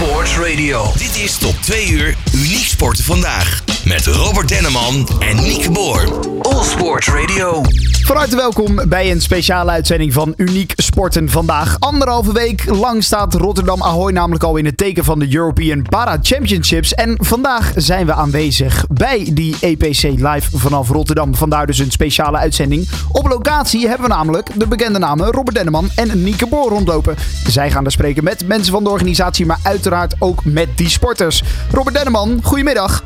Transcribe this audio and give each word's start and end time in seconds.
Sports. 0.00 0.92
Dit 0.96 1.16
is 1.16 1.36
tot 1.38 1.62
2 1.62 1.88
uur 1.88 2.16
Uniek 2.32 2.64
Sporten 2.64 3.04
vandaag. 3.04 3.79
Met 3.84 4.06
Robert 4.06 4.48
Denneman 4.48 5.08
en 5.18 5.36
Nieke 5.36 5.70
Boer. 5.70 6.08
All 6.42 6.64
Sports 6.64 7.08
Radio. 7.08 7.62
Van 8.04 8.16
harte 8.16 8.36
welkom 8.36 8.80
bij 8.88 9.10
een 9.10 9.20
speciale 9.20 9.70
uitzending 9.70 10.12
van 10.12 10.34
Uniek 10.36 10.72
Sporten 10.76 11.28
vandaag. 11.28 11.76
Anderhalve 11.78 12.32
week 12.32 12.64
lang 12.64 13.04
staat 13.04 13.34
Rotterdam 13.34 13.82
Ahoy 13.82 14.12
namelijk 14.12 14.44
al 14.44 14.56
in 14.56 14.64
het 14.64 14.76
teken 14.76 15.04
van 15.04 15.18
de 15.18 15.34
European 15.34 15.82
Para 15.82 16.18
Championships. 16.22 16.94
En 16.94 17.16
vandaag 17.18 17.72
zijn 17.74 18.06
we 18.06 18.12
aanwezig 18.12 18.84
bij 18.88 19.30
die 19.32 19.56
EPC 19.60 20.02
live 20.02 20.58
vanaf 20.58 20.88
Rotterdam. 20.88 21.34
Vandaar 21.34 21.66
dus 21.66 21.78
een 21.78 21.90
speciale 21.90 22.36
uitzending. 22.36 22.88
Op 23.12 23.28
locatie 23.28 23.88
hebben 23.88 24.08
we 24.08 24.14
namelijk 24.14 24.48
de 24.54 24.66
bekende 24.66 24.98
namen 24.98 25.32
Robert 25.32 25.56
Denneman 25.56 25.90
en 25.94 26.22
Nieke 26.22 26.46
Boor 26.46 26.68
rondlopen. 26.68 27.16
Zij 27.46 27.70
gaan 27.70 27.84
er 27.84 27.92
spreken 27.92 28.24
met 28.24 28.46
mensen 28.46 28.72
van 28.72 28.84
de 28.84 28.90
organisatie, 28.90 29.46
maar 29.46 29.60
uiteraard 29.62 30.14
ook 30.18 30.44
met 30.44 30.68
die 30.76 30.88
sporters. 30.88 31.42
Robert 31.72 31.94
Denneman, 31.94 32.40
goedemiddag. 32.42 33.04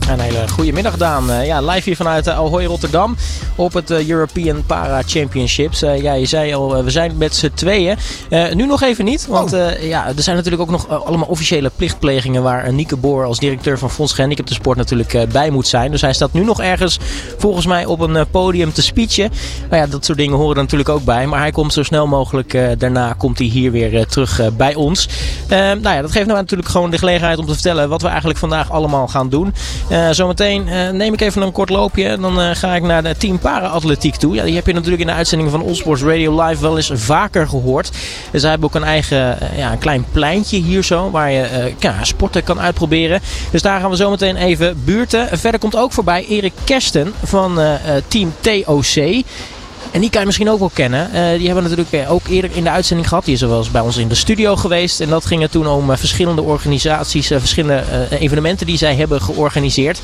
Een 0.00 0.20
hele 0.20 0.48
goede 0.48 0.72
middag, 0.72 0.96
Daan. 0.96 1.30
Uh, 1.30 1.46
ja, 1.46 1.60
live 1.60 1.82
hier 1.82 1.96
vanuit 1.96 2.26
uh, 2.26 2.34
Ahoy 2.34 2.64
Rotterdam 2.64 3.16
op 3.56 3.72
het 3.72 3.90
uh, 3.90 4.08
European 4.08 4.66
Para 4.66 5.02
Championships. 5.06 5.80
ja, 5.80 6.12
je 6.12 6.26
zei 6.26 6.54
al, 6.54 6.84
we 6.84 6.90
zijn 6.90 7.16
met 7.16 7.34
z'n 7.34 7.50
tweeën. 7.54 7.96
nu 8.54 8.66
nog 8.66 8.82
even 8.82 9.04
niet, 9.04 9.26
want 9.26 9.52
oh. 9.52 9.82
ja, 9.82 10.06
er 10.06 10.22
zijn 10.22 10.36
natuurlijk 10.36 10.62
ook 10.62 10.70
nog 10.70 11.04
allemaal 11.04 11.28
officiële 11.28 11.70
plichtplegingen 11.76 12.42
waar 12.42 12.72
Nieke 12.72 12.96
Boor 12.96 13.24
als 13.24 13.38
directeur 13.38 13.78
van 13.78 13.90
Fonds 13.90 14.12
Gehandicapten 14.12 14.54
Sport 14.54 14.76
natuurlijk 14.76 15.26
bij 15.32 15.50
moet 15.50 15.66
zijn. 15.66 15.90
Dus 15.90 16.00
hij 16.00 16.12
staat 16.12 16.32
nu 16.32 16.44
nog 16.44 16.60
ergens 16.60 16.98
volgens 17.38 17.66
mij 17.66 17.84
op 17.84 18.00
een 18.00 18.26
podium 18.30 18.72
te 18.72 18.82
speechen. 18.82 19.30
Nou 19.70 19.82
ja, 19.82 19.86
dat 19.86 20.04
soort 20.04 20.18
dingen 20.18 20.36
horen 20.36 20.56
er 20.56 20.62
natuurlijk 20.62 20.88
ook 20.88 21.04
bij. 21.04 21.26
Maar 21.26 21.40
hij 21.40 21.50
komt 21.50 21.72
zo 21.72 21.82
snel 21.82 22.06
mogelijk 22.06 22.78
daarna 22.78 23.12
komt 23.12 23.38
hij 23.38 23.46
hier 23.46 23.70
weer 23.70 24.06
terug 24.06 24.40
bij 24.56 24.74
ons. 24.74 25.08
nou 25.48 25.80
ja, 25.82 26.00
dat 26.02 26.12
geeft 26.12 26.26
nou 26.26 26.38
natuurlijk 26.38 26.70
gewoon 26.70 26.90
de 26.90 26.98
gelegenheid 26.98 27.38
om 27.38 27.46
te 27.46 27.52
vertellen 27.52 27.88
wat 27.88 28.02
we 28.02 28.08
eigenlijk 28.08 28.38
vandaag 28.38 28.70
allemaal 28.70 29.08
gaan 29.08 29.28
doen. 29.28 29.54
Uh, 29.90 30.08
zometeen 30.10 30.68
uh, 30.68 30.90
neem 30.90 31.12
ik 31.12 31.20
even 31.20 31.42
een 31.42 31.52
kort 31.52 31.68
loopje. 31.68 32.08
En 32.08 32.20
dan 32.20 32.40
uh, 32.40 32.50
ga 32.52 32.74
ik 32.74 32.82
naar 32.82 33.02
de 33.02 33.16
team 33.16 33.38
para-atletiek 33.38 34.16
toe. 34.16 34.34
Ja, 34.34 34.44
die 34.44 34.54
heb 34.54 34.66
je 34.66 34.72
natuurlijk 34.72 35.00
in 35.00 35.06
de 35.06 35.12
uitzending 35.12 35.50
van 35.50 35.66
Allsports 35.66 36.02
Radio 36.02 36.44
Live 36.44 36.62
wel 36.62 36.76
eens 36.76 36.90
vaker 36.94 37.48
gehoord. 37.48 37.90
Dus 38.30 38.40
zij 38.40 38.50
hebben 38.50 38.68
ook 38.68 38.74
een 38.74 38.84
eigen 38.84 39.38
ja, 39.56 39.72
een 39.72 39.78
klein 39.78 40.04
pleintje 40.12 40.56
hier 40.56 40.82
zo. 40.82 41.10
Waar 41.10 41.30
je 41.30 41.72
ja, 41.78 42.04
sporten 42.04 42.44
kan 42.44 42.60
uitproberen. 42.60 43.20
Dus 43.50 43.62
daar 43.62 43.80
gaan 43.80 43.90
we 43.90 43.96
zometeen 43.96 44.36
even 44.36 44.82
buurten. 44.84 45.38
Verder 45.38 45.60
komt 45.60 45.76
ook 45.76 45.92
voorbij 45.92 46.26
Erik 46.26 46.52
Kersten 46.64 47.12
van 47.22 47.60
team 48.08 48.34
TOC. 48.40 49.24
En 49.90 50.00
die 50.00 50.10
kan 50.10 50.20
je 50.20 50.26
misschien 50.26 50.50
ook 50.50 50.58
wel 50.58 50.70
kennen. 50.74 51.06
Uh, 51.06 51.14
die 51.14 51.46
hebben 51.46 51.54
we 51.54 51.76
natuurlijk 51.76 51.92
eh, 51.92 52.12
ook 52.12 52.28
eerder 52.28 52.50
in 52.54 52.64
de 52.64 52.70
uitzending 52.70 53.08
gehad. 53.08 53.24
Die 53.24 53.34
is 53.34 53.42
er 53.42 53.48
wel 53.48 53.58
eens 53.58 53.70
bij 53.70 53.80
ons 53.80 53.96
in 53.96 54.08
de 54.08 54.14
studio 54.14 54.56
geweest. 54.56 55.00
En 55.00 55.08
dat 55.08 55.26
ging 55.26 55.48
toen 55.50 55.66
om 55.66 55.90
uh, 55.90 55.96
verschillende 55.96 56.42
organisaties, 56.42 57.26
verschillende 57.26 57.84
evenementen 58.18 58.66
die 58.66 58.76
zij 58.76 58.94
hebben 58.94 59.22
georganiseerd. 59.22 60.00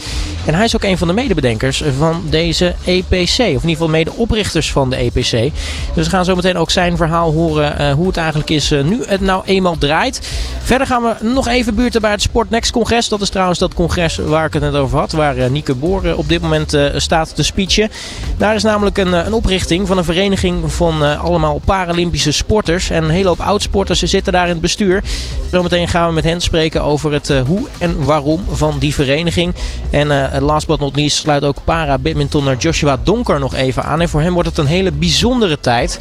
En 0.47 0.55
hij 0.55 0.65
is 0.65 0.77
ook 0.77 0.85
een 0.85 0.99
van 0.99 1.09
de 1.09 1.15
medebedenkers 1.15 1.83
van 1.99 2.23
deze 2.31 2.75
EPC. 2.85 3.39
Of 3.39 3.39
in 3.39 3.47
ieder 3.47 3.71
geval 3.71 3.89
medeoprichters 3.89 4.73
van 4.73 4.91
de 4.91 4.97
EPC. 4.97 5.53
Dus 5.95 6.05
we 6.05 6.11
gaan 6.11 6.25
zo 6.25 6.35
meteen 6.35 6.57
ook 6.57 6.71
zijn 6.71 6.97
verhaal 6.97 7.33
horen 7.33 7.93
hoe 7.93 8.07
het 8.07 8.17
eigenlijk 8.17 8.51
is 8.51 8.71
nu 8.71 9.03
het 9.07 9.21
nou 9.21 9.43
eenmaal 9.47 9.79
draait. 9.79 10.21
Verder 10.63 10.87
gaan 10.87 11.03
we 11.03 11.15
nog 11.21 11.49
even 11.49 11.75
buurten 11.75 12.01
bij 12.01 12.11
het 12.11 12.23
Sport 12.23 12.51
Next 12.51 12.71
congres. 12.71 13.09
Dat 13.09 13.21
is 13.21 13.29
trouwens 13.29 13.59
dat 13.59 13.75
congres 13.75 14.17
waar 14.17 14.47
ik 14.47 14.53
het 14.53 14.63
net 14.63 14.75
over 14.75 14.99
had. 14.99 15.13
Waar 15.13 15.51
Nieke 15.51 15.75
Boer 15.75 16.17
op 16.17 16.29
dit 16.29 16.41
moment 16.41 16.79
staat 16.97 17.35
te 17.35 17.43
speechen. 17.43 17.91
Daar 18.37 18.55
is 18.55 18.63
namelijk 18.63 18.99
een, 18.99 19.13
een 19.13 19.35
van 19.71 19.99
een 19.99 20.05
vereniging 20.05 20.73
van 20.73 21.03
uh, 21.03 21.25
allemaal 21.25 21.61
Paralympische 21.65 22.33
sporters. 22.33 22.91
En 22.91 23.05
een 23.05 23.11
hele 23.11 23.29
hoop 23.29 23.41
oudsporters 23.41 24.03
zitten 24.03 24.33
daar 24.33 24.45
in 24.45 24.53
het 24.53 24.61
bestuur. 24.61 25.03
Zometeen 25.51 25.89
gaan 25.89 26.09
we 26.09 26.15
met 26.15 26.25
hen 26.25 26.41
spreken 26.41 26.83
over 26.83 27.13
het 27.13 27.29
uh, 27.29 27.41
hoe 27.47 27.69
en 27.79 28.05
waarom 28.05 28.45
van 28.51 28.79
die 28.79 28.95
vereniging. 28.95 29.55
En 29.91 30.07
uh, 30.07 30.37
last 30.41 30.67
but 30.67 30.81
not 30.81 30.97
least 30.97 31.17
sluit 31.17 31.45
ook 31.45 31.57
para-badmintonner 31.65 32.57
Joshua 32.57 32.99
Donker 33.05 33.39
nog 33.39 33.55
even 33.55 33.85
aan. 33.85 34.01
En 34.01 34.09
voor 34.09 34.21
hem 34.21 34.33
wordt 34.33 34.49
het 34.49 34.59
een 34.59 34.67
hele 34.67 34.93
bijzondere 34.93 35.61
tijd. 35.61 36.01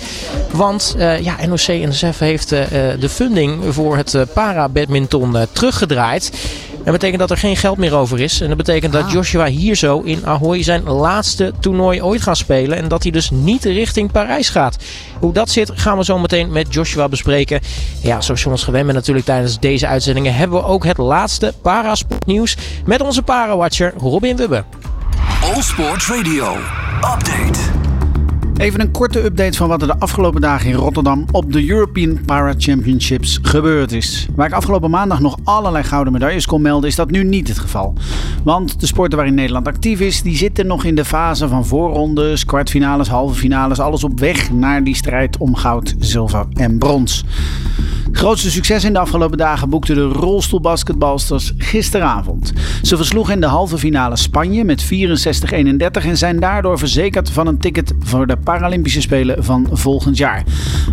Want 0.52 0.96
ja, 0.98 1.36
NOC-NSF 1.48 2.20
heeft 2.20 2.50
de 2.50 3.10
funding 3.10 3.62
voor 3.70 3.98
het 3.98 4.18
para-badminton 4.34 5.38
teruggedraaid. 5.52 6.32
Dat 6.84 6.94
betekent 6.94 7.20
dat 7.20 7.32
er 7.32 7.38
geen 7.38 7.58
geld 7.58 7.78
meer 7.78 7.96
over 7.96 8.20
is. 8.20 8.42
En 8.42 8.48
dat 8.48 8.58
betekent 8.58 8.94
dat 8.94 9.04
ah. 9.04 9.12
Joshua 9.12 9.46
hier 9.46 9.76
zo 9.76 10.00
in 10.02 10.26
Ahoy 10.26 10.64
zijn 10.64 10.84
laatste 10.84 11.54
toernooi 11.60 12.02
ooit 12.02 12.22
gaat 12.22 12.38
spelen. 12.38 12.78
En 12.78 12.88
dat 12.88 13.04
hij 13.04 13.12
dus 13.12 13.30
niet 13.30 13.64
richting 13.64 14.12
Parijs 14.12 14.50
gaat. 14.50 14.78
Hoe 15.20 15.34
dat 15.34 15.50
zit 15.50 15.72
gaan 15.74 15.98
we 15.98 16.04
zo 16.04 16.20
meteen 16.20 16.52
met 16.52 16.74
Joshua 16.74 17.08
bespreken. 17.08 17.62
Ja, 18.02 18.22
zoals 18.22 18.44
je 18.44 18.50
ons 18.50 18.64
gewend 18.64 18.84
bent 18.84 18.98
natuurlijk 18.98 19.26
tijdens 19.26 19.60
deze 19.60 19.88
uitzendingen... 19.88 20.36
hebben 20.36 20.58
we 20.58 20.66
ook 20.66 20.86
het 20.86 20.98
laatste 20.98 21.54
parasportnieuws 21.62 22.58
met 22.86 23.02
onze 23.02 23.22
parawatcher 23.22 23.94
Robin 23.98 24.36
Wubbe. 24.36 24.64
All 25.44 25.62
Sports 25.62 26.08
Radio. 26.08 26.58
Update. 27.14 27.79
Even 28.60 28.82
een 28.82 28.92
korte 28.92 29.24
update 29.24 29.58
van 29.58 29.68
wat 29.68 29.82
er 29.82 29.88
de 29.88 30.00
afgelopen 30.00 30.42
dagen 30.42 30.70
in 30.70 30.76
Rotterdam 30.76 31.26
op 31.32 31.54
de 31.54 31.70
European 31.70 32.20
Para 32.26 32.54
Championships 32.58 33.40
gebeurd 33.42 33.92
is. 33.92 34.28
Waar 34.36 34.48
ik 34.48 34.54
afgelopen 34.54 34.90
maandag 34.90 35.20
nog 35.20 35.38
allerlei 35.44 35.84
gouden 35.84 36.14
medailles 36.14 36.46
kon 36.46 36.62
melden, 36.62 36.90
is 36.90 36.96
dat 36.96 37.12
nu 37.12 37.24
niet 37.24 37.48
het 37.48 37.60
geval. 37.60 37.94
Want 38.44 38.80
de 38.80 38.86
sporten 38.86 39.18
waarin 39.18 39.36
Nederland 39.36 39.68
actief 39.68 40.00
is, 40.00 40.22
die 40.22 40.36
zitten 40.36 40.68
nog 40.68 40.84
in 40.84 40.96
de 40.96 41.06
fase 41.06 41.48
van 41.48 41.66
voorrondes, 41.66 42.46
kwartfinales, 42.46 43.08
halve 43.08 43.36
finales. 43.36 43.80
Alles 43.80 44.04
op 44.04 44.20
weg 44.20 44.52
naar 44.52 44.84
die 44.84 44.96
strijd 44.96 45.38
om 45.38 45.56
goud, 45.56 45.96
zilver 46.00 46.46
en 46.54 46.78
brons. 46.78 47.26
Grootste 48.12 48.52
succes 48.52 48.84
in 48.84 48.94
de 48.94 49.00
afgelopen 49.00 49.38
dagen 49.38 49.70
boekten 49.70 49.96
de 49.96 50.08
rolstoelbasketbalsters 50.08 51.54
gisteravond. 51.58 52.54
Ze 52.82 52.98
versloegen 52.98 53.34
in 53.34 53.42
de 53.42 53.48
halve 53.48 53.78
finale 53.78 54.16
Spanje 54.16 54.64
met 54.64 54.86
64-31 54.86 54.88
en 56.06 56.18
zijn 56.18 56.40
daardoor 56.40 56.78
verzekerd 56.78 57.30
van 57.30 57.48
een 57.48 57.58
ticket 57.58 57.94
voor 58.00 58.28
de 58.28 58.38
Paralympische 58.38 59.02
Spelen 59.02 59.44
van 59.44 59.68
volgend 59.72 60.18
jaar. 60.18 60.44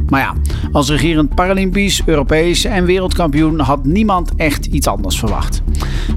Maar 0.08 0.20
ja, 0.20 0.34
als 0.72 0.90
regerend 0.90 1.34
Paralympisch, 1.34 2.02
Europees 2.06 2.64
en 2.64 2.84
wereldkampioen 2.84 3.60
had 3.60 3.84
niemand 3.84 4.34
echt 4.36 4.66
iets 4.66 4.86
anders 4.86 5.18
verwacht. 5.18 5.62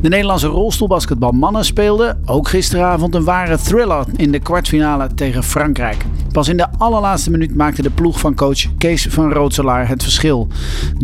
De 0.02 0.10
Nederlandse 0.10 0.48
rolstoelbasketbalmannen 0.48 1.66
speelden 1.66 2.22
ook 2.26 2.48
gisteravond 2.48 3.16
een 3.16 3.24
ware 3.24 3.58
thriller 3.58 4.06
in 4.16 4.32
de 4.32 4.40
kwartfinale 4.40 5.14
tegen 5.16 5.44
Frankrijk. 5.44 6.06
Pas 6.32 6.48
in 6.48 6.58
de 6.58 6.68
allerlaatste 6.78 7.32
minuut 7.32 7.56
maakte 7.56 7.82
de 7.82 7.90
ploeg 7.90 8.20
van 8.20 8.36
coach 8.36 8.78
Kees 8.78 9.08
van 9.10 9.32
Rootselaar 9.32 9.88
het 9.88 10.04
verschil. 10.04 10.48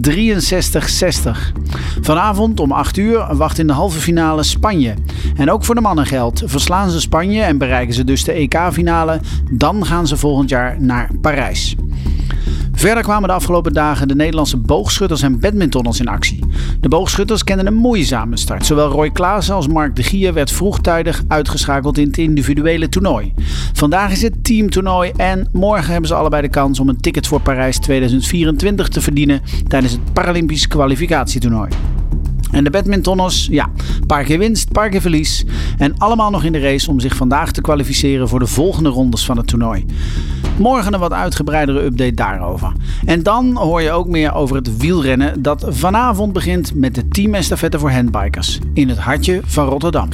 63-60. 0.02 1.52
Vanavond 2.02 2.60
om 2.60 2.72
8 2.72 2.98
uur 2.98 3.36
wacht 3.36 3.60
in 3.60 3.68
de 3.68 3.74
halve 3.74 4.00
finale 4.00 4.44
Spanje. 4.44 4.94
En 5.36 5.52
ook 5.52 5.66
voor 5.66 5.76
de 5.76 5.82
mannen 5.82 6.06
geldt. 6.06 6.42
Verslaan 6.46 6.90
ze 6.90 7.00
Spanje 7.02 7.42
en 7.42 7.58
bereiken 7.58 7.94
ze 7.94 8.04
dus 8.04 8.24
de 8.24 8.32
EK-finale, 8.32 9.20
dan 9.52 9.86
gaan 9.86 10.08
ze 10.08 10.18
volgend 10.18 10.50
jaar 10.50 10.76
naar 10.80 11.10
Parijs. 11.22 11.76
Verder 12.76 13.04
kwamen 13.04 13.28
de 13.28 13.36
afgelopen 13.36 13.74
dagen 13.74 14.08
de 14.08 14.16
Nederlandse 14.16 14.58
boogschutters 14.58 15.22
en 15.22 15.40
badmintonners 15.40 16.00
in 16.00 16.08
actie. 16.08 16.44
De 16.80 16.88
boogschutters 16.88 17.44
kenden 17.44 17.68
een 17.68 17.74
moeizame 17.74 18.38
start. 18.38 18.66
Zowel 18.66 18.90
Roy 18.90 19.12
Klaassen 19.12 19.56
als 19.56 19.68
Mark 19.68 19.96
de 19.96 20.04
Gier 20.04 20.34
werd 20.34 20.52
vroegtijdig 20.52 21.24
uitgeschakeld 21.28 21.98
in 21.98 22.08
het 22.08 22.18
individuele 22.18 22.90
toernooi. 22.90 23.34
Vandaag 23.74 24.12
is 24.12 24.22
het 24.22 24.44
teamtoernooi 24.44 25.12
en 25.16 25.48
morgen 25.52 25.92
hebben 25.92 26.08
ze 26.08 26.16
allebei 26.16 26.42
de 26.42 26.50
kans 26.50 26.80
om 26.80 26.90
een 26.90 27.02
ticket 27.02 27.28
voor 27.28 27.42
Parijs 27.42 27.78
2024 27.78 28.88
te 28.88 29.02
verdienen 29.02 29.42
tijdens 29.68 29.94
het 29.94 30.14
Paralympisch 30.14 30.68
kwalificatietoernooi. 30.68 31.70
En 32.52 32.64
de 32.64 32.70
badmintonners, 32.70 33.48
ja, 33.52 33.70
paar 34.08 34.24
keer 34.24 34.38
winst, 34.38 34.72
paar 34.72 34.90
keer 34.90 35.02
verlies. 35.02 35.46
En 35.78 35.98
allemaal 35.98 36.30
nog 36.30 36.44
in 36.44 36.52
de 36.52 36.60
race 36.60 36.90
om 36.90 37.00
zich 37.00 37.16
vandaag 37.16 37.52
te 37.52 37.62
kwalificeren 37.62 38.30
voor 38.30 38.40
de 38.40 38.48
volgende 38.48 38.90
rondes 38.90 39.26
van 39.26 39.38
het 39.38 39.48
toernooi. 39.48 39.86
Morgen 40.58 40.94
een 40.94 41.00
wat 41.00 41.14
uitgebreidere 41.14 41.84
update 41.84 42.14
daarover. 42.14 42.72
En 43.06 43.24
dan 43.24 43.58
hoor 43.58 43.82
je 43.82 43.92
ook 43.92 44.08
meer 44.08 44.34
over 44.34 44.56
het 44.56 44.78
wielrennen 44.78 45.42
dat 45.42 45.66
vanavond 45.70 46.34
begint 46.34 46.74
met 46.74 46.96
de 46.96 47.08
teamestafette 47.08 47.80
voor 47.80 47.92
handbikers 47.92 48.60
in 48.74 48.90
het 48.90 48.98
hartje 48.98 49.42
van 49.46 49.68
Rotterdam. 49.68 50.10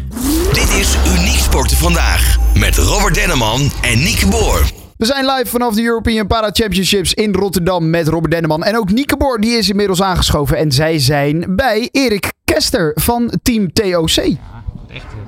Dit 0.53 0.73
is 0.79 0.97
Uniek 1.17 1.37
Sporten 1.37 1.77
vandaag 1.77 2.37
met 2.57 2.77
Robert 2.77 3.15
Denneman 3.15 3.71
en 3.81 3.97
Nieke 3.99 4.27
Boer. 4.27 4.80
We 5.01 5.07
zijn 5.07 5.25
live 5.25 5.45
vanaf 5.45 5.75
de 5.75 5.83
European 5.83 6.27
Para 6.27 6.49
Championships 6.51 7.13
in 7.13 7.33
Rotterdam 7.33 7.89
met 7.89 8.07
Robert 8.07 8.31
Denneman. 8.31 8.63
En 8.63 8.77
ook 8.77 8.91
Nieke 8.91 9.17
Boor, 9.17 9.39
die 9.39 9.57
is 9.57 9.69
inmiddels 9.69 10.01
aangeschoven. 10.01 10.57
En 10.57 10.71
zij 10.71 10.99
zijn 10.99 11.55
bij 11.55 11.89
Erik 11.91 12.31
Kester 12.45 12.91
van 12.95 13.33
Team 13.43 13.73
TOC. 13.73 14.35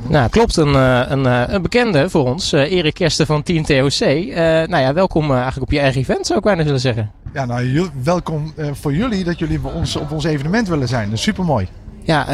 Nou, 0.07 0.29
klopt. 0.29 0.57
Een, 0.57 0.75
eh, 0.75 1.01
een, 1.07 1.25
eh, 1.25 1.43
een 1.47 1.61
bekende 1.61 2.09
voor 2.09 2.25
ons. 2.25 2.53
Uh, 2.53 2.71
Erik 2.71 2.93
Kester 2.93 3.25
van 3.25 3.43
Team 3.43 3.63
TOC. 3.63 3.99
Uh, 3.99 4.35
nou 4.35 4.77
ja, 4.77 4.93
welkom 4.93 5.31
eigenlijk 5.31 5.61
op 5.61 5.71
je 5.71 5.79
eigen 5.79 6.01
event, 6.01 6.25
zou 6.25 6.39
ik 6.39 6.45
bijna 6.45 6.63
willen 6.63 6.79
zeggen. 6.79 7.11
Ja, 7.33 7.45
nou, 7.45 7.89
welkom 8.03 8.53
voor 8.71 8.93
jullie 8.93 9.23
dat 9.23 9.39
jullie 9.39 9.59
bij 9.59 9.71
ons, 9.71 9.95
op 9.95 10.11
ons 10.11 10.23
evenement 10.23 10.67
willen 10.67 10.87
zijn. 10.87 11.09
Dat 11.09 11.17
is 11.17 11.23
super 11.23 11.43
mooi. 11.43 11.67
Ja, 12.03 12.25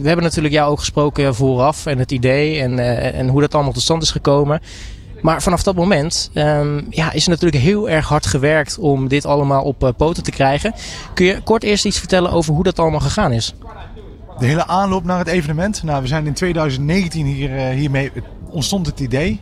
we 0.00 0.06
hebben 0.06 0.24
natuurlijk 0.24 0.54
jou 0.54 0.70
ook 0.70 0.78
gesproken 0.78 1.34
vooraf 1.34 1.86
en 1.86 1.98
het 1.98 2.12
idee 2.12 2.60
en, 2.60 2.78
en 3.14 3.28
hoe 3.28 3.40
dat 3.40 3.54
allemaal 3.54 3.72
tot 3.72 3.82
stand 3.82 4.02
is 4.02 4.10
gekomen. 4.10 4.60
Maar 5.22 5.42
vanaf 5.42 5.62
dat 5.62 5.74
moment 5.74 6.30
um, 6.34 6.86
ja, 6.90 7.12
is 7.12 7.24
er 7.24 7.30
natuurlijk 7.30 7.62
heel 7.62 7.88
erg 7.88 8.08
hard 8.08 8.26
gewerkt 8.26 8.78
om 8.78 9.08
dit 9.08 9.26
allemaal 9.26 9.64
op 9.64 9.84
uh, 9.84 9.90
poten 9.96 10.22
te 10.22 10.30
krijgen. 10.30 10.74
Kun 11.14 11.26
je 11.26 11.42
kort 11.42 11.62
eerst 11.62 11.84
iets 11.84 11.98
vertellen 11.98 12.32
over 12.32 12.54
hoe 12.54 12.62
dat 12.62 12.78
allemaal 12.78 13.00
gegaan 13.00 13.32
is? 13.32 13.54
De 14.38 14.46
hele 14.46 14.66
aanloop 14.66 15.04
naar 15.04 15.18
het 15.18 15.26
evenement. 15.26 15.82
Nou, 15.82 16.02
we 16.02 16.08
zijn 16.08 16.26
in 16.26 16.34
2019 16.34 17.26
hier, 17.26 17.50
uh, 17.50 17.68
hiermee 17.68 18.12
ontstond 18.50 18.86
het 18.86 19.00
idee 19.00 19.40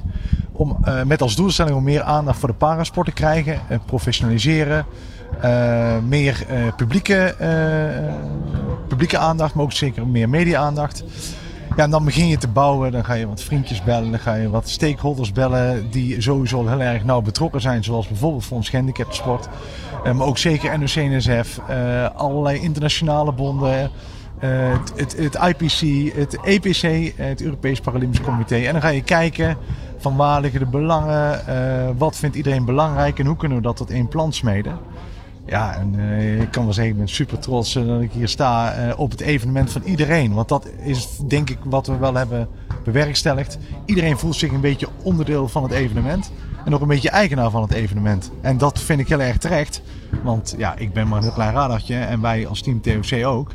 om 0.53 0.77
uh, 0.85 1.03
met 1.03 1.23
als 1.23 1.37
doelstelling 1.37 1.77
om 1.77 1.85
meer 1.85 2.03
aandacht 2.03 2.39
voor 2.39 2.49
de 2.49 2.55
parasport 2.55 3.07
te 3.07 3.13
krijgen, 3.13 3.61
professionaliseren, 3.87 4.87
meer 6.09 6.47
publieke, 6.77 7.35
publieke 8.89 9.19
aandacht, 9.19 9.55
maar 9.55 9.65
ook 9.65 9.73
zeker 9.73 10.07
meer 10.07 10.29
media-aandacht. 10.29 11.05
En 11.79 11.91
dan 11.91 12.05
begin 12.05 12.29
je 12.29 12.39
te 12.39 12.49
bouwen. 12.49 12.93
Dan 12.93 13.05
ga 13.05 13.15
je 13.15 13.29
wat 13.29 13.43
vriendjes 13.43 13.83
bellen. 13.83 14.11
Dan 14.11 14.21
ga 14.21 14.35
je 14.35 14.51
wat 14.51 14.69
stakeholders 14.69 15.33
bellen 15.33 15.91
die 15.91 16.23
sowieso 16.23 16.69
heel 16.69 16.81
erg 16.81 17.05
nauw 17.05 17.21
betrokken 17.23 17.61
zijn. 17.61 17.85
Zoals 17.85 18.09
bijvoorbeeld 18.09 18.45
Fonds 18.45 18.69
Gehandicaptensport. 18.69 19.49
Uh, 20.05 20.13
maar 20.13 20.27
ook 20.27 20.39
zeker 20.39 20.79
NOC-NSF. 20.79 21.61
Uh, 21.69 22.05
eh, 22.05 22.15
allerlei 22.15 22.61
internationale 22.61 23.33
bonden. 23.33 23.91
Uh, 24.45 24.77
het, 24.97 25.17
het, 25.17 25.35
IPC, 25.35 26.13
het 26.15 26.39
EPC, 26.45 27.13
het 27.17 27.43
Europees 27.43 27.81
Paralympisch 27.81 28.21
Comité. 28.21 28.57
En 28.57 28.73
dan 28.73 28.83
ga 28.83 28.89
je 28.89 29.03
kijken 29.03 29.57
van 29.99 30.17
waar 30.17 30.41
liggen 30.41 30.61
de 30.61 30.67
belangen. 30.67 31.41
wat 31.99 32.17
vindt 32.17 32.37
iedereen 32.37 32.65
belangrijk 32.65 33.19
en 33.19 33.27
hoe 33.27 33.37
kunnen 33.37 33.57
we 33.57 33.63
dat 33.63 33.77
tot 33.77 33.91
één 33.91 34.09
plan 34.09 34.33
smeden. 34.33 34.79
Ja, 35.49 35.75
en 35.75 35.95
uh, 35.95 36.41
ik 36.41 36.51
kan 36.51 36.65
wel 36.65 36.73
zeggen, 36.73 36.93
ik 36.93 36.99
ben 36.99 37.09
super 37.09 37.39
trots 37.39 37.77
uh, 37.77 37.87
dat 37.87 38.01
ik 38.01 38.13
hier 38.13 38.29
sta 38.29 38.87
uh, 38.87 38.99
op 38.99 39.11
het 39.11 39.21
evenement 39.21 39.73
van 39.73 39.83
iedereen. 39.83 40.35
Want 40.35 40.49
dat 40.49 40.69
is 40.83 41.09
denk 41.29 41.51
ik 41.51 41.59
wat 41.65 41.87
we 41.87 41.97
wel 41.97 42.15
hebben 42.15 42.49
bewerkstelligd. 42.85 43.59
Iedereen 43.85 44.19
voelt 44.19 44.37
zich 44.37 44.53
een 44.53 44.61
beetje 44.61 44.89
onderdeel 45.03 45.49
van 45.49 45.63
het 45.63 45.73
evenement. 45.73 46.33
En 46.65 46.75
ook 46.75 46.81
een 46.81 46.89
beetje 46.89 47.11
eigenaar 47.11 47.51
van 47.51 47.63
het 47.63 47.73
evenement. 47.73 48.31
En 48.41 48.59
dat 48.59 48.81
vind 48.81 49.01
ik 49.01 49.09
heel 49.09 49.21
erg 49.21 49.39
terecht. 49.39 49.83
Want 50.23 50.55
ja, 50.59 50.77
ik 50.77 50.93
ben 50.93 51.09
maar 51.09 51.17
een 51.17 51.25
heel 51.25 51.33
klein 51.33 51.53
radartje 51.53 51.97
en 51.97 52.21
wij 52.21 52.47
als 52.47 52.63
team 52.63 52.81
TOC 52.81 53.25
ook. 53.25 53.49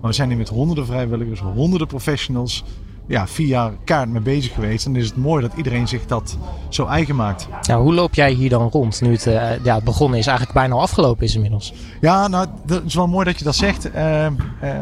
Maar 0.00 0.10
we 0.10 0.16
zijn 0.16 0.28
hier 0.28 0.38
met 0.38 0.48
honderden 0.48 0.86
vrijwilligers, 0.86 1.40
honderden 1.40 1.86
professionals 1.86 2.64
ja, 3.10 3.26
vier 3.26 3.46
jaar 3.46 3.72
kaart 3.84 4.08
mee 4.08 4.20
bezig 4.20 4.54
geweest. 4.54 4.86
En 4.86 4.92
dan 4.92 5.02
is 5.02 5.08
het 5.08 5.16
mooi 5.16 5.42
dat 5.42 5.52
iedereen 5.56 5.88
zich 5.88 6.06
dat 6.06 6.36
zo 6.68 6.86
eigen 6.86 7.16
maakt. 7.16 7.48
Ja, 7.62 7.80
hoe 7.80 7.94
loop 7.94 8.14
jij 8.14 8.32
hier 8.32 8.48
dan 8.48 8.68
rond 8.68 9.00
nu 9.00 9.12
het 9.12 9.26
uh, 9.26 9.64
ja, 9.64 9.80
begonnen 9.80 10.18
is, 10.18 10.26
eigenlijk 10.26 10.58
bijna 10.58 10.74
afgelopen 10.74 11.24
is 11.24 11.34
inmiddels? 11.34 11.74
Ja, 12.00 12.28
nou, 12.28 12.46
dat 12.66 12.82
is 12.84 12.94
wel 12.94 13.06
mooi 13.06 13.24
dat 13.24 13.38
je 13.38 13.44
dat 13.44 13.54
zegt. 13.54 13.94
Uh, 13.94 14.24
uh, 14.24 14.30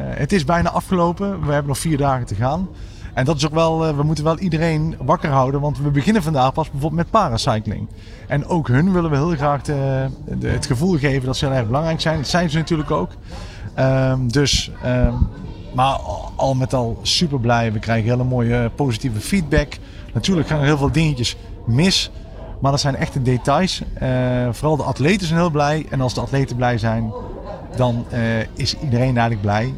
het 0.09 0.33
is 0.33 0.45
bijna 0.45 0.71
afgelopen. 0.71 1.41
We 1.41 1.53
hebben 1.53 1.67
nog 1.67 1.79
vier 1.79 1.97
dagen 1.97 2.27
te 2.27 2.35
gaan. 2.35 2.69
En 3.15 3.25
dat 3.25 3.37
is 3.37 3.47
ook 3.47 3.55
wel, 3.55 3.97
we 3.97 4.03
moeten 4.03 4.25
wel 4.25 4.39
iedereen 4.39 4.97
wakker 5.01 5.31
houden, 5.31 5.61
want 5.61 5.79
we 5.79 5.91
beginnen 5.91 6.23
vandaag 6.23 6.53
pas 6.53 6.71
bijvoorbeeld 6.71 7.03
met 7.03 7.11
paracycling. 7.11 7.89
En 8.27 8.47
ook 8.47 8.69
hun 8.69 8.93
willen 8.93 9.11
we 9.11 9.17
heel 9.17 9.37
graag 9.37 9.63
de, 9.63 10.07
de, 10.39 10.49
het 10.49 10.67
gevoel 10.67 10.99
geven 10.99 11.27
dat 11.27 11.37
ze 11.37 11.47
heel 11.47 11.55
erg 11.55 11.67
belangrijk 11.67 12.01
zijn. 12.01 12.17
Dat 12.17 12.29
zijn 12.29 12.51
ze 12.51 12.57
natuurlijk 12.57 12.91
ook. 12.91 13.11
Um, 13.79 14.33
dus 14.33 14.71
um, 14.85 15.29
maar 15.75 15.99
al 16.37 16.55
met 16.55 16.75
al 16.75 16.99
super 17.03 17.41
blij. 17.41 17.73
We 17.73 17.79
krijgen 17.79 18.11
hele 18.11 18.25
mooie 18.25 18.71
positieve 18.75 19.21
feedback. 19.21 19.73
Natuurlijk 20.15 20.49
gaan 20.49 20.59
er 20.59 20.65
heel 20.65 20.79
veel 20.79 20.93
dingetjes 20.93 21.37
mis. 21.67 22.11
Maar 22.61 22.71
dat 22.71 22.81
zijn 22.81 22.97
echte 22.97 23.23
details. 23.23 23.83
Uh, 24.03 24.09
vooral 24.51 24.77
de 24.77 24.83
atleten 24.83 25.27
zijn 25.27 25.39
heel 25.39 25.51
blij. 25.51 25.87
En 25.91 26.01
als 26.01 26.15
de 26.15 26.21
atleten 26.21 26.57
blij 26.57 26.79
zijn, 26.79 27.13
dan 27.77 28.05
uh, 28.13 28.21
is 28.55 28.79
iedereen 28.79 29.19
eigenlijk 29.19 29.41
blij. 29.41 29.75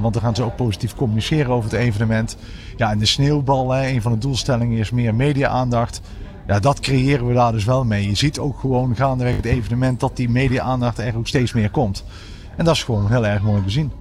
Want 0.00 0.14
dan 0.14 0.22
gaan 0.22 0.34
ze 0.34 0.42
ook 0.42 0.56
positief 0.56 0.94
communiceren 0.94 1.52
over 1.52 1.70
het 1.70 1.80
evenement. 1.80 2.36
Ja, 2.76 2.90
en 2.90 2.98
de 2.98 3.06
sneeuwbal, 3.06 3.70
hè, 3.70 3.88
een 3.88 4.02
van 4.02 4.12
de 4.12 4.18
doelstellingen 4.18 4.78
is 4.78 4.90
meer 4.90 5.14
media-aandacht. 5.14 6.00
Ja, 6.46 6.58
dat 6.58 6.80
creëren 6.80 7.26
we 7.26 7.34
daar 7.34 7.52
dus 7.52 7.64
wel 7.64 7.84
mee. 7.84 8.08
Je 8.08 8.14
ziet 8.14 8.38
ook 8.38 8.58
gewoon 8.58 8.96
gaandeweg 8.96 9.36
het 9.36 9.44
evenement 9.44 10.00
dat 10.00 10.16
die 10.16 10.28
media-aandacht 10.28 10.98
er 10.98 11.16
ook 11.16 11.26
steeds 11.28 11.52
meer 11.52 11.70
komt. 11.70 12.04
En 12.56 12.64
dat 12.64 12.74
is 12.74 12.82
gewoon 12.82 13.10
heel 13.10 13.26
erg 13.26 13.42
mooi 13.42 13.62
te 13.62 13.70
zien. 13.70 13.92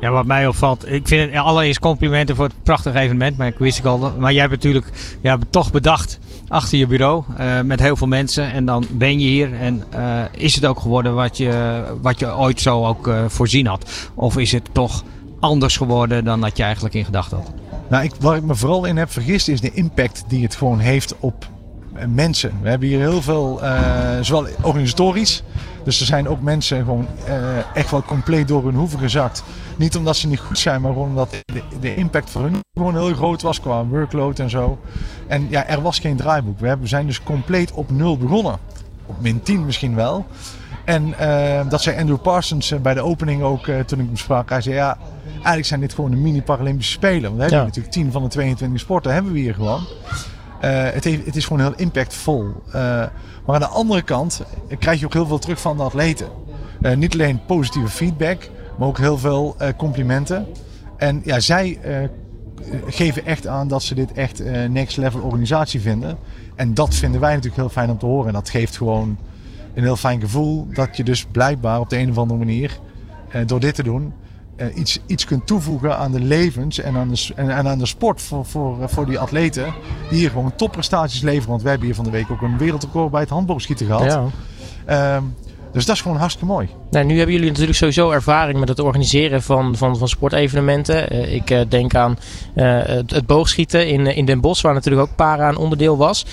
Ja, 0.00 0.10
wat 0.10 0.26
mij 0.26 0.46
opvalt, 0.46 0.90
ik 0.90 1.08
vind 1.08 1.32
het 1.32 1.42
allereerst 1.42 1.78
complimenten 1.78 2.36
voor 2.36 2.44
het 2.44 2.62
prachtige 2.62 2.98
evenement, 2.98 3.36
maar 3.36 3.46
ik 3.46 3.58
wist 3.58 3.78
ik 3.78 3.84
al. 3.84 4.12
Maar 4.18 4.32
jij 4.32 4.40
hebt 4.40 4.52
natuurlijk 4.52 5.18
ja, 5.20 5.38
toch 5.50 5.72
bedacht 5.72 6.18
achter 6.48 6.78
je 6.78 6.86
bureau 6.86 7.24
uh, 7.40 7.60
met 7.60 7.80
heel 7.80 7.96
veel 7.96 8.06
mensen 8.06 8.52
en 8.52 8.64
dan 8.64 8.86
ben 8.90 9.18
je 9.20 9.26
hier 9.26 9.54
en 9.54 9.84
uh, 9.94 10.22
is 10.36 10.54
het 10.54 10.66
ook 10.66 10.80
geworden 10.80 11.14
wat 11.14 11.36
je, 11.36 11.82
wat 12.02 12.18
je 12.18 12.36
ooit 12.36 12.60
zo 12.60 12.86
ook 12.86 13.06
uh, 13.06 13.24
voorzien 13.26 13.66
had? 13.66 14.10
Of 14.14 14.36
is 14.36 14.52
het 14.52 14.68
toch 14.72 15.04
anders 15.40 15.76
geworden 15.76 16.24
dan 16.24 16.40
dat 16.40 16.56
je 16.56 16.62
eigenlijk 16.62 16.94
in 16.94 17.04
gedacht 17.04 17.30
had? 17.30 17.52
Nou, 17.88 18.04
ik, 18.04 18.12
waar 18.20 18.36
ik 18.36 18.42
me 18.42 18.54
vooral 18.54 18.84
in 18.84 18.96
heb 18.96 19.10
vergist 19.10 19.48
is 19.48 19.60
de 19.60 19.72
impact 19.72 20.24
die 20.28 20.42
het 20.42 20.54
gewoon 20.54 20.78
heeft 20.78 21.14
op 21.18 21.48
mensen. 22.08 22.52
We 22.62 22.68
hebben 22.68 22.88
hier 22.88 22.98
heel 22.98 23.22
veel, 23.22 23.60
zowel 24.20 24.46
organisatorisch, 24.62 25.42
dus 25.84 26.00
er 26.00 26.06
zijn 26.06 26.28
ook 26.28 26.40
mensen 26.40 26.84
gewoon 26.84 27.06
echt 27.74 27.90
wel 27.90 28.02
compleet 28.02 28.48
door 28.48 28.64
hun 28.64 28.74
hoeven 28.74 28.98
gezakt 28.98 29.42
niet 29.76 29.96
omdat 29.96 30.16
ze 30.16 30.26
niet 30.26 30.40
goed 30.40 30.58
zijn, 30.58 30.80
maar 30.80 30.92
gewoon 30.92 31.08
omdat 31.08 31.30
de, 31.30 31.62
de, 31.80 31.94
impact 31.94 32.30
voor 32.30 32.42
hun 32.42 32.60
gewoon 32.74 32.94
heel 32.94 33.14
groot 33.14 33.42
was 33.42 33.60
qua 33.60 33.84
workload 33.84 34.38
en 34.38 34.50
zo. 34.50 34.78
En 35.26 35.46
ja, 35.50 35.66
er 35.66 35.82
was 35.82 35.98
geen 35.98 36.16
draaiboek. 36.16 36.58
We, 36.58 36.66
hebben, 36.66 36.82
we 36.82 36.88
zijn 36.88 37.06
dus 37.06 37.22
compleet 37.22 37.72
op 37.72 37.90
nul 37.90 38.18
begonnen. 38.18 38.58
Op 39.06 39.20
min 39.20 39.42
10 39.42 39.64
misschien 39.64 39.94
wel. 39.94 40.26
En 40.84 41.14
uh, 41.20 41.60
dat 41.68 41.82
zei 41.82 41.98
Andrew 41.98 42.22
Parsons 42.22 42.70
uh, 42.70 42.78
bij 42.78 42.94
de 42.94 43.00
opening 43.00 43.42
ook 43.42 43.66
uh, 43.66 43.80
toen 43.80 44.00
ik 44.00 44.06
hem 44.06 44.16
sprak. 44.16 44.50
Hij 44.50 44.60
zei 44.60 44.74
ja, 44.74 44.98
eigenlijk 45.34 45.66
zijn 45.66 45.80
dit 45.80 45.94
gewoon 45.94 46.10
de 46.10 46.16
mini-Paralympische 46.16 46.92
Spelen. 46.92 47.22
Want 47.22 47.34
we 47.34 47.40
hebben 47.40 47.58
ja. 47.58 47.64
natuurlijk 47.64 47.94
10 47.94 48.12
van 48.12 48.22
de 48.22 48.28
22 48.28 48.80
sporten 48.80 49.12
hebben 49.12 49.32
we 49.32 49.38
hier 49.38 49.54
gewoon. 49.54 49.86
Het, 50.66 51.04
heeft, 51.04 51.26
het, 51.26 51.36
is 51.36 51.46
gewoon 51.46 51.62
heel 51.62 51.74
impactvol. 51.76 52.52
maar 52.72 53.10
aan 53.46 53.60
de 53.60 53.66
andere 53.66 54.02
kant 54.02 54.42
krijg 54.78 55.00
je 55.00 55.06
ook 55.06 55.12
heel 55.12 55.26
veel 55.26 55.38
terug 55.38 55.60
van 55.60 55.76
de 55.76 55.82
atleten. 55.82 56.26
niet 56.96 57.12
alleen 57.12 57.44
positieve 57.46 57.88
feedback, 57.88 58.50
maar 58.78 58.88
ook 58.88 58.98
heel 58.98 59.18
veel 59.18 59.56
complimenten. 59.76 60.46
En 60.96 61.20
ja, 61.24 61.40
zij 61.40 61.78
geven 62.86 63.26
echt 63.26 63.46
aan 63.46 63.68
dat 63.68 63.82
ze 63.82 63.94
dit 63.94 64.12
echt 64.12 64.42
next 64.68 64.96
level 64.96 65.20
organisatie 65.20 65.80
vinden. 65.80 66.18
En 66.54 66.74
dat 66.74 66.94
vinden 66.94 67.20
wij 67.20 67.34
natuurlijk 67.34 67.60
heel 67.60 67.70
fijn 67.70 67.90
om 67.90 67.98
te 67.98 68.06
horen. 68.06 68.26
En 68.26 68.32
dat 68.32 68.50
geeft 68.50 68.76
gewoon 68.76 69.18
een 69.74 69.82
heel 69.82 69.96
fijn 69.96 70.20
gevoel 70.20 70.66
dat 70.72 70.96
je 70.96 71.04
dus 71.04 71.24
blijkbaar 71.24 71.80
op 71.80 71.88
de 71.88 71.98
een 71.98 72.10
of 72.10 72.18
andere 72.18 72.38
manier 72.38 72.78
door 73.46 73.60
dit 73.60 73.74
te 73.74 73.82
doen 73.82 74.12
iets, 74.74 74.98
iets 75.06 75.24
kunt 75.24 75.46
toevoegen 75.46 75.98
aan 75.98 76.12
de 76.12 76.20
levens 76.20 76.80
en 76.80 76.96
aan 76.96 77.08
de, 77.08 77.32
en, 77.36 77.50
en 77.50 77.68
aan 77.68 77.78
de 77.78 77.86
sport 77.86 78.22
voor, 78.22 78.44
voor, 78.44 78.88
voor 78.88 79.06
die 79.06 79.18
atleten. 79.18 79.74
Die 80.10 80.18
hier 80.18 80.30
gewoon 80.30 80.56
topprestaties 80.56 81.20
leveren. 81.20 81.48
Want 81.48 81.62
wij 81.62 81.70
hebben 81.70 81.88
hier 81.88 81.96
van 81.96 82.04
de 82.04 82.10
week 82.10 82.30
ook 82.30 82.42
een 82.42 82.58
wereldrecord 82.58 83.10
bij 83.10 83.20
het 83.20 83.30
handboogschieten 83.30 83.86
gehad. 83.86 84.30
Ja. 84.86 85.16
Um, 85.16 85.34
dus 85.74 85.86
dat 85.86 85.94
is 85.94 86.02
gewoon 86.02 86.16
hartstikke 86.16 86.52
mooi. 86.52 86.68
Nou, 86.90 87.04
nu 87.04 87.16
hebben 87.16 87.34
jullie 87.34 87.50
natuurlijk 87.50 87.76
sowieso 87.76 88.10
ervaring 88.10 88.58
met 88.58 88.68
het 88.68 88.78
organiseren 88.78 89.42
van, 89.42 89.76
van, 89.76 89.98
van 89.98 90.08
sportevenementen. 90.08 91.12
Uh, 91.12 91.34
ik 91.34 91.50
uh, 91.50 91.60
denk 91.68 91.94
aan 91.94 92.18
uh, 92.54 92.78
het, 92.82 93.10
het, 93.10 93.26
boogschieten 93.26 93.88
in, 93.88 94.06
in 94.06 94.24
Den 94.24 94.40
Bosch, 94.40 94.62
waar 94.62 94.74
natuurlijk 94.74 95.08
ook 95.08 95.16
para 95.16 95.48
een 95.48 95.56
onderdeel 95.56 95.96
was. 95.96 96.26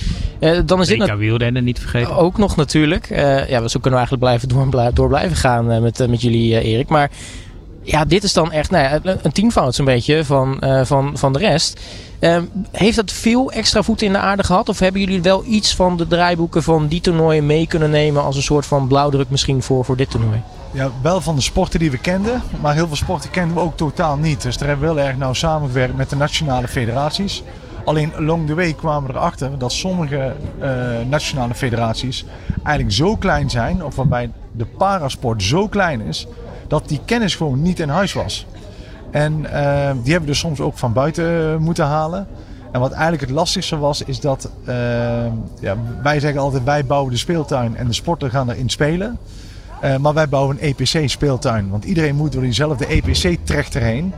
dan 0.65 0.81
is 0.81 0.87
dit 0.87 0.99
dit 0.99 1.17
wielrennen 1.17 1.63
niet 1.63 1.79
vergeten. 1.79 2.15
Ook 2.15 2.37
nog 2.37 2.55
natuurlijk. 2.55 3.09
ja, 3.49 3.67
zo 3.67 3.79
kunnen 3.79 3.99
we 3.99 4.07
eigenlijk 4.07 4.23
blijven 4.23 4.49
door, 4.49 4.93
door 4.93 5.07
blijven 5.07 5.37
gaan 5.37 5.81
met, 5.81 6.07
met 6.07 6.21
jullie, 6.21 6.61
Erik. 6.61 6.89
Maar 6.89 7.09
ja, 7.81 8.05
dit 8.05 8.23
is 8.23 8.33
dan 8.33 8.51
echt 8.51 8.71
nou 8.71 8.83
ja, 8.83 9.15
een 9.21 9.31
tienvoud 9.31 9.75
zo'n 9.75 9.85
beetje 9.85 10.25
van, 10.25 10.57
uh, 10.63 10.85
van, 10.85 11.17
van 11.17 11.33
de 11.33 11.39
rest. 11.39 11.79
Uh, 12.19 12.37
heeft 12.71 12.95
dat 12.95 13.11
veel 13.11 13.51
extra 13.51 13.83
voeten 13.83 14.07
in 14.07 14.13
de 14.13 14.19
aarde 14.19 14.43
gehad? 14.43 14.69
Of 14.69 14.79
hebben 14.79 15.01
jullie 15.01 15.21
wel 15.21 15.43
iets 15.45 15.75
van 15.75 15.97
de 15.97 16.07
draaiboeken 16.07 16.63
van 16.63 16.87
die 16.87 17.01
toernooien 17.01 17.45
mee 17.45 17.67
kunnen 17.67 17.89
nemen 17.89 18.23
als 18.23 18.35
een 18.35 18.41
soort 18.41 18.65
van 18.65 18.87
blauwdruk 18.87 19.29
misschien 19.29 19.61
voor, 19.61 19.85
voor 19.85 19.97
dit 19.97 20.09
toernooi? 20.09 20.41
Ja, 20.71 20.89
wel 21.01 21.21
van 21.21 21.35
de 21.35 21.41
sporten 21.41 21.79
die 21.79 21.91
we 21.91 21.97
kenden, 21.97 22.41
maar 22.61 22.73
heel 22.73 22.87
veel 22.87 22.95
sporten 22.95 23.29
kenden 23.29 23.55
we 23.55 23.61
ook 23.61 23.77
totaal 23.77 24.17
niet. 24.17 24.41
Dus 24.41 24.57
daar 24.57 24.67
hebben 24.67 24.95
we 24.95 25.01
erg 25.01 25.17
nauw 25.17 25.33
samengewerkt 25.33 25.95
met 25.95 26.09
de 26.09 26.15
nationale 26.15 26.67
federaties. 26.67 27.43
Alleen 27.85 28.13
along 28.15 28.47
the 28.47 28.55
way 28.55 28.73
kwamen 28.73 29.11
we 29.11 29.17
erachter 29.17 29.57
dat 29.57 29.71
sommige 29.71 30.35
uh, 30.61 30.67
nationale 31.09 31.53
federaties 31.53 32.25
eigenlijk 32.63 32.95
zo 32.95 33.15
klein 33.15 33.49
zijn, 33.49 33.83
of 33.83 33.95
waarbij 33.95 34.29
de 34.51 34.65
parasport 34.65 35.43
zo 35.43 35.67
klein 35.67 36.01
is, 36.01 36.27
dat 36.71 36.87
die 36.87 36.99
kennis 37.05 37.35
gewoon 37.35 37.61
niet 37.61 37.79
in 37.79 37.89
huis 37.89 38.13
was. 38.13 38.45
En 39.09 39.33
uh, 39.33 39.49
die 39.91 40.11
hebben 40.11 40.19
we 40.21 40.25
dus 40.25 40.39
soms 40.39 40.59
ook 40.59 40.77
van 40.77 40.93
buiten 40.93 41.61
moeten 41.61 41.85
halen. 41.85 42.27
En 42.71 42.79
wat 42.79 42.91
eigenlijk 42.91 43.21
het 43.21 43.31
lastigste 43.31 43.77
was, 43.77 44.03
is 44.03 44.19
dat 44.19 44.49
uh, 44.67 44.75
ja, 45.59 45.75
wij 46.03 46.19
zeggen 46.19 46.41
altijd 46.41 46.63
wij 46.63 46.85
bouwen 46.85 47.11
de 47.11 47.17
speeltuin 47.17 47.77
en 47.77 47.87
de 47.87 47.93
sporten 47.93 48.29
gaan 48.29 48.49
erin 48.49 48.69
spelen. 48.69 49.17
Maar 49.99 50.13
wij 50.13 50.29
bouwen 50.29 50.57
een 50.59 50.75
EPC-speeltuin. 50.77 51.69
Want 51.69 51.83
iedereen 51.83 52.15
moet 52.15 52.31
door 52.31 52.41
diezelfde 52.41 52.85
EPC-trechter 52.85 53.81
heen. 53.81 54.13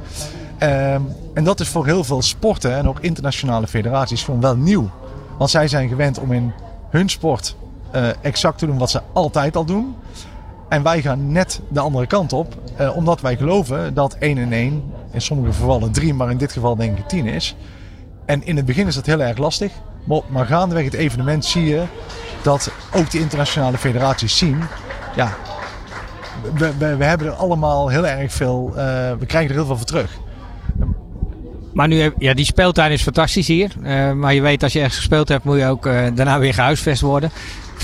en 1.33 1.43
dat 1.43 1.60
is 1.60 1.67
voor 1.67 1.86
heel 1.86 2.03
veel 2.03 2.22
sporten 2.22 2.75
en 2.75 2.88
ook 2.88 3.00
internationale 3.00 3.67
federaties 3.67 4.24
gewoon 4.24 4.41
wel 4.41 4.55
nieuw. 4.55 4.89
Want 5.38 5.50
zij 5.50 5.67
zijn 5.67 5.89
gewend 5.89 6.19
om 6.19 6.31
in 6.31 6.51
hun 6.89 7.10
sport 7.10 7.55
exact 8.22 8.57
te 8.57 8.65
doen 8.65 8.77
wat 8.77 8.91
ze 8.91 9.01
altijd 9.13 9.55
al 9.55 9.65
doen. 9.65 9.95
En 10.74 10.84
wij 10.84 11.01
gaan 11.01 11.32
net 11.32 11.62
de 11.70 11.80
andere 11.80 12.08
kant 12.08 12.34
op, 12.34 12.56
eh, 12.77 12.96
omdat 12.96 13.22
wij 13.22 13.38
geloven 13.38 13.94
dat 13.94 14.15
1 14.20 14.38
en 14.38 14.53
1, 14.53 14.84
in 15.12 15.22
sommige 15.22 15.53
gevallen 15.53 15.92
3, 15.92 16.13
maar 16.13 16.32
in 16.32 16.38
dit 16.38 16.51
geval 16.51 16.75
denk 16.75 16.98
ik 16.98 17.08
10 17.08 17.25
is. 17.25 17.56
En 18.25 18.46
in 18.46 18.56
het 18.56 18.65
begin 18.65 18.88
is 18.88 18.96
dat 18.96 19.06
heel 19.06 19.22
erg 19.22 19.38
lastig. 19.38 19.72
Maar, 20.30 20.46
gaandeweg 20.46 20.84
het 20.84 20.94
evenement 20.94 21.46
zie 21.46 21.65
je 21.65 21.84
dat 22.42 22.72
ook 22.94 23.12
de 23.12 23.20
internationale 23.20 23.77
federaties 23.77 24.38
zien. 24.38 24.63
Ja, 25.15 25.34
we, 26.58 26.96
we, 26.98 27.03
hebben 27.03 27.27
er 27.27 27.34
allemaal 27.34 27.88
heel 27.88 28.08
erg 28.08 28.34
veel. 28.34 28.70
Uh, 28.70 28.75
we 29.20 29.25
krijgen 29.25 29.50
er 29.50 29.56
heel 29.56 29.65
veel 29.65 29.77
voor 29.77 29.86
terug. 29.86 30.18
Maar 31.74 31.88
nu, 31.88 32.13
ja, 32.18 32.34
die 32.34 32.46
speeltuin 32.46 32.92
is 32.92 33.01
fantastisch 33.03 33.48
hier. 33.48 33.72
Uh, 33.84 34.12
maar 34.12 34.34
je 34.34 34.42
weet, 34.42 34.63
als 34.63 34.74
je 34.74 34.80
ergens 34.80 34.98
gespeeld 34.98 35.30
hebt, 35.30 35.44
moet 35.44 35.58
je 35.58 35.65
ook 35.65 35.84
daarna 35.84 36.39
weer 36.39 36.53
gehuisvest 36.53 37.01
worden. 37.01 37.32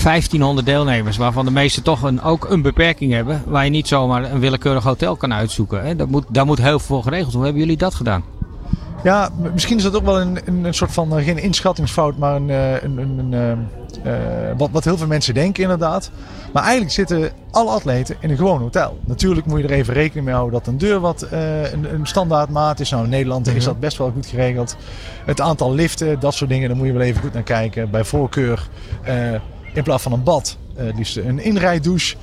1500 0.02 0.66
deelnemers, 0.66 1.16
waarvan 1.16 1.44
de 1.44 1.50
meeste 1.50 1.82
toch 1.82 2.02
een, 2.02 2.22
ook 2.22 2.50
een 2.50 2.62
beperking 2.62 3.12
hebben. 3.12 3.42
Waar 3.46 3.64
je 3.64 3.70
niet 3.70 3.88
zomaar 3.88 4.32
een 4.32 4.40
willekeurig 4.40 4.84
hotel 4.84 5.16
kan 5.16 5.32
uitzoeken. 5.32 5.84
Hè. 5.84 5.96
Dat 5.96 6.08
moet, 6.08 6.24
daar 6.28 6.46
moet 6.46 6.62
heel 6.62 6.78
veel 6.78 7.02
geregeld 7.02 7.32
worden. 7.32 7.32
Hoe 7.32 7.44
hebben 7.44 7.62
jullie 7.62 7.76
dat 7.76 7.94
gedaan? 7.94 8.24
Ja, 9.02 9.30
misschien 9.52 9.76
is 9.76 9.82
dat 9.82 9.96
ook 9.96 10.04
wel 10.04 10.20
een, 10.20 10.38
een, 10.44 10.64
een 10.64 10.74
soort 10.74 10.92
van, 10.92 11.22
geen 11.22 11.38
inschattingsfout, 11.38 12.18
maar 12.18 12.36
een, 12.36 12.48
een, 12.48 13.18
een 13.18 13.66
uh, 14.06 14.12
wat, 14.56 14.70
wat 14.70 14.84
heel 14.84 14.96
veel 14.96 15.06
mensen 15.06 15.34
denken 15.34 15.62
inderdaad. 15.62 16.10
Maar 16.52 16.62
eigenlijk 16.62 16.92
zitten 16.92 17.30
alle 17.50 17.70
atleten 17.70 18.16
in 18.20 18.30
een 18.30 18.36
gewoon 18.36 18.60
hotel. 18.60 18.98
Natuurlijk 19.04 19.46
moet 19.46 19.60
je 19.60 19.64
er 19.64 19.72
even 19.72 19.94
rekening 19.94 20.24
mee 20.24 20.34
houden 20.34 20.58
dat 20.58 20.66
een 20.66 20.78
deur 20.78 21.00
wat 21.00 21.26
uh, 21.32 21.72
een, 21.72 21.94
een 21.94 22.06
standaardmaat 22.06 22.80
is. 22.80 22.90
Nou, 22.90 23.04
in 23.04 23.10
Nederland 23.10 23.46
is 23.46 23.54
mhm. 23.54 23.64
dat 23.64 23.80
best 23.80 23.98
wel 23.98 24.10
goed 24.10 24.26
geregeld. 24.26 24.76
Het 25.24 25.40
aantal 25.40 25.74
liften, 25.74 26.20
dat 26.20 26.34
soort 26.34 26.50
dingen, 26.50 26.68
daar 26.68 26.76
moet 26.76 26.86
je 26.86 26.92
wel 26.92 27.02
even 27.02 27.20
goed 27.20 27.32
naar 27.32 27.42
kijken. 27.42 27.90
Bij 27.90 28.04
voorkeur 28.04 28.68
uh, 29.08 29.40
in 29.72 29.82
plaats 29.82 30.02
van 30.02 30.12
een 30.12 30.22
bad, 30.22 30.56
liefst 30.94 31.16
een 31.16 31.38
inrijdouche. 31.38 32.16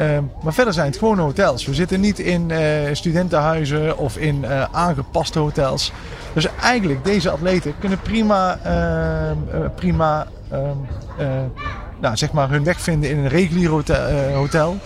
Uh, 0.00 0.18
maar 0.42 0.54
verder 0.54 0.72
zijn 0.72 0.86
het 0.86 0.98
gewoon 0.98 1.18
hotels. 1.18 1.66
We 1.66 1.74
zitten 1.74 2.00
niet 2.00 2.18
in 2.18 2.50
uh, 2.50 2.58
studentenhuizen 2.92 3.98
of 3.98 4.16
in 4.16 4.42
uh, 4.42 4.64
aangepaste 4.72 5.38
hotels. 5.38 5.92
Dus 6.32 6.46
eigenlijk, 6.60 7.04
deze 7.04 7.30
atleten 7.30 7.74
kunnen 7.78 8.00
prima, 8.00 8.58
ehm, 8.62 9.68
prima 9.74 10.26
ehm, 10.50 11.46
nou, 12.00 12.16
zeg 12.16 12.32
maar 12.32 12.50
hun 12.50 12.64
weg 12.64 12.80
vinden 12.80 13.10
in 13.10 13.18
een 13.18 13.28
regulier 13.28 13.68
hotel, 13.68 14.32
hotel. 14.32 14.76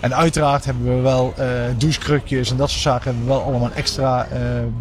En 0.00 0.14
uiteraard 0.14 0.64
hebben 0.64 0.96
we 0.96 1.00
wel 1.00 1.34
douchekrukjes 1.76 2.50
en 2.50 2.56
dat 2.56 2.70
soort 2.70 2.82
zaken 2.82 3.04
hebben 3.04 3.22
we 3.22 3.30
wel 3.30 3.42
allemaal 3.42 3.70
extra 3.74 4.26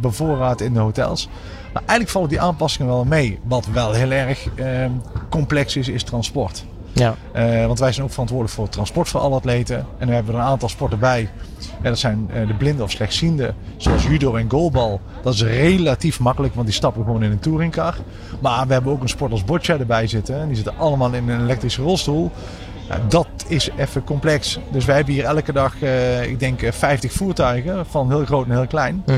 bevoorraad 0.01 0.61
in 0.61 0.73
de 0.73 0.79
hotels. 0.79 1.29
Maar 1.77 1.85
eigenlijk 1.85 2.09
vallen 2.09 2.29
die 2.29 2.41
aanpassingen 2.41 2.87
wel 2.87 3.05
mee. 3.05 3.39
Wat 3.43 3.65
wel 3.65 3.91
heel 3.91 4.11
erg 4.11 4.47
complex 5.29 5.75
is, 5.75 5.87
is 5.87 6.03
transport. 6.03 6.65
Ja. 6.93 7.15
Uh, 7.35 7.65
want 7.65 7.79
wij 7.79 7.91
zijn 7.91 8.05
ook 8.05 8.11
verantwoordelijk 8.11 8.55
voor 8.55 8.63
het 8.63 8.73
transport 8.73 9.09
van 9.09 9.21
alle 9.21 9.35
atleten. 9.35 9.85
En 9.97 10.07
we 10.07 10.13
hebben 10.13 10.33
er 10.33 10.39
een 10.39 10.45
aantal 10.45 10.69
sporten 10.69 10.99
bij. 10.99 11.29
Dat 11.81 11.99
zijn 11.99 12.29
uh, 12.33 12.47
de 12.47 12.53
blinde 12.53 12.83
of 12.83 12.91
slechtziende, 12.91 13.53
zoals 13.77 14.07
judo 14.07 14.35
en 14.35 14.49
goalbal. 14.49 15.01
Dat 15.23 15.33
is 15.33 15.43
relatief 15.43 16.19
makkelijk, 16.19 16.53
want 16.53 16.65
die 16.65 16.75
stappen 16.75 17.03
gewoon 17.03 17.23
in 17.23 17.31
een 17.31 17.39
touringcar. 17.39 17.95
Maar 18.41 18.67
we 18.67 18.73
hebben 18.73 18.91
ook 18.91 19.01
een 19.01 19.09
sport 19.09 19.31
als 19.31 19.43
boccia 19.43 19.77
erbij 19.77 20.07
zitten. 20.07 20.39
En 20.39 20.47
die 20.47 20.55
zitten 20.55 20.77
allemaal 20.77 21.13
in 21.13 21.29
een 21.29 21.41
elektrische 21.41 21.81
rolstoel. 21.81 22.31
dat 23.07 23.27
is 23.47 23.69
even 23.77 24.03
complex. 24.03 24.59
Dus 24.71 24.85
wij 24.85 24.95
hebben 24.95 25.13
hier 25.13 25.23
elke 25.23 25.51
dag, 25.51 25.81
uh, 25.81 26.23
ik 26.23 26.39
denk, 26.39 26.61
50 26.69 27.11
voertuigen, 27.11 27.85
van 27.85 28.09
heel 28.09 28.25
groot 28.25 28.45
en 28.45 28.51
heel 28.51 28.67
klein. 28.67 29.03
-huh. 29.05 29.15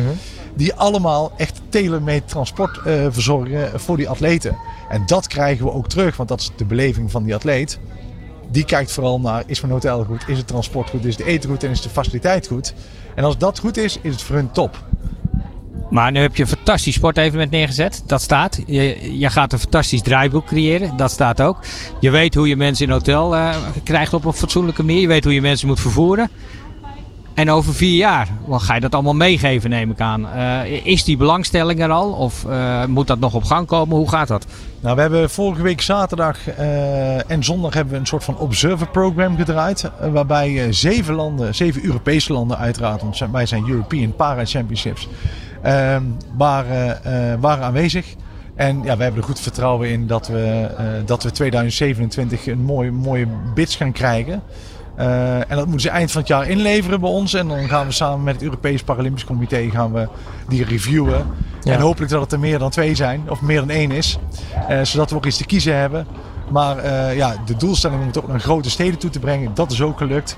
Die 0.54 0.74
allemaal 0.74 1.32
echt 1.38 1.62
tailor-made 1.70 2.26
transport 2.26 2.80
verzorgen 3.10 3.80
voor 3.80 3.98
die 3.98 4.10
atleten. 4.10 4.58
En 4.90 5.04
dat 5.06 5.28
krijgen 5.28 5.66
we 5.66 5.72
ook 5.72 5.90
terug, 5.90 6.18
want 6.18 6.30
dat 6.30 6.40
is 6.40 6.52
de 6.56 6.66
beleving 6.66 7.12
van 7.12 7.24
die 7.24 7.36
atleet. 7.36 7.80
Die 8.52 8.66
kijkt 8.66 8.92
vooral 8.92 9.20
naar, 9.20 9.44
is 9.46 9.62
mijn 9.62 9.74
hotel 9.74 10.04
goed, 10.04 10.24
is 10.28 10.38
het 10.38 10.48
transport 10.48 10.90
goed, 10.90 11.06
is 11.06 11.18
het 11.18 11.26
eten 11.26 11.50
goed 11.50 11.64
en 11.64 11.70
is 11.70 11.82
de 11.82 11.90
faciliteit 11.90 12.48
goed. 12.48 12.74
En 13.16 13.24
als 13.24 13.38
dat 13.38 13.60
goed 13.60 13.78
is, 13.78 14.00
is 14.02 14.12
het 14.12 14.22
voor 14.22 14.36
hun 14.36 14.52
top. 14.52 14.84
Maar 15.90 16.12
nu 16.12 16.20
heb 16.20 16.36
je 16.36 16.44
een 16.44 16.50
fantastisch 16.50 16.96
sportevenement 16.96 17.52
neergezet. 17.52 18.04
Dat 18.06 18.22
staat. 18.22 18.60
Je, 18.66 19.20
je 19.20 19.30
gaat 19.30 19.54
een 19.54 19.60
fantastisch 19.60 20.02
draaiboek 20.02 20.46
creëren. 20.46 20.98
Dat 20.98 21.12
staat 21.12 21.42
ook. 21.42 21.58
Je 22.00 22.10
weet 22.10 22.36
hoe 22.36 22.48
je 22.48 22.56
mensen 22.56 22.86
in 22.86 22.92
hotel 22.92 23.36
uh, 23.36 23.56
krijgt 23.84 24.14
op 24.14 24.26
een 24.26 24.34
fatsoenlijke 24.34 24.84
manier. 24.84 25.02
Je 25.02 25.08
weet 25.08 25.24
hoe 25.24 25.34
je 25.34 25.42
mensen 25.42 25.68
moet 25.68 25.80
vervoeren. 25.80 26.30
En 27.34 27.52
over 27.52 27.74
vier 27.74 27.96
jaar, 27.96 28.28
wat 28.46 28.62
ga 28.62 28.74
je 28.74 28.80
dat 28.80 28.94
allemaal 28.94 29.14
meegeven, 29.14 29.70
neem 29.70 29.92
ik 29.92 30.00
aan. 30.00 30.28
Uh, 30.36 30.86
is 30.86 31.04
die 31.04 31.18
belangstelling 31.18 31.82
er 31.82 31.90
al? 31.90 32.12
Of 32.12 32.46
uh, 32.48 32.86
moet 32.86 33.08
dat 33.08 33.20
nog 33.20 33.34
op 33.34 33.44
gang 33.44 33.68
komen? 33.68 33.98
Hoe 33.98 34.10
gaat 34.10 34.28
dat? 34.28 34.46
Nou, 34.80 34.96
we 34.96 35.02
hebben 35.02 35.30
vorige 35.30 35.62
week 35.62 35.82
zaterdag 35.82 36.48
en 37.28 37.44
zondag 37.44 37.74
hebben 37.74 37.94
we 37.94 38.00
een 38.00 38.06
soort 38.06 38.24
van 38.24 38.38
observer 38.38 38.88
program 38.88 39.38
gedraaid. 39.38 39.92
waarbij 40.12 40.72
zeven 40.74 41.14
landen, 41.14 41.56
zeven 41.56 41.86
Europese 41.86 42.34
landen 42.34 42.58
uiteraard, 42.58 43.02
want 43.02 43.22
wij 43.32 43.46
zijn 43.46 43.70
European 43.70 44.16
Para 44.16 44.46
Championships, 44.46 45.08
waren, 46.38 47.01
waren 47.39 47.63
aanwezig. 47.63 48.16
En 48.56 48.84
ja, 48.84 48.98
we 48.98 49.04
hebben 49.04 49.22
er 49.22 49.28
goed 49.28 49.39
vertrouwen 49.39 49.89
in 49.89 50.08
dat 50.08 50.28
we, 50.28 50.70
dat 51.06 51.24
we 51.24 51.32
2027 51.32 52.48
een 52.48 52.62
mooie, 52.62 52.92
mooie 52.92 53.28
bits 53.54 53.75
gaan 53.75 53.92
krijgen. 53.92 54.44
Uh, 55.00 55.36
en 55.36 55.56
dat 55.56 55.66
moeten 55.66 55.80
ze 55.80 55.89
eind 55.89 56.12
van 56.12 56.22
het 56.22 56.30
jaar 56.30 56.50
inleveren 56.50 57.00
bij 57.00 57.10
ons. 57.10 57.34
En 57.34 57.48
dan 57.48 57.68
gaan 57.68 57.86
we 57.86 57.92
samen 57.92 58.24
met 58.24 58.34
het 58.34 58.44
Europees 58.44 58.84
Paralympisch 58.84 59.25
Comité 59.25 59.70
gaan 59.70 59.94
we 59.94 60.08
die 60.48 60.63
reviewen. 60.63 61.25
Ja. 61.62 61.74
En 61.74 61.80
hopelijk 61.80 62.12
dat 62.12 62.22
het 62.22 62.32
er 62.32 62.39
meer 62.39 62.60
dan 62.60 62.70
twee 62.70 62.96
zijn, 62.96 63.22
of 63.30 63.42
meer 63.42 63.60
dan 63.60 63.70
één 63.70 63.92
is. 63.92 64.20
Uh, 64.70 64.84
zodat 64.84 65.10
we 65.10 65.16
ook 65.16 65.25
iets 65.25 65.38
te 65.38 65.46
kiezen 65.46 65.75
hebben. 65.75 66.08
Maar 66.51 66.86
uh, 66.86 67.16
ja, 67.16 67.36
de 67.46 67.56
doelstelling 67.56 68.01
om 68.01 68.08
het 68.08 68.18
ook 68.18 68.28
naar 68.28 68.39
grote 68.39 68.70
steden 68.70 69.00
toe 69.00 69.10
te 69.10 69.20
brengen, 69.20 69.51
dat 69.54 69.72
is 69.72 69.82
ook 69.82 69.98
gelukt. 69.98 70.38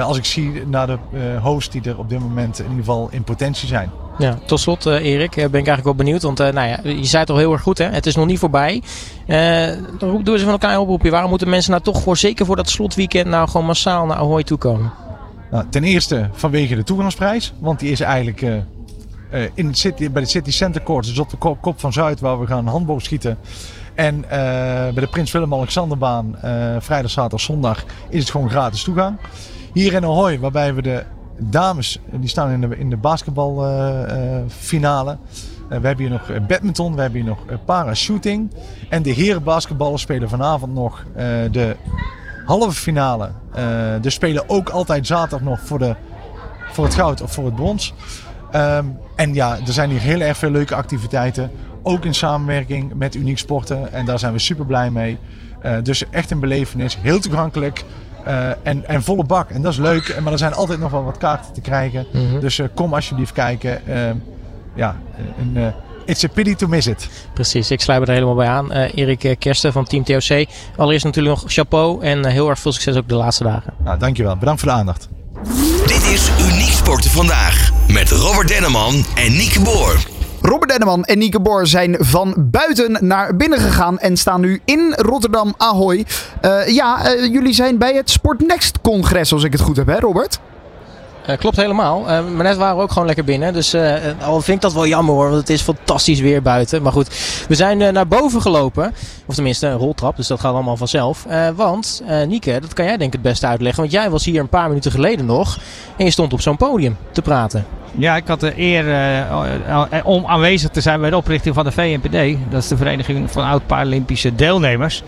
als 0.00 0.16
ik 0.16 0.24
zie 0.24 0.66
naar 0.66 0.86
de 0.86 0.98
hosts 1.42 1.70
die 1.70 1.82
er 1.82 1.98
op 1.98 2.08
dit 2.08 2.18
moment 2.18 2.58
in 2.58 2.64
ieder 2.64 2.78
geval 2.78 3.08
in 3.10 3.24
potentie 3.24 3.68
zijn. 3.68 3.90
Ja, 4.18 4.38
tot 4.44 4.60
slot 4.60 4.86
uh, 4.86 5.04
Erik, 5.04 5.34
ben 5.34 5.44
ik 5.44 5.52
eigenlijk 5.52 5.84
wel 5.84 5.94
benieuwd. 5.94 6.22
Want 6.22 6.40
uh, 6.40 6.48
nou 6.48 6.68
ja, 6.68 6.80
je 6.82 7.04
zei 7.04 7.20
het 7.20 7.30
al 7.30 7.36
heel 7.36 7.52
erg 7.52 7.62
goed, 7.62 7.78
hè? 7.78 7.84
het 7.84 8.06
is 8.06 8.16
nog 8.16 8.26
niet 8.26 8.38
voorbij. 8.38 8.82
Uh, 9.26 9.66
dan 9.98 10.22
doen 10.22 10.38
ze 10.38 10.44
van 10.44 10.52
elkaar 10.52 10.72
een 10.72 10.78
oproepje. 10.78 11.10
Waarom 11.10 11.30
moeten 11.30 11.48
mensen 11.48 11.70
nou 11.70 11.82
toch 11.82 12.02
voor, 12.02 12.16
zeker 12.16 12.46
voor 12.46 12.56
dat 12.56 12.70
slotweekend, 12.70 13.26
nou 13.26 13.48
gewoon 13.48 13.66
massaal 13.66 14.06
naar 14.06 14.16
Ahoy 14.16 14.42
toe 14.42 14.58
komen? 14.58 14.92
Nou, 15.50 15.64
ten 15.70 15.84
eerste 15.84 16.28
vanwege 16.32 16.74
de 16.74 16.82
toegangsprijs. 16.82 17.52
Want 17.58 17.80
die 17.80 17.90
is 17.90 18.00
eigenlijk 18.00 18.40
in 19.54 19.66
het 19.66 19.78
city, 19.78 20.10
bij 20.10 20.22
de 20.22 20.28
City 20.28 20.50
Center 20.50 20.82
Court, 20.82 21.06
dus 21.06 21.18
op 21.18 21.30
de 21.30 21.36
kop, 21.36 21.60
kop 21.60 21.80
van 21.80 21.92
Zuid, 21.92 22.20
waar 22.20 22.40
we 22.40 22.46
gaan 22.46 22.66
handboog 22.66 23.02
schieten. 23.02 23.38
En 23.94 24.24
bij 24.28 24.92
de 24.94 25.08
Prins 25.10 25.32
Willem-Alexanderbaan, 25.32 26.36
vrijdag, 26.78 27.10
zaterdag, 27.10 27.40
zondag, 27.40 27.84
is 28.08 28.20
het 28.20 28.30
gewoon 28.30 28.50
gratis 28.50 28.82
toegang. 28.82 29.16
Hier 29.72 29.92
in 29.92 30.04
Ahoy, 30.04 30.38
waarbij 30.38 30.74
we 30.74 30.82
de 30.82 31.04
dames 31.38 32.00
die 32.10 32.28
staan 32.28 32.50
in 32.50 32.60
de, 32.60 32.78
in 32.78 32.90
de 32.90 32.96
basketbalfinale. 32.96 35.10
Uh, 35.10 35.18
we 35.68 35.86
hebben 35.86 35.96
hier 35.96 36.10
nog 36.10 36.46
badminton, 36.46 36.94
we 36.94 37.00
hebben 37.00 37.20
hier 37.20 37.28
nog 37.28 37.38
parashooting. 37.64 38.50
En 38.88 39.02
de 39.02 39.10
heren 39.10 39.42
basketballen 39.42 39.98
spelen 39.98 40.28
vanavond 40.28 40.74
nog 40.74 41.04
de 41.50 41.76
halve 42.44 42.72
finale. 42.72 43.30
Dus 44.00 44.14
spelen 44.14 44.48
ook 44.48 44.68
altijd 44.68 45.06
zaterdag 45.06 45.40
nog 45.40 45.60
voor, 45.60 45.78
de, 45.78 45.94
voor 46.70 46.84
het 46.84 46.94
goud 46.94 47.22
of 47.22 47.32
voor 47.32 47.44
het 47.44 47.54
brons. 47.54 47.94
Um, 48.54 48.98
en 49.16 49.34
ja, 49.34 49.58
er 49.66 49.72
zijn 49.72 49.90
hier 49.90 50.00
heel 50.00 50.20
erg 50.20 50.36
veel 50.36 50.50
leuke 50.50 50.74
activiteiten. 50.74 51.50
Ook 51.82 52.04
in 52.04 52.14
samenwerking 52.14 52.94
met 52.94 53.14
Uniek 53.14 53.38
Sporten. 53.38 53.92
En 53.92 54.06
daar 54.06 54.18
zijn 54.18 54.32
we 54.32 54.38
super 54.38 54.66
blij 54.66 54.90
mee. 54.90 55.18
dus 55.82 56.10
echt 56.10 56.30
een 56.30 56.40
belevenis. 56.40 56.98
Heel 57.00 57.20
toegankelijk. 57.20 57.84
Uh, 58.28 58.48
en, 58.62 58.88
en 58.88 59.02
volle 59.02 59.24
bak. 59.24 59.50
En 59.50 59.62
dat 59.62 59.72
is 59.72 59.78
leuk. 59.78 60.20
Maar 60.22 60.32
er 60.32 60.38
zijn 60.38 60.54
altijd 60.54 60.78
nog 60.78 60.90
wel 60.90 61.04
wat 61.04 61.18
kaarten 61.18 61.52
te 61.52 61.60
krijgen. 61.60 62.06
Mm 62.12 62.30
-hmm. 62.30 62.40
Dus 62.40 62.58
uh, 62.58 62.66
kom 62.74 62.94
alsjeblieft 62.94 63.32
kijken. 63.32 63.80
Uh, 63.88 64.10
ja, 64.74 64.96
een, 65.38 65.72
it's 66.04 66.24
a 66.24 66.28
pity 66.28 66.54
to 66.54 66.66
miss 66.66 66.86
it. 66.86 67.08
Precies, 67.34 67.70
ik 67.70 67.80
sluit 67.80 68.00
me 68.00 68.06
er 68.06 68.12
helemaal 68.12 68.34
bij 68.34 68.48
aan. 68.48 68.72
Erik 68.72 69.36
Kersten 69.38 69.72
van 69.72 69.84
Team 69.84 70.04
TOC. 70.04 70.46
Allereerst 70.76 71.04
natuurlijk 71.04 71.40
nog 71.40 71.52
chapeau. 71.52 72.02
En 72.02 72.26
heel 72.26 72.48
erg 72.48 72.58
veel 72.58 72.72
succes 72.72 72.96
ook 72.96 73.08
de 73.08 73.14
laatste 73.14 73.44
dagen. 73.44 73.74
Nou, 73.84 73.98
dankjewel. 73.98 74.36
Bedankt 74.36 74.60
voor 74.60 74.70
de 74.70 74.76
aandacht. 74.76 75.08
Dit 75.86 76.02
is 76.02 76.30
Uniek 76.52 76.72
Sporten 76.72 77.10
Vandaag. 77.10 77.70
Met 77.88 78.10
Robert 78.10 78.48
Denneman 78.48 79.04
en 79.14 79.32
Nieke 79.32 79.60
Boer. 79.60 80.17
Robert 80.48 80.70
Denneman 80.70 81.04
en 81.04 81.18
Nieke 81.18 81.40
Boor 81.40 81.66
zijn 81.66 81.96
van 81.98 82.34
buiten 82.36 83.06
naar 83.06 83.36
binnen 83.36 83.58
gegaan 83.58 83.98
en 83.98 84.16
staan 84.16 84.40
nu 84.40 84.60
in 84.64 84.94
Rotterdam 84.96 85.54
Ahoy. 85.56 86.06
Uh, 86.42 86.68
ja, 86.68 87.14
uh, 87.14 87.32
jullie 87.32 87.52
zijn 87.52 87.78
bij 87.78 87.94
het 87.94 88.10
Sportnext 88.10 88.80
congres 88.80 89.32
als 89.32 89.42
ik 89.42 89.52
het 89.52 89.60
goed 89.60 89.76
heb, 89.76 89.86
hè 89.86 89.98
Robert? 89.98 90.38
Uh, 91.28 91.36
klopt 91.36 91.56
helemaal. 91.56 92.00
Uh, 92.00 92.06
maar 92.06 92.44
net 92.44 92.56
waren 92.56 92.76
we 92.76 92.82
ook 92.82 92.92
gewoon 92.92 93.06
lekker 93.06 93.24
binnen. 93.24 93.52
Dus 93.52 93.74
al 94.20 94.40
vind 94.40 94.56
ik 94.56 94.60
dat 94.60 94.72
wel 94.72 94.86
jammer 94.86 95.14
hoor. 95.14 95.24
Want 95.24 95.40
het 95.40 95.50
is 95.50 95.62
fantastisch 95.62 96.20
weer 96.20 96.42
buiten. 96.42 96.82
Maar 96.82 96.92
goed, 96.92 97.08
we 97.48 97.54
zijn 97.54 97.92
naar 97.92 98.08
boven 98.08 98.42
gelopen. 98.42 98.94
Of 99.26 99.34
tenminste 99.34 99.66
een 99.66 99.78
roltrap. 99.78 100.16
Dus 100.16 100.26
dat 100.26 100.40
gaat 100.40 100.54
allemaal 100.54 100.76
vanzelf. 100.76 101.26
want 101.54 102.02
Nieke, 102.26 102.58
dat 102.60 102.72
kan 102.72 102.84
jij 102.84 102.96
denk 102.96 103.14
ik 103.14 103.20
het 103.22 103.30
beste 103.30 103.46
uitleggen. 103.46 103.80
Want 103.80 103.92
jij 103.92 104.10
was 104.10 104.24
hier 104.24 104.40
een 104.40 104.48
paar 104.48 104.68
minuten 104.68 104.90
geleden 104.90 105.26
nog. 105.26 105.58
En 105.96 106.04
je 106.04 106.10
stond 106.10 106.32
op 106.32 106.40
zo'n 106.40 106.56
podium 106.56 106.96
te 107.12 107.22
praten. 107.22 107.77
Ja, 107.96 108.16
ik 108.16 108.26
had 108.26 108.40
de 108.40 108.52
eer 108.56 108.88
uh, 108.88 110.00
om 110.04 110.26
aanwezig 110.26 110.70
te 110.70 110.80
zijn 110.80 111.00
bij 111.00 111.10
de 111.10 111.16
oprichting 111.16 111.54
van 111.54 111.64
de 111.64 111.72
VNPD. 111.72 112.38
Dat 112.50 112.62
is 112.62 112.68
de 112.68 112.76
Vereniging 112.76 113.30
van 113.30 113.44
Oud-Paralympische 113.44 114.34
Deelnemers. 114.34 115.02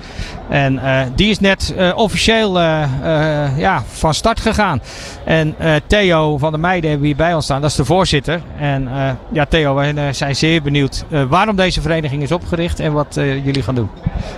En 0.49 0.81
die 1.15 1.31
is 1.31 1.41
net 1.41 1.75
officieel 1.95 2.61
ja, 2.61 3.83
van 3.87 4.15
start 4.15 4.41
gegaan. 4.41 4.81
En 5.25 5.55
Theo 5.87 6.39
van 6.39 6.51
der 6.51 6.61
Meijden 6.61 6.91
hebben 6.91 7.07
hier 7.07 7.17
bij 7.17 7.35
ons 7.35 7.45
staan. 7.45 7.61
Dat 7.61 7.71
is 7.71 7.77
de 7.77 7.85
voorzitter. 7.85 8.41
En 8.59 8.89
ja, 9.33 9.45
Theo, 9.45 9.75
wij 9.75 10.13
zijn 10.13 10.37
zeer 10.37 10.63
benieuwd 10.63 11.05
waarom 11.29 11.57
deze 11.57 11.81
vereniging 11.81 12.23
is 12.23 12.33
opgericht 12.33 12.81
en 12.81 12.93
wat 12.93 13.15
jullie 13.15 13.63
gaan 13.63 13.75
doen. 13.75 13.91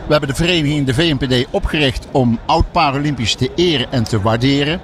We 0.06 0.12
hebben 0.12 0.28
de 0.28 0.34
vereniging, 0.34 0.86
de 0.86 0.94
VNPD, 0.94 1.46
opgericht 1.50 2.06
om 2.10 2.38
oud-Paralympisch 2.46 3.34
te 3.34 3.50
eren 3.56 3.86
en 3.90 4.04
te 4.04 4.20
waarderen. 4.20 4.80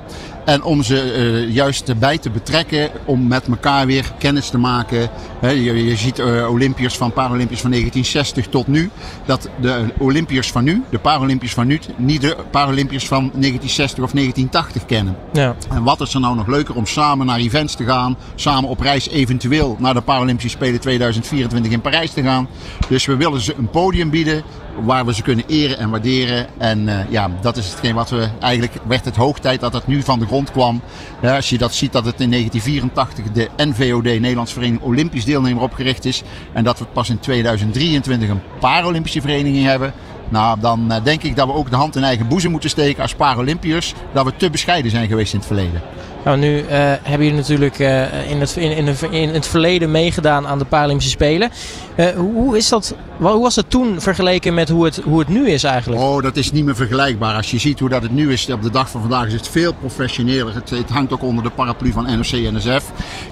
En 0.48 0.62
om 0.62 0.82
ze 0.82 1.14
uh, 1.46 1.54
juist 1.54 1.88
erbij 1.88 2.18
te 2.18 2.30
betrekken, 2.30 2.90
om 3.04 3.26
met 3.26 3.46
elkaar 3.48 3.86
weer 3.86 4.12
kennis 4.18 4.48
te 4.48 4.58
maken. 4.58 5.10
je, 5.40 5.84
je, 5.84 5.96
ziet 5.96 6.18
uh, 6.18 6.50
Olympiërs 6.50 6.96
van 6.96 7.12
Paralympiërs 7.12 7.60
van 7.60 7.70
1960 7.70 8.46
tot 8.46 8.66
nu. 8.66 8.90
Dat 9.24 9.48
de 9.60 9.84
Olympiërs 9.98 10.50
van 10.50 10.64
nu, 10.64 10.82
de 10.90 10.98
Paralympiërs 10.98 11.54
van 11.54 11.66
nu, 11.66 11.80
niet 11.96 12.20
de 12.20 12.36
Paralympiërs 12.50 13.06
van 13.06 13.18
1960 13.20 14.04
of 14.04 14.10
1980 14.10 14.86
kennen. 14.86 15.16
Ja. 15.32 15.56
En 15.70 15.82
wat 15.82 16.00
is 16.00 16.14
er 16.14 16.20
nou 16.20 16.36
nog 16.36 16.46
leuker 16.46 16.74
om 16.74 16.86
samen 16.86 17.26
naar 17.26 17.38
events 17.38 17.74
te 17.74 17.84
gaan, 17.84 18.16
samen 18.34 18.70
op 18.70 18.80
reis 18.80 19.08
eventueel 19.08 19.76
naar 19.78 19.94
de 19.94 20.00
Paralympische 20.00 20.50
Spelen 20.50 20.80
2024 20.80 21.72
in 21.72 21.80
Parijs 21.80 22.12
te 22.12 22.22
gaan. 22.22 22.48
Dus 22.88 23.06
we 23.06 23.16
willen 23.16 23.40
ze 23.40 23.54
een 23.58 23.70
podium 23.70 24.10
bieden 24.10 24.42
waar 24.84 25.06
we 25.06 25.14
ze 25.14 25.22
kunnen 25.22 25.44
eren 25.46 25.78
en 25.78 25.90
waarderen. 25.90 26.46
En 26.58 26.86
uh, 26.86 27.10
ja, 27.10 27.30
dat 27.40 27.56
is 27.56 27.70
hetgeen 27.70 27.94
wat 27.94 28.10
we 28.10 28.28
eigenlijk 28.40 28.74
werd 28.86 29.04
het 29.04 29.16
hoog 29.16 29.38
tijd 29.38 29.60
dat 29.60 29.72
het 29.72 29.86
nu 29.86 30.02
van 30.02 30.18
de 30.18 30.26
grond 30.26 30.50
kwam. 30.50 30.80
Ja, 31.22 31.36
als 31.36 31.50
je 31.50 31.58
dat 31.58 31.74
ziet 31.74 31.92
dat 31.92 32.04
het 32.04 32.20
in 32.20 32.30
1984 32.30 33.32
de 33.32 33.64
NVOD, 33.64 34.04
Nederlands 34.04 34.52
Vereniging 34.52 34.82
Olympisch 34.82 35.24
Deelnemer, 35.24 35.62
opgericht 35.62 36.04
is. 36.04 36.22
En 36.52 36.64
dat 36.64 36.78
we 36.78 36.84
pas 36.84 37.08
in 37.08 37.18
2023 37.18 38.28
een 38.28 38.40
Paralympische 38.60 39.20
vereniging 39.20 39.64
hebben. 39.64 39.92
Nou, 40.28 40.60
dan 40.60 40.92
uh, 40.92 40.96
denk 41.02 41.22
ik 41.22 41.36
dat 41.36 41.46
we 41.46 41.52
ook 41.52 41.70
de 41.70 41.76
hand 41.76 41.96
in 41.96 42.04
eigen 42.04 42.28
boezem 42.28 42.50
moeten 42.50 42.70
steken 42.70 43.02
als 43.02 43.14
Paralympiërs. 43.14 43.94
Dat 44.12 44.24
we 44.24 44.36
te 44.36 44.50
bescheiden 44.50 44.90
zijn 44.90 45.08
geweest 45.08 45.32
in 45.32 45.38
het 45.38 45.48
verleden. 45.48 45.82
Nou, 46.24 46.38
nu 46.38 46.56
uh, 46.56 46.66
hebben 47.02 47.26
jullie 47.26 47.32
natuurlijk 47.32 47.78
uh, 47.78 48.30
in, 48.30 48.40
het, 48.40 48.56
in, 48.56 48.70
in, 49.10 49.28
het 49.28 49.46
verleden 49.46 49.90
meegedaan 49.90 50.46
aan 50.46 50.58
de 50.58 50.64
Paralympische 50.64 51.10
Spelen. 51.10 51.50
Uh, 51.96 52.06
hoe, 52.10 52.56
is 52.56 52.68
dat, 52.68 52.94
hoe 53.18 53.42
was 53.42 53.56
het 53.56 53.70
toen 53.70 54.00
vergeleken 54.00 54.54
met 54.54 54.68
hoe 54.68 54.84
het, 54.84 55.00
hoe 55.04 55.18
het 55.18 55.28
nu 55.28 55.50
is 55.50 55.64
eigenlijk? 55.64 56.02
Oh, 56.02 56.22
dat 56.22 56.36
is 56.36 56.52
niet 56.52 56.64
meer 56.64 56.76
vergelijkbaar. 56.76 57.34
Als 57.34 57.50
je 57.50 57.58
ziet 57.58 57.78
hoe 57.78 57.88
dat 57.88 58.02
het 58.02 58.12
nu 58.12 58.32
is 58.32 58.50
op 58.50 58.62
de 58.62 58.70
dag 58.70 58.90
van 58.90 59.00
vandaag, 59.00 59.26
is 59.26 59.32
het 59.32 59.48
veel 59.48 59.74
professioneler. 59.74 60.54
Het, 60.54 60.70
het 60.70 60.90
hangt 60.90 61.12
ook 61.12 61.22
onder 61.22 61.44
de 61.44 61.50
paraplu 61.50 61.92
van 61.92 62.04
NOC-NSF. 62.04 62.84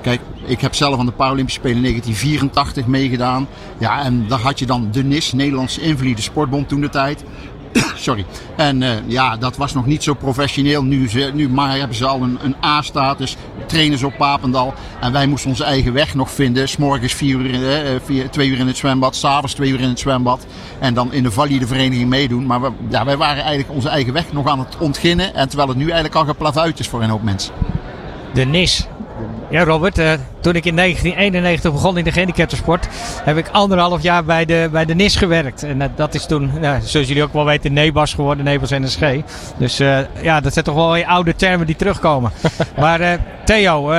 Kijk, 0.03 0.21
ik 0.45 0.61
heb 0.61 0.75
zelf 0.75 0.99
aan 0.99 1.07
de 1.07 1.13
Paralympische 1.13 1.61
Spelen 1.61 1.77
in 1.77 1.83
1984 1.83 2.87
meegedaan. 2.87 3.49
Ja, 3.79 4.05
en 4.05 4.25
daar 4.29 4.41
had 4.41 4.59
je 4.59 4.67
dan 4.67 4.89
de 4.93 5.05
NIS, 5.05 5.33
Nederlandse 5.33 5.81
Invalide 5.81 6.23
Sportbond 6.23 6.69
toen 6.69 6.81
de 6.81 6.89
tijd. 6.89 7.25
Sorry. 7.97 8.27
En 8.57 8.83
uh, 8.83 8.91
ja, 9.07 9.37
dat 9.37 9.57
was 9.57 9.75
nog 9.75 9.87
niet 9.87 10.03
zo 10.03 10.15
professioneel. 10.15 10.85
Nu, 10.85 11.09
nu 11.35 11.49
maar 11.49 11.79
hebben 11.79 11.97
ze 11.97 12.07
al 12.07 12.23
een, 12.23 12.39
een 12.43 12.57
A-status. 12.65 13.37
Trainers 13.67 14.03
op 14.03 14.17
Papendal. 14.17 14.75
En 15.01 15.13
wij 15.13 15.27
moesten 15.27 15.51
onze 15.51 15.65
eigen 15.65 15.93
weg 15.93 16.15
nog 16.15 16.31
vinden. 16.31 16.69
S'morgens 16.69 17.21
uur, 17.21 17.45
uh, 18.09 18.25
twee 18.31 18.49
uur 18.49 18.59
in 18.59 18.67
het 18.67 18.77
zwembad. 18.77 19.17
S'avonds 19.17 19.55
twee 19.55 19.71
uur 19.71 19.81
in 19.81 19.89
het 19.89 19.99
zwembad. 19.99 20.47
En 20.79 20.95
dan 20.95 21.13
in 21.13 21.23
de 21.23 21.31
valide 21.31 21.67
vereniging 21.67 22.09
meedoen. 22.09 22.47
Maar 22.47 22.61
ja, 22.89 23.05
wij 23.05 23.17
waren 23.17 23.43
eigenlijk 23.43 23.75
onze 23.75 23.89
eigen 23.89 24.13
weg 24.13 24.33
nog 24.33 24.47
aan 24.49 24.59
het 24.59 24.77
ontginnen. 24.79 25.35
En 25.35 25.49
terwijl 25.49 25.69
het 25.69 25.79
nu 25.79 25.85
eigenlijk 25.85 26.15
al 26.15 26.25
geplavuit 26.25 26.79
is 26.79 26.89
voor 26.89 27.03
een 27.03 27.11
hoop 27.11 27.23
mensen. 27.23 27.55
De 28.33 28.45
NIS, 28.45 28.87
ja, 29.51 29.65
Robert, 29.65 29.99
uh, 29.99 30.13
toen 30.41 30.55
ik 30.55 30.65
in 30.65 30.77
1991 30.77 31.73
begon 31.73 31.99
in 31.99 32.05
de 32.05 32.13
gehandicaptensport, 32.13 32.89
heb 33.25 33.37
ik 33.37 33.49
anderhalf 33.53 34.03
jaar 34.03 34.25
bij 34.25 34.45
de, 34.45 34.69
bij 34.73 34.85
de 34.85 34.95
NIS 34.95 35.17
gewerkt. 35.17 35.63
En 35.63 35.81
uh, 35.81 35.87
dat 35.97 36.15
is 36.15 36.27
toen, 36.27 36.51
uh, 36.61 36.75
zoals 36.83 37.09
jullie 37.09 37.23
ook 37.23 37.33
wel 37.33 37.45
weten, 37.45 37.73
NEBAS 37.73 38.15
geworden, 38.15 38.45
NEBAS 38.45 38.71
NSG. 38.71 39.01
Dus 39.57 39.77
ja, 40.23 40.41
dat 40.41 40.53
zijn 40.53 40.65
toch 40.65 40.75
wel 40.75 41.05
oude 41.05 41.35
termen 41.35 41.67
die 41.67 41.77
terugkomen. 41.77 42.31
maar 42.81 43.19
Theo, 43.45 43.91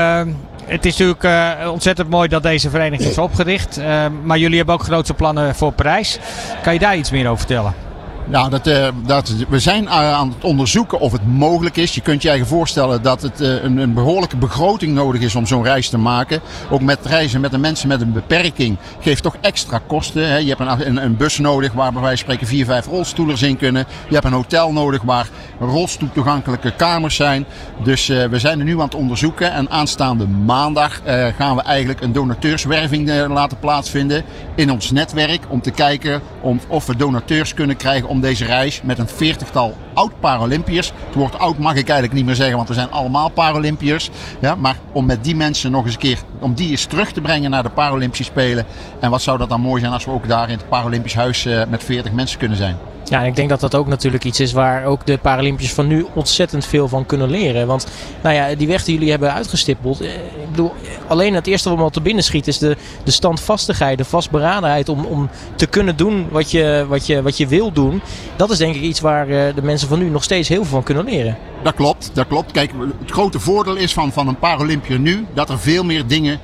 het 0.66 0.86
is 0.86 0.98
natuurlijk 0.98 1.28
ontzettend 1.72 2.10
mooi 2.10 2.28
dat 2.28 2.44
deze 2.44 2.70
vereniging 2.70 3.10
is 3.10 3.18
opgericht. 3.18 3.80
maar 4.24 4.38
jullie 4.38 4.58
hebben 4.58 4.76
ook 4.76 4.84
grootste 4.84 5.14
plannen 5.14 5.56
voor 5.56 5.72
Parijs. 5.72 6.20
Kan 6.64 6.74
je 6.74 6.80
daar 6.80 6.98
iets 6.98 7.12
meer 7.12 7.26
over 7.26 7.38
vertellen? 7.38 7.87
Nou, 8.30 8.50
dat, 8.50 8.68
uh, 8.68 8.88
dat, 9.06 9.36
we 9.50 9.60
zijn 9.60 9.84
uh, 9.84 9.92
aan 9.92 10.30
het 10.30 10.44
onderzoeken 10.44 11.00
of 11.00 11.12
het 11.12 11.28
mogelijk 11.28 11.78
is. 11.78 11.96
Je 11.96 12.02
kunt 12.02 12.22
je 12.22 12.30
eigen 12.30 12.48
voorstellen 12.48 13.02
dat 13.02 13.22
het 13.22 13.42
uh, 13.42 13.64
een, 13.64 13.78
een, 13.78 13.94
behoorlijke 13.94 14.38
begroting 14.38 14.94
nodig 14.94 15.22
is 15.22 15.36
om 15.36 15.46
zo'n 15.46 15.64
reis 15.64 15.90
te 15.90 15.98
maken. 15.98 16.42
Ook 16.70 16.82
met 16.82 17.06
reizen 17.06 17.42
met 17.42 17.52
de 17.52 17.58
mensen 17.58 17.88
met 17.88 18.02
een 18.02 18.12
beperking 18.12 18.78
geeft 19.00 19.24
toch 19.24 19.36
extra 19.42 19.82
kosten. 19.88 20.28
Hè. 20.28 20.38
Je 20.38 20.56
hebt 20.56 20.60
een, 20.60 20.88
een, 20.88 21.04
een, 21.04 21.18
bus 21.18 21.38
nodig 21.38 21.74
waar 21.74 21.92
bij 21.94 22.02
wijze 22.02 22.18
spreken 22.18 22.48
vier, 22.48 22.66
vijf 22.66 22.86
rolstoelers 22.86 23.42
in 23.42 23.58
kunnen. 23.58 23.86
Je 24.08 24.14
hebt 24.14 24.26
een 24.26 24.32
hotel 24.32 24.72
nodig 24.72 25.02
waar 25.02 25.30
rolstoeltoegankelijke 25.60 26.72
kamers 26.76 27.16
zijn. 27.16 27.46
Dus 27.84 28.08
we 28.08 28.40
zijn 28.40 28.60
er 28.60 28.66
nu 28.66 28.74
aan 28.74 28.86
het 28.86 28.96
onderzoeken. 28.96 29.52
En 29.52 29.70
aanstaande 29.70 30.28
maandag 30.28 31.02
gaan 31.38 31.56
we 31.56 31.62
eigenlijk 31.62 32.02
een 32.02 32.12
donateurswerving 32.12 33.28
laten 33.28 33.60
plaatsvinden 33.60 34.24
in 34.56 34.72
ons 34.72 34.92
netwerk. 34.92 35.42
Om 35.48 35.62
te 35.62 35.72
kijken 35.72 36.22
om, 36.42 36.60
of 36.68 36.86
we 36.86 36.96
donateurs 36.96 37.54
kunnen 37.54 37.78
krijgen 37.78 38.10
om 38.10 38.17
deze 38.22 38.46
reis 38.46 38.82
met 38.84 39.00
een 39.00 39.08
veertigtal 39.08 39.78
oud-Paralympiërs. 39.94 40.92
Het 41.06 41.16
woord 41.16 41.40
oud 41.40 41.58
mag 41.58 41.76
ik 41.76 41.86
eigenlijk 41.86 42.14
niet 42.14 42.26
meer 42.26 42.36
zeggen, 42.36 42.56
want 42.56 42.68
we 42.68 42.74
zijn 42.74 42.92
allemaal 42.92 43.30
Paralympiërs. 43.30 44.10
Ja, 44.40 44.56
maar 44.56 44.78
om 44.92 45.06
met 45.06 45.24
die 45.24 45.36
mensen 45.36 45.72
nog 45.72 45.86
eens 45.86 45.94
een 45.94 46.00
keer, 46.00 46.20
om 46.40 46.54
die 46.54 46.70
eens 46.70 46.86
terug 46.86 47.12
te 47.12 47.22
brengen 47.22 47.50
naar 47.50 47.64
de 47.64 47.70
Paralympische 47.70 48.24
Spelen. 48.24 48.66
En 49.00 49.10
wat 49.10 49.22
zou 49.22 49.38
dat 49.38 49.50
dan 49.50 49.62
mooi 49.62 49.80
zijn 49.82 49.94
als 49.94 50.06
we 50.06 50.12
ook 50.12 50.28
daar 50.28 50.50
in 50.50 50.58
het 50.58 50.70
Paralympisch 50.70 51.16
Huis 51.16 51.46
uh, 51.46 51.62
met 51.70 51.84
40 51.84 52.12
mensen 52.12 52.40
kunnen 52.40 52.58
zijn. 52.58 52.78
Ja, 53.10 53.22
ik 53.22 53.36
denk 53.36 53.50
dat 53.50 53.60
dat 53.60 53.76
ook 53.76 53.88
natuurlijk 53.88 54.24
iets 54.24 54.40
is 54.40 54.52
waar 54.52 54.86
ook 54.86 55.06
de 55.06 55.18
Paralympiërs 55.18 55.74
van 55.74 55.88
nu 55.88 56.06
ontzettend 56.14 56.66
veel 56.66 56.88
van 56.88 57.06
kunnen 57.06 57.30
leren. 57.30 57.68
Want 57.68 57.88
nou 58.22 58.36
ja, 58.36 58.56
die 58.56 58.68
weg 58.68 58.84
die 58.84 58.94
jullie 58.94 59.10
hebben 59.10 59.34
uitgestippeld. 59.34 60.02
Eh, 60.02 60.16
ik 60.16 60.50
bedoel, 60.50 60.74
alleen 61.08 61.34
het 61.34 61.48
eerste 61.48 61.70
wat 61.70 61.78
me 61.78 61.92
te 61.92 62.02
binnen 62.02 62.24
schiet 62.24 62.48
is 62.48 62.58
de, 62.58 62.78
de 63.04 63.12
standvastigheid, 63.12 63.98
de 63.98 64.06
vastberadenheid 64.06 64.90
om, 64.90 65.06
om 65.06 65.30
te 65.56 65.66
kunnen 65.68 65.98
doen 65.98 66.28
wat 66.30 66.52
je, 66.52 66.86
wat, 66.88 67.06
je, 67.06 67.22
wat 67.22 67.38
je 67.38 67.48
wil 67.48 67.72
doen. 67.72 68.02
Dat 68.36 68.50
is 68.50 68.58
denk 68.58 68.76
ik 68.76 68.82
iets 68.82 69.00
waar 69.00 69.30
eh, 69.30 69.56
de 69.56 69.62
mensen 69.62 69.88
van 69.88 70.00
nu 70.00 70.10
nog 70.10 70.24
steeds 70.24 70.50
heel 70.50 70.62
veel 70.62 70.72
van 70.72 70.84
kunnen 70.84 71.06
leren. 71.06 71.38
Dat 71.64 71.74
klopt, 71.74 72.12
dat 72.14 72.28
klopt. 72.28 72.52
Kijk, 72.52 72.72
het 73.00 73.12
grote 73.12 73.40
voordeel 73.40 73.76
is 73.76 73.94
van, 73.94 74.12
van 74.12 74.28
een 74.28 74.40
Paralympiër 74.40 75.00
nu 75.00 75.26
dat 75.34 75.50
er 75.50 75.60
veel 75.60 75.84
meer 75.84 76.08
dingen 76.08 76.40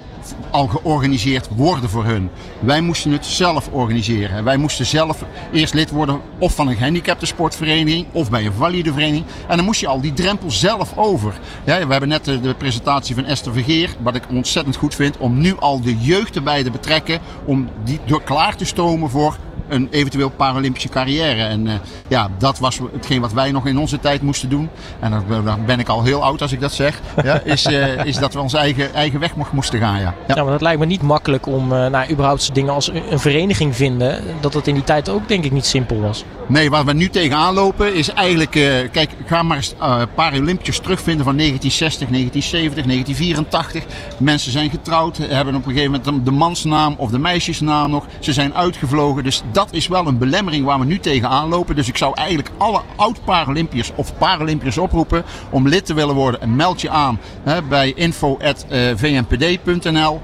al 0.50 0.68
georganiseerd 0.68 1.48
worden 1.56 1.90
voor 1.90 2.06
hun. 2.06 2.30
Wij 2.60 2.82
moesten 2.82 3.12
het 3.12 3.26
zelf 3.26 3.70
organiseren. 3.72 4.44
Wij 4.44 4.58
moesten 4.58 4.86
zelf 4.86 5.24
eerst 5.52 5.74
lid 5.74 5.90
worden 5.90 6.22
of 6.38 6.56
van 6.56 6.68
een 6.68 6.76
gehandicapte 6.76 7.26
sportvereniging 7.26 8.06
of 8.12 8.30
bij 8.30 8.46
een 8.46 8.54
valide 8.54 8.94
vereniging. 8.94 9.26
En 9.48 9.56
dan 9.56 9.66
moest 9.66 9.80
je 9.80 9.88
al 9.88 10.02
die 10.02 10.14
drempel 10.14 10.52
zelf 10.52 10.98
over. 10.98 11.34
Ja, 11.64 11.86
we 11.86 11.92
hebben 11.92 12.10
net 12.10 12.26
de, 12.26 12.42
de 12.42 12.54
presentatie 12.54 13.16
van 13.16 13.26
Esther 13.26 13.54
Vergeer, 13.54 13.90
wat 14.00 14.16
ik 14.16 14.24
ontzettend 14.30 14.76
goed 14.76 14.96
vind, 14.96 15.18
om 15.18 15.40
nu 15.40 15.56
al 15.60 15.82
de 15.82 15.98
jeugd 15.98 16.36
erbij 16.36 16.64
te 16.64 16.72
betrekken. 16.72 17.20
Om 17.46 17.70
die 17.84 18.00
door 18.06 18.24
klaar 18.24 18.56
te 18.56 18.66
stomen 18.66 19.10
voor 19.10 19.38
een 19.68 19.88
eventueel 19.92 20.30
Paralympische 20.30 20.90
carrière. 20.90 21.44
En 21.44 21.66
uh, 21.66 21.74
ja, 22.08 22.30
dat 22.38 22.60
was 22.60 22.80
hetgeen 22.94 23.22
wat 23.22 23.34
wij 23.34 23.52
nog 23.52 23.68
in 23.68 23.78
onze 23.78 24.00
tijd 24.00 24.22
moesten 24.22 24.50
doen. 24.50 24.70
En 25.00 25.24
dan 25.28 25.66
ben 25.66 25.80
ik 25.80 25.90
al 25.90 26.04
heel 26.04 26.24
oud 26.24 26.42
als 26.42 26.52
ik 26.52 26.60
dat 26.60 26.74
zeg. 26.74 27.02
Ja, 27.24 27.42
is, 27.44 27.66
uh, 27.66 28.06
is 28.06 28.18
dat 28.18 28.34
we 28.34 28.40
onze 28.40 28.58
eigen, 28.58 28.94
eigen 28.94 29.20
weg 29.20 29.34
moesten 29.52 29.80
gaan. 29.80 30.00
Ja. 30.00 30.14
Ja. 30.28 30.36
ja, 30.36 30.44
maar 30.44 30.52
dat 30.52 30.62
lijkt 30.62 30.80
me 30.80 30.86
niet 30.86 31.02
makkelijk 31.02 31.46
om 31.46 31.72
uh, 31.72 31.88
nou, 31.88 32.12
überhaupt 32.12 32.56
dingen 32.56 32.74
als 32.74 32.88
een 32.88 33.20
vereniging 33.20 33.76
vinden. 33.76 34.24
Dat 34.40 34.54
het 34.54 34.68
in 34.68 34.74
die 34.74 34.84
tijd 34.84 35.10
ook 35.10 35.28
denk 35.28 35.44
ik 35.44 35.52
niet 35.52 35.66
simpel 35.66 36.02
was. 36.02 36.24
Nee, 36.48 36.70
waar 36.70 36.86
we 36.86 36.94
nu 36.94 37.10
tegenaan 37.10 37.54
lopen 37.54 37.96
is 37.96 38.10
eigenlijk... 38.10 38.52
kijk, 38.92 39.10
ga 39.26 39.44
maar 39.44 39.58
eens 39.58 39.76
Paralympiërs 40.16 40.80
terugvinden 40.80 41.26
van 41.26 41.38
1960, 41.38 42.08
1970, 42.08 42.86
1984. 42.86 43.84
Mensen 44.18 44.52
zijn 44.52 44.70
getrouwd, 44.70 45.18
hebben 45.18 45.56
op 45.56 45.66
een 45.66 45.74
gegeven 45.74 46.02
moment 46.04 46.26
de 46.26 46.32
mansnaam 46.32 46.96
of 46.98 47.12
de 47.12 47.20
meisjesnaam 47.20 47.90
nog. 47.90 48.06
Ze 48.20 48.34
zijn 48.34 48.54
uitgevlogen, 48.54 49.24
dus 49.24 49.43
dat 49.52 49.68
is 49.72 49.88
wel 49.88 50.08
een 50.08 50.18
belemmering 50.18 50.66
waar 50.66 50.80
we 50.80 50.86
nu 50.86 51.00
tegenaan 51.00 51.50
lopen. 51.50 51.76
Dus 51.76 51.88
ik 51.88 51.98
zou 51.98 52.14
eigenlijk 52.16 52.52
alle 52.58 52.82
oud-Paralympiërs 52.96 53.92
of 53.96 54.18
Paralympiërs 54.18 54.78
oproepen 54.78 55.24
om 55.50 55.68
lid 55.68 55.86
te 55.86 55.94
willen 55.94 56.16
worden. 56.16 56.42
En 56.42 56.56
meld 56.56 56.82
je 56.82 56.90
aan 56.90 57.20
hè, 57.44 57.62
bij 57.62 57.94
info.vnpd.nl 57.96 60.22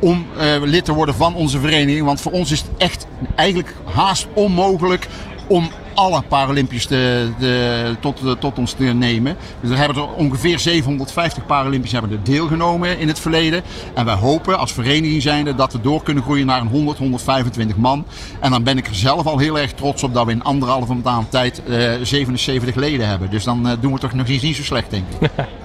om 0.00 0.26
uh, 0.36 0.42
lid 0.62 0.84
te 0.84 0.92
worden 0.92 1.14
van 1.14 1.34
onze 1.34 1.58
vereniging. 1.58 2.04
Want 2.04 2.20
voor 2.20 2.32
ons 2.32 2.50
is 2.50 2.60
het 2.60 2.70
echt 2.76 3.06
eigenlijk 3.34 3.74
haast 3.94 4.26
onmogelijk 4.34 5.08
om 5.46 5.70
alle 5.94 6.22
Paralympiërs 6.22 6.86
de, 6.86 7.96
tot, 8.00 8.20
tot 8.38 8.58
ons 8.58 8.72
te 8.72 8.84
nemen. 8.84 9.36
Dus 9.60 9.70
er 9.70 9.76
hebben 9.76 9.96
er 9.96 10.14
ongeveer 10.14 10.58
750 10.58 11.46
Paralympiërs 11.46 11.92
hebben 11.92 12.20
deelgenomen 12.22 12.98
in 12.98 13.08
het 13.08 13.20
verleden. 13.20 13.62
En 13.94 14.04
wij 14.04 14.14
hopen 14.14 14.58
als 14.58 14.72
vereniging 14.72 15.22
zijnde 15.22 15.54
dat 15.54 15.72
we 15.72 15.80
door 15.80 16.02
kunnen 16.02 16.22
groeien 16.22 16.46
naar 16.46 16.60
een 16.60 16.66
100, 16.66 16.98
125 16.98 17.76
man. 17.76 18.04
En 18.40 18.50
dan 18.50 18.62
ben 18.62 18.78
ik 18.78 18.86
er 18.86 18.94
zelf 18.94 19.26
al 19.26 19.38
heel 19.38 19.58
erg 19.58 19.72
trots 19.72 20.02
op 20.02 20.14
dat 20.14 20.26
we 20.26 20.32
in 20.32 20.42
anderhalve 20.42 20.94
maand 20.94 21.30
tijd 21.30 21.62
uh, 21.68 21.92
77 22.02 22.74
leden 22.74 23.08
hebben. 23.08 23.30
Dus 23.30 23.44
dan 23.44 23.66
uh, 23.66 23.72
doen 23.80 23.92
we 23.92 23.98
toch 23.98 24.12
nog 24.12 24.26
iets 24.26 24.42
niet 24.42 24.56
zo 24.56 24.62
slecht, 24.62 24.90
denk 24.90 25.04
ik. 25.20 25.30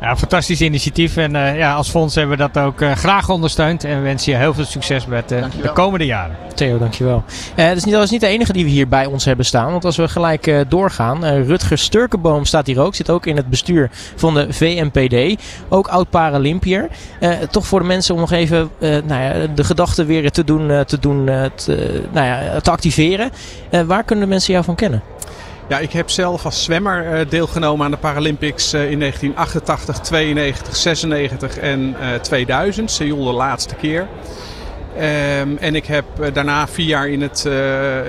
Ja, 0.00 0.16
fantastisch 0.16 0.60
initiatief. 0.60 1.16
En 1.16 1.34
uh, 1.34 1.58
ja, 1.58 1.74
als 1.74 1.90
fonds 1.90 2.14
hebben 2.14 2.36
we 2.36 2.48
dat 2.52 2.62
ook 2.64 2.80
uh, 2.80 2.92
graag 2.92 3.28
ondersteund. 3.28 3.84
En 3.84 3.96
we 3.96 4.02
wensen 4.02 4.32
je 4.32 4.38
heel 4.38 4.54
veel 4.54 4.64
succes 4.64 5.06
met 5.06 5.32
uh, 5.32 5.44
de 5.62 5.72
komende 5.72 6.04
jaren. 6.04 6.36
Theo, 6.54 6.78
dankjewel. 6.78 7.24
Het 7.54 7.76
is 7.76 7.84
niet, 7.84 7.94
dat 7.94 8.02
is 8.02 8.10
niet 8.10 8.20
de 8.20 8.26
enige 8.26 8.52
die 8.52 8.64
we 8.64 8.70
hier 8.70 8.88
bij 8.88 9.06
ons 9.06 9.24
hebben 9.24 9.44
staan. 9.44 9.70
Want 9.70 9.84
als 9.84 9.96
we 9.96 10.08
gelijk 10.08 10.64
doorgaan. 10.68 11.24
Rutger 11.24 11.78
Sturkenboom 11.78 12.44
staat 12.44 12.66
hier 12.66 12.80
ook. 12.80 12.94
Zit 12.94 13.10
ook 13.10 13.26
in 13.26 13.36
het 13.36 13.50
bestuur 13.50 13.90
van 14.16 14.34
de 14.34 14.46
VNPD. 14.52 15.42
Ook 15.68 15.88
oud 15.88 16.10
Paralympier. 16.10 16.88
toch 17.50 17.66
voor 17.66 17.80
de 17.80 17.86
mensen 17.86 18.14
om 18.14 18.20
nog 18.20 18.32
even 18.32 18.70
nou 18.80 19.22
ja, 19.22 19.46
de 19.54 19.64
gedachten 19.64 20.06
weer 20.06 20.30
te 20.30 20.44
doen, 20.44 20.84
te, 20.84 20.98
doen 20.98 21.26
te, 21.54 22.02
nou 22.12 22.26
ja, 22.26 22.60
te 22.60 22.70
activeren. 22.70 23.30
waar 23.86 24.04
kunnen 24.04 24.24
de 24.24 24.30
mensen 24.30 24.52
jou 24.52 24.64
van 24.64 24.74
kennen? 24.74 25.02
Ja, 25.68 25.78
ik 25.78 25.92
heb 25.92 26.10
zelf 26.10 26.44
als 26.44 26.64
zwemmer 26.64 27.20
uh, 27.20 27.30
deelgenomen 27.30 27.84
aan 27.84 27.90
de 27.90 27.96
Paralympics 27.96 28.74
uh, 28.74 28.90
in 28.90 28.98
1988, 28.98 29.98
92, 29.98 30.76
96 30.76 31.58
en 31.58 31.96
uh, 32.00 32.14
2000. 32.14 32.90
Seoul 32.90 33.24
de 33.24 33.32
laatste 33.32 33.74
keer. 33.74 34.08
Um, 35.40 35.56
en 35.56 35.74
ik 35.74 35.86
heb 35.86 36.04
daarna 36.32 36.68
vier 36.68 36.86
jaar 36.86 37.08
in 37.08 37.22
het, 37.22 37.48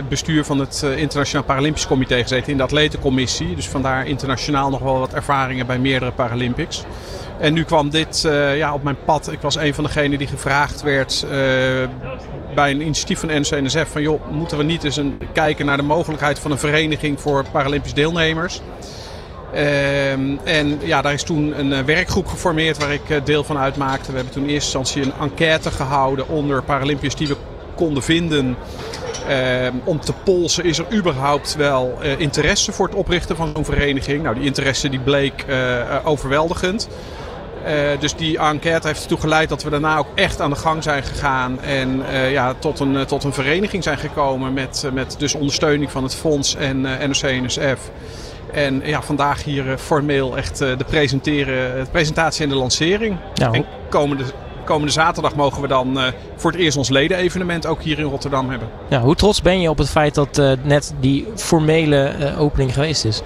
bestuur 0.09 0.43
van 0.43 0.59
het 0.59 0.85
Internationaal 0.95 1.45
Paralympisch 1.45 1.87
Comité 1.87 2.21
gezeten, 2.21 2.51
in 2.51 2.57
de 2.57 2.63
atletencommissie. 2.63 3.55
Dus 3.55 3.67
vandaar 3.67 4.07
internationaal 4.07 4.69
nog 4.69 4.79
wel 4.79 4.99
wat 4.99 5.13
ervaringen 5.13 5.67
bij 5.67 5.79
meerdere 5.79 6.11
Paralympics. 6.11 6.83
En 7.39 7.53
nu 7.53 7.63
kwam 7.63 7.89
dit 7.89 8.21
ja, 8.55 8.73
op 8.73 8.83
mijn 8.83 8.97
pad. 9.05 9.31
Ik 9.31 9.41
was 9.41 9.55
een 9.55 9.73
van 9.73 9.83
degenen 9.83 10.17
die 10.17 10.27
gevraagd 10.27 10.81
werd 10.81 11.25
bij 12.57 12.71
een 12.71 12.81
initiatief 12.81 13.19
van 13.19 13.29
NCNSF. 13.41 13.87
Van 13.91 14.01
joh, 14.01 14.31
moeten 14.31 14.57
we 14.57 14.63
niet 14.63 14.83
eens 14.83 14.97
een, 14.97 15.19
kijken 15.33 15.65
naar 15.65 15.77
de 15.77 15.83
mogelijkheid 15.83 16.39
van 16.39 16.51
een 16.51 16.57
vereniging 16.57 17.21
voor 17.21 17.45
Paralympisch 17.51 17.93
deelnemers. 17.93 18.61
Uh, 19.53 20.11
en 20.43 20.79
ja, 20.83 21.01
daar 21.01 21.13
is 21.13 21.23
toen 21.23 21.59
een 21.59 21.85
werkgroep 21.85 22.27
geformeerd 22.27 22.77
waar 22.77 22.93
ik 22.93 23.25
deel 23.25 23.43
van 23.43 23.57
uitmaakte. 23.57 24.09
We 24.09 24.15
hebben 24.15 24.33
toen 24.33 24.43
in 24.43 24.49
eerste 24.49 24.77
instantie 24.77 25.11
een 25.11 25.21
enquête 25.21 25.71
gehouden 25.71 26.27
onder 26.27 26.63
Paralympiërs 26.63 27.15
die 27.15 27.27
we 27.27 27.35
konden 27.75 28.03
vinden. 28.03 28.57
Uh, 29.29 29.67
om 29.83 29.99
te 29.99 30.13
polsen, 30.23 30.63
is 30.63 30.77
er 30.77 30.93
überhaupt 30.93 31.55
wel 31.55 31.97
uh, 32.03 32.19
interesse 32.19 32.71
voor 32.71 32.87
het 32.87 32.95
oprichten 32.95 33.35
van 33.35 33.51
zo'n 33.53 33.65
vereniging? 33.65 34.23
Nou, 34.23 34.35
die 34.35 34.45
interesse 34.45 34.89
die 34.89 34.99
bleek 34.99 35.45
overweldigend. 36.03 36.87
Uh, 37.67 37.73
dus 37.99 38.15
die 38.15 38.37
enquête 38.37 38.87
heeft 38.87 39.01
ertoe 39.01 39.19
geleid 39.19 39.49
dat 39.49 39.63
we 39.63 39.69
daarna 39.69 39.97
ook 39.97 40.07
echt 40.15 40.41
aan 40.41 40.49
de 40.49 40.55
gang 40.55 40.83
zijn 40.83 41.03
gegaan. 41.03 41.61
En 41.61 41.99
uh, 41.99 42.31
ja, 42.31 42.53
tot, 42.53 42.79
een, 42.79 43.05
tot 43.05 43.23
een 43.23 43.33
vereniging 43.33 43.83
zijn 43.83 43.97
gekomen 43.97 44.53
met, 44.53 44.89
met 44.93 45.15
dus 45.17 45.33
ondersteuning 45.33 45.91
van 45.91 46.03
het 46.03 46.15
fonds 46.15 46.55
en 46.55 46.81
NOC-NSF. 46.81 47.91
En 48.51 48.81
ja, 48.85 49.01
vandaag 49.01 49.43
hier 49.43 49.77
formeel 49.77 50.37
echt 50.37 50.57
de, 50.57 50.85
presenteren, 50.87 51.83
de 51.83 51.91
presentatie 51.91 52.43
en 52.43 52.49
de 52.49 52.55
lancering. 52.55 53.17
Ja, 53.33 53.51
en 53.51 53.65
komende 53.89 54.23
komende 54.67 54.91
zaterdag 54.91 55.35
mogen 55.35 55.61
we 55.61 55.67
dan 55.67 55.97
uh, 55.97 56.03
voor 56.35 56.51
het 56.51 56.59
eerst 56.59 56.77
ons 56.77 56.89
ledenevenement 56.89 57.65
ook 57.65 57.81
hier 57.81 57.99
in 57.99 58.05
Rotterdam 58.05 58.49
hebben. 58.49 58.67
Ja, 58.87 59.01
hoe 59.01 59.15
trots 59.15 59.41
ben 59.41 59.61
je 59.61 59.69
op 59.69 59.77
het 59.77 59.89
feit 59.89 60.15
dat 60.15 60.37
uh, 60.37 60.51
net 60.61 60.93
die 60.99 61.27
formele 61.35 62.13
uh, 62.19 62.41
opening 62.41 62.73
geweest 62.73 63.05
is? 63.05 63.21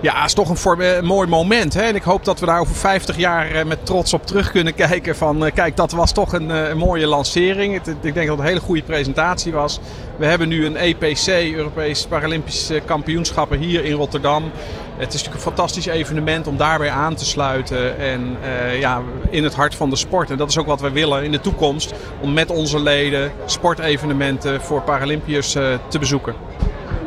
Ja, 0.00 0.14
het 0.14 0.26
is 0.26 0.34
toch 0.34 0.64
een, 0.64 1.04
mooi 1.04 1.28
moment. 1.28 1.74
Hè? 1.74 1.82
En 1.82 1.94
ik 1.94 2.02
hoop 2.02 2.24
dat 2.24 2.40
we 2.40 2.46
daar 2.46 2.60
over 2.60 2.74
50 2.74 3.16
jaar 3.16 3.66
met 3.66 3.86
trots 3.86 4.12
op 4.12 4.26
terug 4.26 4.50
kunnen 4.50 4.74
kijken. 4.86 5.16
Van 5.16 5.50
kijk, 5.54 5.76
dat 5.76 5.92
was 5.92 6.12
toch 6.12 6.32
een, 6.32 6.48
een 6.48 6.78
mooie 6.78 7.06
lancering. 7.06 7.74
Het, 7.74 7.88
ik 7.88 8.14
denk 8.14 8.14
dat 8.14 8.28
het 8.28 8.38
een 8.38 8.52
hele 8.52 8.60
goede 8.60 8.82
presentatie 8.82 9.52
was. 9.52 9.80
We 10.16 10.26
hebben 10.26 10.48
nu 10.48 10.66
een 10.66 10.76
EPC, 10.76 11.26
Europees 11.54 12.06
Paralympisch 12.06 12.70
Kampioenschappen, 12.84 13.58
hier 13.58 13.84
in 13.84 13.92
Rotterdam. 13.92 14.50
Het 14.96 15.14
is 15.14 15.22
natuurlijk 15.22 15.34
een 15.44 15.52
fantastisch 15.52 15.86
evenement 15.86 16.46
om 16.46 16.56
daarbij 16.56 16.90
aan 16.90 17.14
te 17.14 17.24
sluiten. 17.24 17.98
En 17.98 18.36
uh, 18.42 18.80
ja, 18.80 19.02
in 19.30 19.44
het 19.44 19.54
hart 19.54 19.74
van 19.74 19.90
de 19.90 19.96
sport. 19.96 20.30
En 20.30 20.36
dat 20.36 20.48
is 20.48 20.58
ook 20.58 20.66
wat 20.66 20.80
we 20.80 20.90
willen 20.90 21.24
in 21.24 21.30
de 21.30 21.40
toekomst. 21.40 21.94
Om 22.20 22.32
met 22.32 22.50
onze 22.50 22.82
leden 22.82 23.32
sportevenementen 23.46 24.60
voor 24.60 24.82
Paralympiërs 24.82 25.56
uh, 25.56 25.64
te 25.88 25.98
bezoeken. 25.98 26.34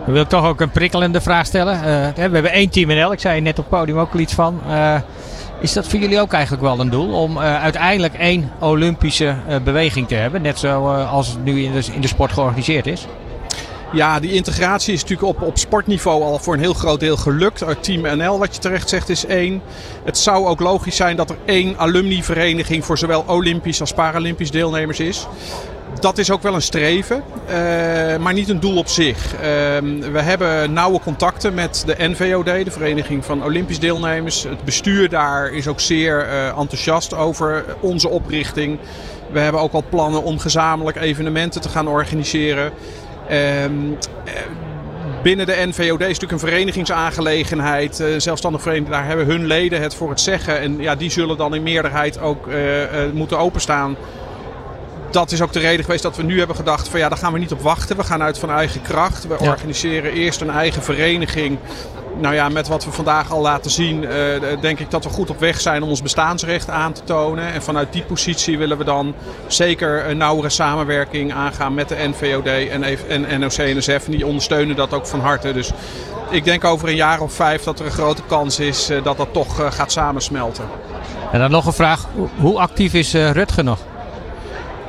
Dan 0.06 0.14
wil 0.14 0.28
toch 0.28 0.46
ook 0.46 0.62
een 0.62 0.70
prikkelende 0.70 1.22
vraag 1.22 1.46
stellen. 1.46 1.74
Uh, 1.74 1.82
we 2.16 2.22
hebben 2.22 2.52
één 2.52 2.70
team 2.70 2.88
NL. 2.88 3.12
Ik 3.12 3.20
zei 3.20 3.42
net 3.42 3.60
op 3.60 3.66
het 3.70 3.80
podium 3.80 3.98
ook 3.98 4.14
al 4.14 4.20
iets 4.20 4.34
van. 4.34 4.62
is 5.60 5.74
dat 5.74 5.88
voor 5.88 6.00
jullie 6.00 6.20
ook 6.20 6.34
eigenlijk 6.34 6.64
wel 6.64 6.80
een 6.80 6.90
doel? 6.90 7.22
Om 7.22 7.40
uiteindelijk 7.40 8.14
één 8.14 8.52
Olympische 8.60 9.36
beweging 9.64 10.08
te 10.08 10.16
hebben. 10.16 10.42
Net 10.42 10.60
zoals 10.60 11.28
het 11.28 11.44
nu 11.44 11.64
in 11.64 11.84
in 11.94 12.02
de 12.02 12.08
sport 12.08 12.32
georganiseerd 12.32 12.88
is? 12.88 13.08
Ja, 13.92 14.20
die 14.20 14.32
integratie 14.32 14.94
is 14.94 15.02
natuurlijk 15.02 15.30
op, 15.30 15.42
op 15.42 15.58
sportniveau 15.58 16.24
al 16.24 16.40
voor 16.40 16.54
een 16.54 16.60
heel 16.60 16.74
groot 16.74 17.00
deel 17.00 17.18
gelukt. 17.18 17.64
Team 17.82 18.18
NL, 18.18 18.40
wat 18.40 18.56
je 18.56 18.62
terecht 18.62 18.90
zegt, 18.90 19.10
is 19.10 19.26
één. 19.26 19.62
Het 20.04 20.18
zou 20.18 20.46
ook 20.46 20.60
logisch 20.60 20.96
zijn 20.96 21.16
dat 21.16 21.30
er 21.30 21.38
één 21.46 21.78
alumni-vereniging 21.78 22.86
voor 22.86 22.98
zowel 22.98 23.24
Olympisch 23.28 23.82
als 23.82 23.94
Paralympisch 23.94 24.52
deelnemers 24.52 25.00
is. 25.00 25.28
Dat 26.00 26.18
is 26.18 26.32
ook 26.32 26.42
wel 26.42 26.54
een 26.54 26.62
streven, 26.62 27.24
uh, 27.50 27.54
maar 28.18 28.34
niet 28.34 28.50
een 28.50 28.60
doel 28.60 28.78
op 28.78 28.88
zich. 28.88 29.34
Uh, 29.34 29.40
we 30.12 30.20
hebben 30.22 30.74
nauwe 30.74 31.00
contacten 31.00 31.54
met 31.54 31.84
de 31.86 31.96
NVOD, 31.98 32.46
de 32.46 32.72
Vereniging 32.72 33.26
van 33.26 33.44
Olympisch 33.44 33.80
Deelnemers. 33.80 34.44
Het 34.44 34.64
bestuur 34.64 35.10
daar 35.10 35.54
is 35.54 35.68
ook 35.68 35.80
zeer 35.80 36.28
uh, 36.28 36.48
enthousiast 36.48 37.14
over 37.14 37.66
onze 37.80 38.10
oprichting. 38.10 38.80
We 39.32 39.40
hebben 39.40 39.62
ook 39.62 39.74
al 39.74 39.84
plannen 39.90 40.24
om 40.24 40.40
gezamenlijk 40.40 40.98
evenementen 40.98 41.62
te 41.62 41.70
gaan 41.70 41.88
organiseren. 41.88 42.72
Um, 43.32 43.98
binnen 45.24 45.46
de 45.46 45.66
NVOD 45.68 46.02
is 46.02 46.08
natuurlijk 46.08 46.32
een 46.32 46.40
verenigingsaangelegenheid. 46.40 48.00
Een 48.00 48.22
zelfstandig 48.22 48.62
vereniging, 48.62 48.92
daar 48.94 49.06
hebben 49.06 49.26
hun 49.26 49.46
leden 49.46 49.82
het 49.82 49.96
voor 49.96 50.10
het 50.10 50.22
zeggen. 50.22 50.60
En 50.60 50.82
ja, 50.82 50.96
die 50.96 51.12
zullen 51.12 51.38
dan 51.38 51.56
in 51.56 51.64
meerderheid 51.64 52.20
ook 52.20 52.48
uh, 52.48 52.82
uh, 52.82 53.12
moeten 53.14 53.38
openstaan. 53.38 53.96
Dat 55.12 55.32
is 55.32 55.42
ook 55.42 55.54
de 55.54 55.60
reden 55.60 55.86
geweest 55.86 56.04
dat 56.04 56.16
we 56.16 56.24
nu 56.24 56.38
hebben 56.38 56.56
gedacht 56.56 56.88
van 56.88 57.00
ja, 57.00 57.10
daar 57.10 57.18
gaan 57.18 57.34
we 57.34 57.40
niet 57.40 57.52
op 57.52 57.62
wachten. 57.62 57.98
We 57.98 58.04
gaan 58.04 58.22
uit 58.22 58.40
van 58.40 58.52
eigen 58.52 58.82
kracht. 58.82 59.28
We 59.28 59.36
ja. 59.40 59.50
organiseren 59.50 60.12
eerst 60.12 60.42
een 60.42 60.50
eigen 60.50 60.84
vereniging 60.84 61.58
nou 62.20 62.36
ja, 62.36 62.50
met 62.50 62.68
wat 62.68 62.86
we 62.86 62.92
vandaag 62.92 63.32
al 63.32 63.42
laten 63.42 63.72
zien, 63.72 64.04
uh, 64.04 64.12
denk 64.62 64.80
ik 64.80 64.92
dat 64.92 65.04
we 65.04 65.10
goed 65.10 65.30
op 65.30 65.40
weg 65.40 65.62
zijn 65.62 65.84
om 65.84 65.90
ons 65.90 66.02
bestaansrecht 66.02 66.70
aan 66.70 66.94
te 66.94 67.04
tonen. 67.04 67.54
En 67.54 67.64
vanuit 67.64 67.94
die 67.94 68.04
positie 68.04 68.58
willen 68.58 68.78
we 68.78 68.84
dan 68.84 69.14
zeker 69.48 70.10
een 70.10 70.18
nauwere 70.18 70.50
samenwerking 70.50 71.34
aangaan 71.34 71.74
met 71.74 71.90
de 71.90 71.96
NVOD 72.10 72.46
en, 72.46 72.84
en 73.08 73.40
NOC-NSF. 73.40 74.06
En 74.06 74.12
die 74.12 74.26
ondersteunen 74.26 74.76
dat 74.76 74.94
ook 74.94 75.08
van 75.08 75.20
harte. 75.20 75.54
Dus 75.54 75.72
ik 76.30 76.44
denk 76.44 76.64
over 76.64 76.88
een 76.88 76.96
jaar 76.96 77.22
of 77.22 77.34
vijf 77.34 77.64
dat 77.64 77.80
er 77.80 77.86
een 77.86 77.92
grote 77.92 78.22
kans 78.28 78.60
is 78.60 78.92
uh, 78.92 79.04
dat 79.04 79.18
dat 79.18 79.34
toch 79.34 79.60
uh, 79.60 79.72
gaat 79.72 79.92
samensmelten. 79.92 80.66
En 81.32 81.40
dan 81.40 81.52
nog 81.52 81.66
een 81.66 81.74
vraag. 81.74 82.08
Hoe 82.40 82.60
actief 82.60 82.94
is 82.94 83.14
Rutger 83.14 83.64
nog? 83.64 83.80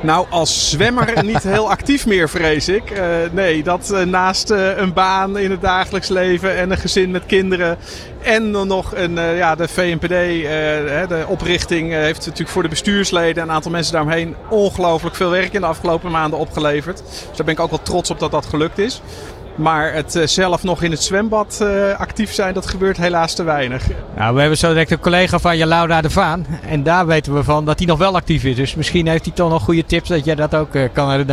Nou, 0.01 0.25
als 0.29 0.69
zwemmer 0.69 1.23
niet 1.25 1.43
heel 1.43 1.69
actief 1.69 2.05
meer, 2.05 2.29
vrees 2.29 2.69
ik. 2.69 2.91
Uh, 2.91 2.99
nee, 3.31 3.63
dat 3.63 3.89
uh, 3.93 4.01
naast 4.01 4.51
uh, 4.51 4.77
een 4.77 4.93
baan 4.93 5.37
in 5.37 5.51
het 5.51 5.61
dagelijks 5.61 6.07
leven 6.07 6.57
en 6.57 6.71
een 6.71 6.77
gezin 6.77 7.11
met 7.11 7.25
kinderen. 7.25 7.77
En 8.21 8.51
dan 8.51 8.67
nog 8.67 8.95
een, 8.95 9.13
ja, 9.13 9.55
de 9.55 9.67
VNPD, 9.67 10.09
de 11.09 11.25
oprichting, 11.27 11.91
heeft 11.91 12.19
natuurlijk 12.19 12.49
voor 12.49 12.63
de 12.63 12.69
bestuursleden 12.69 13.43
en 13.43 13.49
een 13.49 13.55
aantal 13.55 13.71
mensen 13.71 13.93
daaromheen 13.93 14.35
ongelooflijk 14.49 15.15
veel 15.15 15.29
werk 15.29 15.53
in 15.53 15.61
de 15.61 15.67
afgelopen 15.67 16.11
maanden 16.11 16.39
opgeleverd. 16.39 16.97
Dus 16.97 17.37
daar 17.37 17.45
ben 17.45 17.53
ik 17.53 17.59
ook 17.59 17.69
wel 17.69 17.81
trots 17.81 18.09
op 18.09 18.19
dat 18.19 18.31
dat 18.31 18.45
gelukt 18.45 18.77
is. 18.77 19.01
Maar 19.55 19.93
het 19.93 20.15
uh, 20.15 20.27
zelf 20.27 20.63
nog 20.63 20.83
in 20.83 20.91
het 20.91 21.03
zwembad 21.03 21.59
uh, 21.61 21.99
actief 21.99 22.33
zijn, 22.33 22.53
dat 22.53 22.67
gebeurt 22.67 22.97
helaas 22.97 23.33
te 23.33 23.43
weinig. 23.43 23.83
Nou, 24.15 24.33
we 24.33 24.39
hebben 24.39 24.57
zo 24.57 24.67
direct 24.67 24.91
een 24.91 24.99
collega 24.99 25.39
van 25.39 25.57
je, 25.57 25.65
Laura 25.65 26.01
de 26.01 26.09
Vaan. 26.09 26.45
En 26.67 26.83
daar 26.83 27.07
weten 27.07 27.33
we 27.33 27.43
van 27.43 27.65
dat 27.65 27.77
hij 27.77 27.87
nog 27.87 27.97
wel 27.97 28.15
actief 28.15 28.43
is. 28.43 28.55
Dus 28.55 28.75
misschien 28.75 29.07
heeft 29.07 29.25
hij 29.25 29.33
toch 29.33 29.49
nog 29.49 29.63
goede 29.63 29.85
tips 29.85 30.09
dat 30.09 30.25
jij 30.25 30.35
dat 30.35 30.55
ook 30.55 30.75
uh, 30.75 30.83
kan 30.93 31.27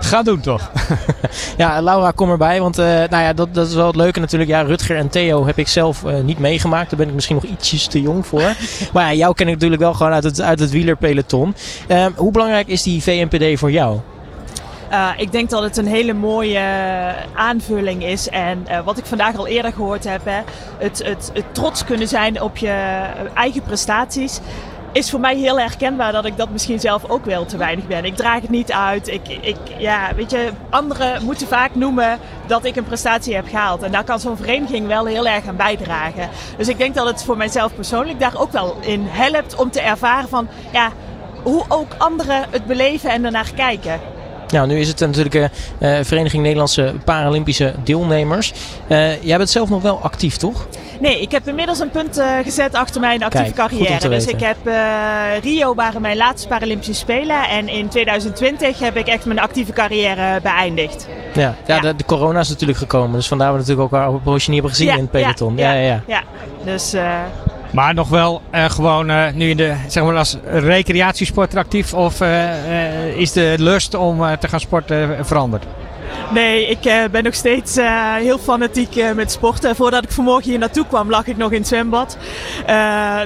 gaan 0.00 0.24
doen, 0.24 0.40
toch? 0.40 0.70
ja, 1.56 1.82
Laura, 1.82 2.10
kom 2.10 2.30
erbij. 2.30 2.60
Want 2.60 2.76
nou 2.76 3.08
ja, 3.10 3.32
dat, 3.32 3.54
dat 3.54 3.66
is 3.66 3.74
wel 3.74 3.86
het 3.86 3.96
leuke 3.96 4.20
natuurlijk. 4.20 4.50
Ja, 4.50 4.60
Rutger 4.60 4.96
en 4.96 5.08
Theo 5.08 5.46
heb 5.46 5.58
ik 5.58 5.68
zelf 5.68 6.04
niet 6.22 6.38
meegemaakt. 6.38 6.90
Daar 6.90 6.98
ben 6.98 7.08
ik 7.08 7.14
misschien 7.14 7.36
nog 7.36 7.44
ietsjes 7.44 7.86
te 7.86 8.00
jong 8.00 8.26
voor. 8.26 8.54
maar 8.92 9.04
ja, 9.04 9.12
jou 9.12 9.34
ken 9.34 9.46
ik 9.46 9.54
natuurlijk 9.54 9.82
wel 9.82 9.94
gewoon 9.94 10.12
uit 10.12 10.24
het, 10.24 10.40
uit 10.40 10.60
het 10.60 10.70
wielerpeloton. 10.70 11.54
Ehm, 11.88 12.10
hoe 12.16 12.32
belangrijk 12.32 12.66
is 12.66 12.82
die 12.82 13.02
VNPD 13.02 13.58
voor 13.58 13.70
jou? 13.70 14.00
Uh, 14.90 15.10
ik 15.16 15.32
denk 15.32 15.50
dat 15.50 15.62
het 15.62 15.76
een 15.76 15.86
hele 15.86 16.12
mooie 16.12 16.62
aanvulling 17.34 18.04
is. 18.04 18.28
En 18.28 18.66
uh, 18.70 18.80
wat 18.84 18.98
ik 18.98 19.06
vandaag 19.06 19.36
al 19.36 19.46
eerder 19.46 19.72
gehoord 19.72 20.04
heb, 20.04 20.24
hè, 20.24 20.40
het, 20.78 21.02
het, 21.04 21.30
het, 21.34 21.44
trots 21.52 21.84
kunnen 21.84 22.08
zijn 22.08 22.42
op 22.42 22.56
je 22.56 23.04
eigen 23.34 23.62
prestaties. 23.62 24.40
Is 24.92 25.10
voor 25.10 25.20
mij 25.20 25.36
heel 25.36 25.60
herkenbaar 25.60 26.12
dat 26.12 26.24
ik 26.24 26.36
dat 26.36 26.50
misschien 26.50 26.80
zelf 26.80 27.10
ook 27.10 27.24
wel 27.24 27.44
te 27.44 27.56
weinig 27.56 27.86
ben. 27.86 28.04
Ik 28.04 28.16
draag 28.16 28.40
het 28.40 28.50
niet 28.50 28.72
uit. 28.72 29.08
Ik, 29.08 29.28
ik, 29.28 29.56
ja, 29.78 30.14
weet 30.14 30.30
je, 30.30 30.50
anderen 30.70 31.24
moeten 31.24 31.46
vaak 31.46 31.74
noemen 31.74 32.18
dat 32.46 32.64
ik 32.64 32.76
een 32.76 32.84
prestatie 32.84 33.34
heb 33.34 33.48
gehaald. 33.48 33.82
En 33.82 33.92
daar 33.92 34.04
kan 34.04 34.20
zo'n 34.20 34.36
vereniging 34.36 34.86
wel 34.86 35.04
heel 35.04 35.26
erg 35.26 35.46
aan 35.46 35.56
bijdragen. 35.56 36.28
Dus 36.56 36.68
ik 36.68 36.78
denk 36.78 36.94
dat 36.94 37.06
het 37.06 37.24
voor 37.24 37.36
mijzelf 37.36 37.74
persoonlijk 37.74 38.20
daar 38.20 38.40
ook 38.40 38.52
wel 38.52 38.76
in 38.80 39.06
helpt 39.08 39.54
om 39.54 39.70
te 39.70 39.80
ervaren 39.80 40.28
van 40.28 40.48
ja, 40.72 40.90
hoe 41.42 41.64
ook 41.68 41.94
anderen 41.98 42.44
het 42.50 42.66
beleven 42.66 43.10
en 43.10 43.24
ernaar 43.24 43.52
kijken. 43.54 44.00
Nou, 44.50 44.66
nu 44.66 44.78
is 44.78 44.88
het 44.88 45.00
natuurlijk 45.00 45.34
uh, 45.34 45.48
Vereniging 46.02 46.42
Nederlandse 46.42 46.94
Paralympische 47.04 47.74
Deelnemers. 47.84 48.52
Uh, 48.88 49.22
jij 49.22 49.36
bent 49.36 49.50
zelf 49.50 49.68
nog 49.68 49.82
wel 49.82 49.98
actief, 50.02 50.36
toch? 50.36 50.66
Nee, 51.00 51.20
ik 51.20 51.30
heb 51.30 51.48
inmiddels 51.48 51.78
een 51.78 51.90
punt 51.90 52.18
uh, 52.18 52.38
gezet 52.42 52.74
achter 52.74 53.00
mijn 53.00 53.22
actieve 53.22 53.52
Kijk, 53.52 53.68
carrière. 53.68 54.08
Dus 54.08 54.26
ik 54.26 54.40
heb 54.40 54.56
Rio 55.42 55.74
waren 55.74 56.00
mijn 56.00 56.16
laatste 56.16 56.48
Paralympische 56.48 56.94
Spelen. 56.94 57.48
En 57.48 57.68
in 57.68 57.88
2020 57.88 58.78
heb 58.78 58.96
ik 58.96 59.06
echt 59.06 59.24
mijn 59.24 59.38
actieve 59.38 59.72
carrière 59.72 60.40
beëindigd. 60.40 61.06
Ja, 61.34 61.40
ja, 61.40 61.74
ja. 61.74 61.80
De, 61.80 61.96
de, 61.96 62.04
corona 62.04 62.40
is 62.40 62.48
natuurlijk 62.48 62.78
gekomen. 62.78 63.12
Dus 63.12 63.28
vandaar 63.28 63.52
we 63.52 63.58
natuurlijk 63.58 63.94
ook 63.94 64.00
een 64.14 64.22
poosje 64.22 64.50
niet 64.50 64.60
hebben 64.60 64.76
gezien 64.76 64.88
ja, 64.88 64.94
in 64.94 65.00
het 65.00 65.10
peloton. 65.10 65.56
Ja, 65.56 65.72
ja, 65.72 65.80
ja. 65.80 66.02
ja. 66.06 66.22
dus... 66.64 66.94
Maar 67.70 67.94
nog 67.94 68.08
wel 68.08 68.42
uh, 68.54 68.64
gewoon 68.64 69.10
uh, 69.10 69.24
nu 69.34 69.48
in 69.50 69.56
de, 69.56 69.74
zeg 69.86 70.04
maar 70.04 70.16
als 70.16 70.36
recreatiesporter 70.44 71.58
actief? 71.58 71.94
Of 71.94 72.20
uh, 72.20 73.16
is 73.16 73.32
de 73.32 73.54
lust 73.58 73.94
om 73.94 74.38
te 74.40 74.48
gaan 74.48 74.60
sporten 74.60 75.26
veranderd? 75.26 75.64
Nee, 76.32 76.66
ik 76.66 77.10
ben 77.10 77.24
nog 77.24 77.34
steeds 77.34 77.76
heel 78.18 78.38
fanatiek 78.38 79.14
met 79.14 79.30
sporten. 79.30 79.76
Voordat 79.76 80.04
ik 80.04 80.10
vanmorgen 80.10 80.50
hier 80.50 80.58
naartoe 80.58 80.86
kwam, 80.86 81.10
lag 81.10 81.26
ik 81.26 81.36
nog 81.36 81.50
in 81.52 81.58
het 81.58 81.68
zwembad. 81.68 82.16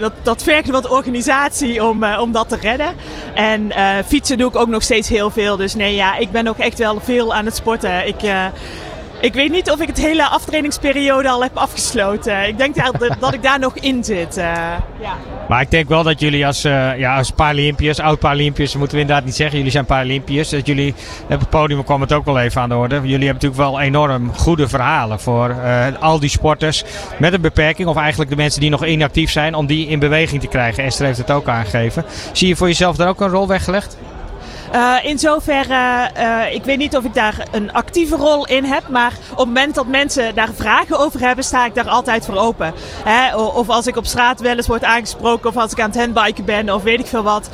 dat, 0.00 0.12
dat 0.22 0.42
vergt 0.42 0.70
wat 0.70 0.88
organisatie 0.88 1.84
om, 1.84 2.04
om 2.04 2.32
dat 2.32 2.48
te 2.48 2.56
redden. 2.56 2.94
En 3.34 3.72
fietsen 4.06 4.38
doe 4.38 4.48
ik 4.48 4.56
ook 4.56 4.68
nog 4.68 4.82
steeds 4.82 5.08
heel 5.08 5.30
veel. 5.30 5.56
Dus 5.56 5.74
nee, 5.74 5.94
ja, 5.94 6.16
ik 6.16 6.30
ben 6.30 6.46
ook 6.46 6.58
echt 6.58 6.78
wel 6.78 7.00
veel 7.00 7.34
aan 7.34 7.44
het 7.44 7.56
sporten. 7.56 8.06
Ik, 8.06 8.22
ik 9.24 9.34
weet 9.34 9.50
niet 9.50 9.70
of 9.70 9.80
ik 9.80 9.86
het 9.86 9.98
hele 9.98 10.24
aftrainingsperiode 10.24 11.28
al 11.28 11.42
heb 11.42 11.56
afgesloten. 11.56 12.48
Ik 12.48 12.58
denk 12.58 12.74
dat, 12.74 13.16
dat 13.20 13.34
ik 13.34 13.42
daar 13.42 13.58
nog 13.58 13.76
in 13.76 14.04
zit. 14.04 14.34
ja. 14.34 15.16
Maar 15.48 15.60
ik 15.60 15.70
denk 15.70 15.88
wel 15.88 16.02
dat 16.02 16.20
jullie 16.20 16.46
als, 16.46 16.64
uh, 16.64 16.98
ja, 16.98 17.16
als 17.16 17.30
Paralympiërs, 17.30 18.00
oud-Paralympiërs, 18.00 18.76
moeten 18.76 18.94
we 18.96 19.02
inderdaad 19.02 19.24
niet 19.24 19.34
zeggen. 19.34 19.56
Jullie 19.56 19.72
zijn 19.72 19.84
Paralympiërs. 19.84 20.48
Dat 20.48 20.66
jullie, 20.66 20.94
op 21.30 21.40
het 21.40 21.48
podium 21.48 21.84
kwam 21.84 22.00
het 22.00 22.12
ook 22.12 22.24
wel 22.24 22.38
even 22.38 22.60
aan 22.60 22.68
de 22.68 22.76
orde. 22.76 22.94
Jullie 22.94 23.26
hebben 23.26 23.34
natuurlijk 23.34 23.60
wel 23.60 23.80
enorm 23.80 24.34
goede 24.34 24.68
verhalen 24.68 25.20
voor 25.20 25.48
uh, 25.48 25.86
al 26.00 26.18
die 26.18 26.28
sporters 26.28 26.84
met 27.18 27.32
een 27.32 27.40
beperking. 27.40 27.88
Of 27.88 27.96
eigenlijk 27.96 28.30
de 28.30 28.36
mensen 28.36 28.60
die 28.60 28.70
nog 28.70 28.86
inactief 28.86 29.30
zijn, 29.30 29.54
om 29.54 29.66
die 29.66 29.88
in 29.88 29.98
beweging 29.98 30.40
te 30.40 30.48
krijgen. 30.48 30.84
Esther 30.84 31.06
heeft 31.06 31.18
het 31.18 31.30
ook 31.30 31.48
aangegeven. 31.48 32.04
Zie 32.32 32.48
je 32.48 32.56
voor 32.56 32.66
jezelf 32.66 32.96
daar 32.96 33.08
ook 33.08 33.20
een 33.20 33.28
rol 33.28 33.48
weggelegd? 33.48 33.96
Uh, 34.74 34.96
in 35.02 35.18
zoverre, 35.18 36.10
uh, 36.18 36.54
ik 36.54 36.64
weet 36.64 36.78
niet 36.78 36.96
of 36.96 37.04
ik 37.04 37.14
daar 37.14 37.46
een 37.52 37.72
actieve 37.72 38.16
rol 38.16 38.46
in 38.46 38.64
heb, 38.64 38.88
maar 38.88 39.12
op 39.30 39.36
het 39.36 39.46
moment 39.46 39.74
dat 39.74 39.86
mensen 39.86 40.34
daar 40.34 40.52
vragen 40.54 40.98
over 40.98 41.20
hebben, 41.20 41.44
sta 41.44 41.66
ik 41.66 41.74
daar 41.74 41.88
altijd 41.88 42.24
voor 42.24 42.36
open. 42.36 42.74
Hè? 43.04 43.36
Of 43.36 43.68
als 43.68 43.86
ik 43.86 43.96
op 43.96 44.06
straat 44.06 44.40
wel 44.40 44.56
eens 44.56 44.66
word 44.66 44.84
aangesproken, 44.84 45.48
of 45.48 45.56
als 45.56 45.72
ik 45.72 45.80
aan 45.80 45.90
het 45.90 45.98
handbiken 45.98 46.44
ben, 46.44 46.70
of 46.74 46.82
weet 46.82 47.00
ik 47.00 47.06
veel 47.06 47.22
wat, 47.22 47.48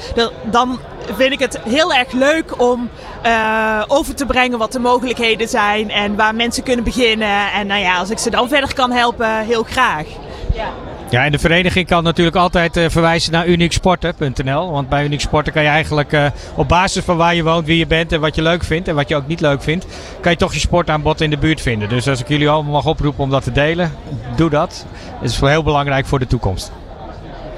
dan 0.44 0.78
vind 1.16 1.32
ik 1.32 1.38
het 1.38 1.58
heel 1.68 1.94
erg 1.94 2.12
leuk 2.12 2.60
om 2.60 2.90
uh, 3.26 3.82
over 3.86 4.14
te 4.14 4.26
brengen 4.26 4.58
wat 4.58 4.72
de 4.72 4.78
mogelijkheden 4.78 5.48
zijn 5.48 5.90
en 5.90 6.16
waar 6.16 6.34
mensen 6.34 6.62
kunnen 6.62 6.84
beginnen. 6.84 7.52
En 7.52 7.66
nou 7.66 7.80
ja, 7.80 7.98
als 7.98 8.10
ik 8.10 8.18
ze 8.18 8.30
dan 8.30 8.48
verder 8.48 8.74
kan 8.74 8.92
helpen, 8.92 9.38
heel 9.38 9.62
graag. 9.62 10.06
Ja. 10.54 10.68
Ja, 11.10 11.24
en 11.24 11.32
de 11.32 11.38
vereniging 11.38 11.86
kan 11.86 12.04
natuurlijk 12.04 12.36
altijd 12.36 12.76
uh, 12.76 12.88
verwijzen 12.88 13.32
naar 13.32 13.46
unieksporten.nl. 13.46 14.70
Want 14.70 14.88
bij 14.88 15.04
Uniek 15.04 15.20
Sporten 15.20 15.52
kan 15.52 15.62
je 15.62 15.68
eigenlijk 15.68 16.12
uh, 16.12 16.26
op 16.54 16.68
basis 16.68 17.04
van 17.04 17.16
waar 17.16 17.34
je 17.34 17.42
woont, 17.42 17.66
wie 17.66 17.78
je 17.78 17.86
bent 17.86 18.12
en 18.12 18.20
wat 18.20 18.34
je 18.34 18.42
leuk 18.42 18.64
vindt 18.64 18.88
en 18.88 18.94
wat 18.94 19.08
je 19.08 19.16
ook 19.16 19.26
niet 19.26 19.40
leuk 19.40 19.62
vindt, 19.62 19.86
kan 20.20 20.32
je 20.32 20.38
toch 20.38 20.54
je 20.54 20.60
sportaanbod 20.60 21.20
in 21.20 21.30
de 21.30 21.38
buurt 21.38 21.60
vinden. 21.60 21.88
Dus 21.88 22.08
als 22.08 22.20
ik 22.20 22.28
jullie 22.28 22.48
allemaal 22.48 22.72
mag 22.72 22.86
oproepen 22.86 23.24
om 23.24 23.30
dat 23.30 23.42
te 23.42 23.52
delen, 23.52 23.92
doe 24.36 24.50
dat. 24.50 24.86
Het 25.20 25.30
is 25.30 25.40
heel 25.40 25.62
belangrijk 25.62 26.06
voor 26.06 26.18
de 26.18 26.26
toekomst. 26.26 26.72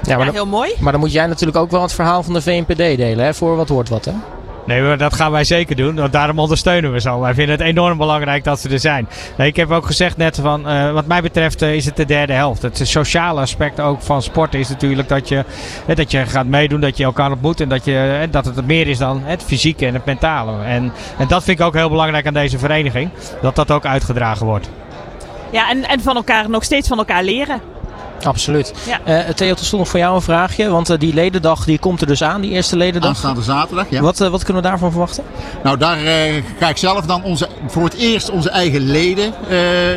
Ja, 0.01 0.17
maar 0.17 0.25
ja, 0.25 0.31
heel 0.31 0.45
mooi. 0.45 0.73
Maar 0.79 0.91
dan 0.91 1.01
moet 1.01 1.11
jij 1.11 1.27
natuurlijk 1.27 1.57
ook 1.57 1.71
wel 1.71 1.81
het 1.81 1.93
verhaal 1.93 2.23
van 2.23 2.33
de 2.33 2.41
VNPD 2.41 2.77
delen, 2.77 3.25
hè? 3.25 3.33
voor 3.33 3.55
wat 3.55 3.69
hoort 3.69 3.89
wat. 3.89 4.05
Hè? 4.05 4.11
Nee, 4.65 4.95
dat 4.95 5.13
gaan 5.13 5.31
wij 5.31 5.43
zeker 5.43 5.75
doen. 5.75 5.95
Want 5.95 6.11
daarom 6.11 6.39
ondersteunen 6.39 6.91
we 6.91 7.01
ze. 7.01 7.19
Wij 7.19 7.33
vinden 7.33 7.55
het 7.57 7.67
enorm 7.67 7.97
belangrijk 7.97 8.43
dat 8.43 8.59
ze 8.59 8.69
er 8.69 8.79
zijn. 8.79 9.07
Ik 9.37 9.55
heb 9.55 9.71
ook 9.71 9.85
gezegd 9.85 10.17
net 10.17 10.39
van, 10.41 10.69
uh, 10.69 10.91
wat 10.91 11.05
mij 11.05 11.21
betreft 11.21 11.61
uh, 11.61 11.73
is 11.73 11.85
het 11.85 11.95
de 11.95 12.05
derde 12.05 12.33
helft. 12.33 12.61
Het 12.61 12.81
sociale 12.83 13.41
aspect 13.41 13.79
ook 13.79 14.01
van 14.01 14.21
sporten 14.21 14.59
is 14.59 14.69
natuurlijk 14.69 15.07
dat 15.07 15.27
je, 15.27 15.45
uh, 15.87 15.95
dat 15.95 16.11
je 16.11 16.25
gaat 16.25 16.45
meedoen, 16.45 16.79
dat 16.79 16.97
je 16.97 17.03
elkaar 17.03 17.31
ontmoet. 17.31 17.61
En 17.61 17.69
dat, 17.69 17.85
je, 17.85 18.27
dat 18.31 18.45
het 18.45 18.65
meer 18.65 18.87
is 18.87 18.97
dan 18.97 19.21
het 19.23 19.43
fysieke 19.43 19.85
en 19.85 19.93
het 19.93 20.05
mentale. 20.05 20.63
En, 20.63 20.93
en 21.17 21.27
dat 21.27 21.43
vind 21.43 21.59
ik 21.59 21.65
ook 21.65 21.73
heel 21.73 21.89
belangrijk 21.89 22.27
aan 22.27 22.33
deze 22.33 22.57
vereniging. 22.57 23.09
Dat 23.41 23.55
dat 23.55 23.71
ook 23.71 23.85
uitgedragen 23.85 24.45
wordt. 24.45 24.69
Ja, 25.51 25.69
en, 25.69 25.87
en 25.87 26.01
van 26.01 26.15
elkaar 26.15 26.49
nog 26.49 26.63
steeds 26.63 26.87
van 26.87 26.97
elkaar 26.97 27.23
leren. 27.23 27.61
Absoluut. 28.25 28.73
Ja. 28.85 29.27
Uh, 29.27 29.29
Theo, 29.29 29.53
tot 29.53 29.65
slot 29.65 29.79
nog 29.79 29.89
voor 29.89 29.99
jou 29.99 30.15
een 30.15 30.21
vraagje. 30.21 30.69
Want 30.69 30.89
uh, 30.89 30.97
die 30.97 31.13
ledendag 31.13 31.65
die 31.65 31.79
komt 31.79 32.01
er 32.01 32.07
dus 32.07 32.23
aan, 32.23 32.41
die 32.41 32.51
eerste 32.51 32.77
ledendag. 32.77 33.09
Aanstaande 33.09 33.41
zaterdag, 33.41 33.85
ja. 33.89 34.01
Wat, 34.01 34.21
uh, 34.21 34.27
wat 34.27 34.43
kunnen 34.43 34.63
we 34.63 34.69
daarvan 34.69 34.91
verwachten? 34.91 35.23
Nou, 35.63 35.77
daar 35.77 35.97
ga 36.59 36.69
ik 36.69 36.77
zelf 36.77 37.05
dan 37.05 37.23
onze, 37.23 37.47
voor 37.67 37.83
het 37.83 37.93
eerst 37.93 38.29
onze 38.29 38.49
eigen 38.49 38.81
leden, 38.81 39.33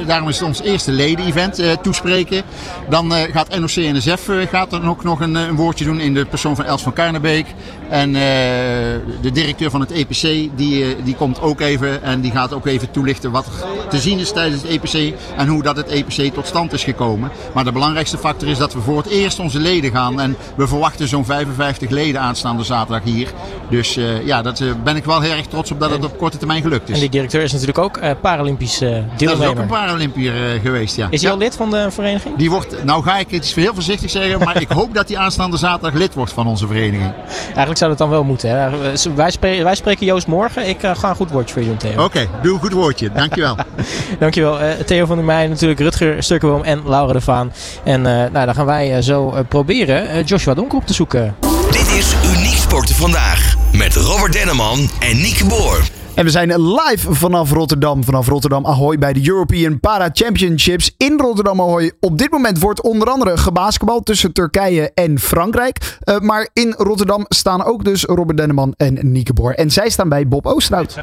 daarom 0.07 0.29
is 0.29 0.39
het 0.39 0.49
ons 0.49 0.61
eerste 0.61 0.93
leden-event, 0.93 1.63
toespreken. 1.83 2.43
Dan 2.89 3.13
gaat 3.13 3.59
NOC-NSF 3.59 4.29
gaat 4.51 4.73
er 4.73 4.89
ook 4.89 5.05
nog 5.05 5.21
een, 5.21 5.35
een, 5.35 5.57
woordje 5.57 5.85
doen 5.85 6.01
in 6.01 6.15
de 6.15 6.25
persoon 6.25 6.57
van 6.57 6.65
Els 6.65 6.83
van 6.83 6.93
Karnebeek. 6.93 7.47
En 7.89 8.13
de 8.13 9.31
directeur 9.33 9.71
van 9.71 9.81
het 9.81 9.91
EPC, 9.91 10.51
die, 10.57 11.03
die 11.03 11.15
komt 11.15 11.41
ook 11.41 11.61
even 11.61 12.03
en 12.03 12.21
die 12.21 12.31
gaat 12.31 12.53
ook 12.53 12.67
even 12.67 12.91
toelichten 12.91 13.31
wat 13.31 13.47
te 13.89 13.99
zien 13.99 14.19
is 14.19 14.33
tijdens 14.33 14.63
het 14.63 14.71
EPC 14.71 15.15
en 15.37 15.49
hoe 15.49 15.63
dat 15.63 15.77
het 15.77 15.89
EPC 15.89 16.35
tot 16.35 16.47
stand 16.47 16.73
is 16.73 16.85
gekomen. 16.85 17.31
Maar 17.55 17.65
de 17.65 17.73
belangrijkste 17.73 18.16
factor 18.17 18.49
is 18.49 18.59
dat 18.59 18.73
we 18.73 18.81
voor 18.81 18.97
het 18.97 19.07
eerst 19.07 19.39
onze 19.39 19.59
leden 19.59 19.91
gaan. 19.91 20.21
En 20.21 20.37
we 20.57 20.67
verwachten 20.67 21.09
zo'n 21.09 21.25
55 21.25 21.91
leden 21.91 22.21
aanstaande 22.21 22.65
zaterdag 22.65 23.05
hier. 23.05 23.29
Dus 23.71 23.97
uh, 23.97 24.27
ja, 24.27 24.43
daar 24.43 24.55
uh, 24.63 24.73
ben 24.85 24.97
ik 24.97 25.05
wel 25.05 25.21
heel 25.21 25.33
erg 25.33 25.47
trots 25.47 25.71
op 25.71 25.81
dat 25.81 25.91
het 25.91 26.05
op 26.05 26.19
korte 26.19 26.37
termijn 26.39 26.63
gelukt 26.63 26.89
is. 26.89 26.95
En 26.95 27.01
die 27.01 27.11
directeur 27.11 27.43
is 27.43 27.53
natuurlijk 27.53 27.79
ook 27.79 27.97
uh, 27.97 28.11
Paralympisch 28.21 28.79
deelnemer. 28.79 29.17
Dat 29.19 29.41
is 29.41 29.47
ook 29.47 29.59
een 29.59 29.67
Paralympier 29.67 30.33
geweest, 30.63 30.97
ja. 30.97 31.07
Is 31.11 31.21
hij 31.21 31.31
ja. 31.31 31.37
al 31.37 31.43
lid 31.43 31.57
van 31.57 31.71
de 31.71 31.91
vereniging? 31.91 32.37
Die 32.37 32.51
wordt, 32.51 32.85
nou 32.85 33.03
ga 33.03 33.19
ik 33.19 33.31
het 33.31 33.55
heel 33.55 33.75
voorzichtig 33.75 34.11
zeggen, 34.11 34.39
maar 34.39 34.61
ik 34.61 34.69
hoop 34.69 34.95
dat 34.95 35.09
hij 35.09 35.19
aanstaande 35.19 35.57
zaterdag 35.57 35.93
lid 35.93 36.15
wordt 36.15 36.33
van 36.33 36.47
onze 36.47 36.67
vereniging. 36.67 37.13
Eigenlijk 37.47 37.79
zou 37.79 37.91
dat 37.91 37.99
dan 37.99 38.11
wel 38.11 38.25
moeten. 38.25 38.51
Hè? 38.51 38.71
Wij, 39.15 39.31
spreken, 39.31 39.65
wij 39.65 39.75
spreken 39.75 40.07
Joost 40.07 40.27
morgen. 40.27 40.69
Ik 40.69 40.79
ga 40.81 41.09
een 41.09 41.17
goed 41.17 41.31
woordje 41.31 41.53
voor 41.53 41.63
je 41.63 41.69
doen, 41.69 41.77
Theo. 41.77 41.93
Oké, 41.93 42.03
okay, 42.03 42.29
doe 42.43 42.55
een 42.55 42.61
goed 42.61 42.73
woordje. 42.73 43.13
Dankjewel. 43.13 43.57
Dankjewel. 44.19 44.59
Theo 44.87 45.07
van 45.07 45.17
der 45.17 45.25
Meij, 45.25 45.47
natuurlijk 45.47 45.81
Rutger 45.81 46.23
Stukkenboom 46.23 46.63
en 46.63 46.83
Laura 46.87 47.13
de 47.13 47.21
Vaan. 47.21 47.53
En 47.85 48.06
nou, 48.07 48.47
dan 48.47 48.55
gaan 48.55 48.67
wij 48.67 49.03
zo 49.03 49.35
proberen 49.49 50.25
Joshua 50.25 50.55
Donker 50.55 50.79
op 50.79 50.87
te 50.87 50.95
zoeken. 50.95 51.35
Dit 51.71 51.91
is 51.91 52.15
Uniek 52.37 52.57
Sporten 52.57 52.95
Vandaag 52.95 53.55
met 53.73 53.95
Robert 53.95 54.33
Denneman 54.33 54.91
en 54.99 55.17
Nieke 55.17 55.45
Boer. 55.47 55.96
En 56.17 56.25
we 56.25 56.31
zijn 56.31 56.63
live 56.63 57.15
vanaf 57.15 57.51
Rotterdam, 57.51 58.05
vanaf 58.05 58.29
Rotterdam 58.29 58.67
Ahoy 58.67 58.99
bij 58.99 59.13
de 59.13 59.29
European 59.29 59.81
Para 59.81 60.09
Championships 60.13 60.95
in 60.97 61.19
Rotterdam 61.21 61.61
Ahoy. 61.61 61.93
Op 62.01 62.19
dit 62.19 62.31
moment 62.31 62.59
wordt 62.59 62.83
onder 62.83 63.09
andere 63.09 63.37
gebasketbal 63.37 64.01
tussen 64.01 64.33
Turkije 64.33 64.91
en 64.95 65.19
Frankrijk. 65.19 65.99
Uh, 66.05 66.19
maar 66.19 66.49
in 66.53 66.75
Rotterdam 66.79 67.25
staan 67.29 67.65
ook 67.65 67.85
dus 67.85 68.05
Robert 68.05 68.37
Denneman 68.37 68.75
en 68.77 69.13
Nieke 69.13 69.33
Boer. 69.33 69.55
En 69.55 69.71
zij 69.71 69.89
staan 69.89 70.09
bij 70.09 70.29
Bob 70.29 70.47
Oosterhout. 70.47 71.01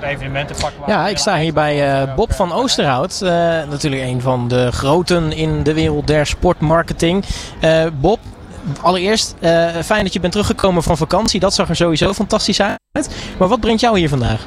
Ja, 0.88 1.08
ik 1.08 1.18
sta 1.18 1.38
hier 1.38 1.54
bij 1.54 2.04
uh, 2.04 2.16
Bob 2.16 2.34
van 2.34 2.52
Oosterhout. 2.52 3.20
Uh, 3.24 3.30
natuurlijk 3.70 4.04
een 4.04 4.22
van 4.22 4.48
de 4.48 4.72
groten 4.72 5.32
in 5.32 5.64
de 5.64 5.74
wereld 5.74 6.08
der 6.08 6.26
sportmarketing. 6.26 7.26
Bob, 8.02 8.20
allereerst 8.82 9.36
fijn 9.84 10.04
dat 10.04 10.14
je 10.14 10.20
bent 10.20 10.32
teruggekomen 10.32 10.84
van 10.84 10.98
vakantie. 10.98 11.40
Dat 11.40 11.54
zag 11.54 11.70
er 11.70 11.76
sowieso 11.76 12.14
fantastisch 12.14 12.62
uit. 12.62 13.10
Maar 13.38 13.48
wat 13.48 13.60
brengt 13.60 13.82
jou 13.82 14.00
hier 14.00 14.10
vandaag? 14.10 14.46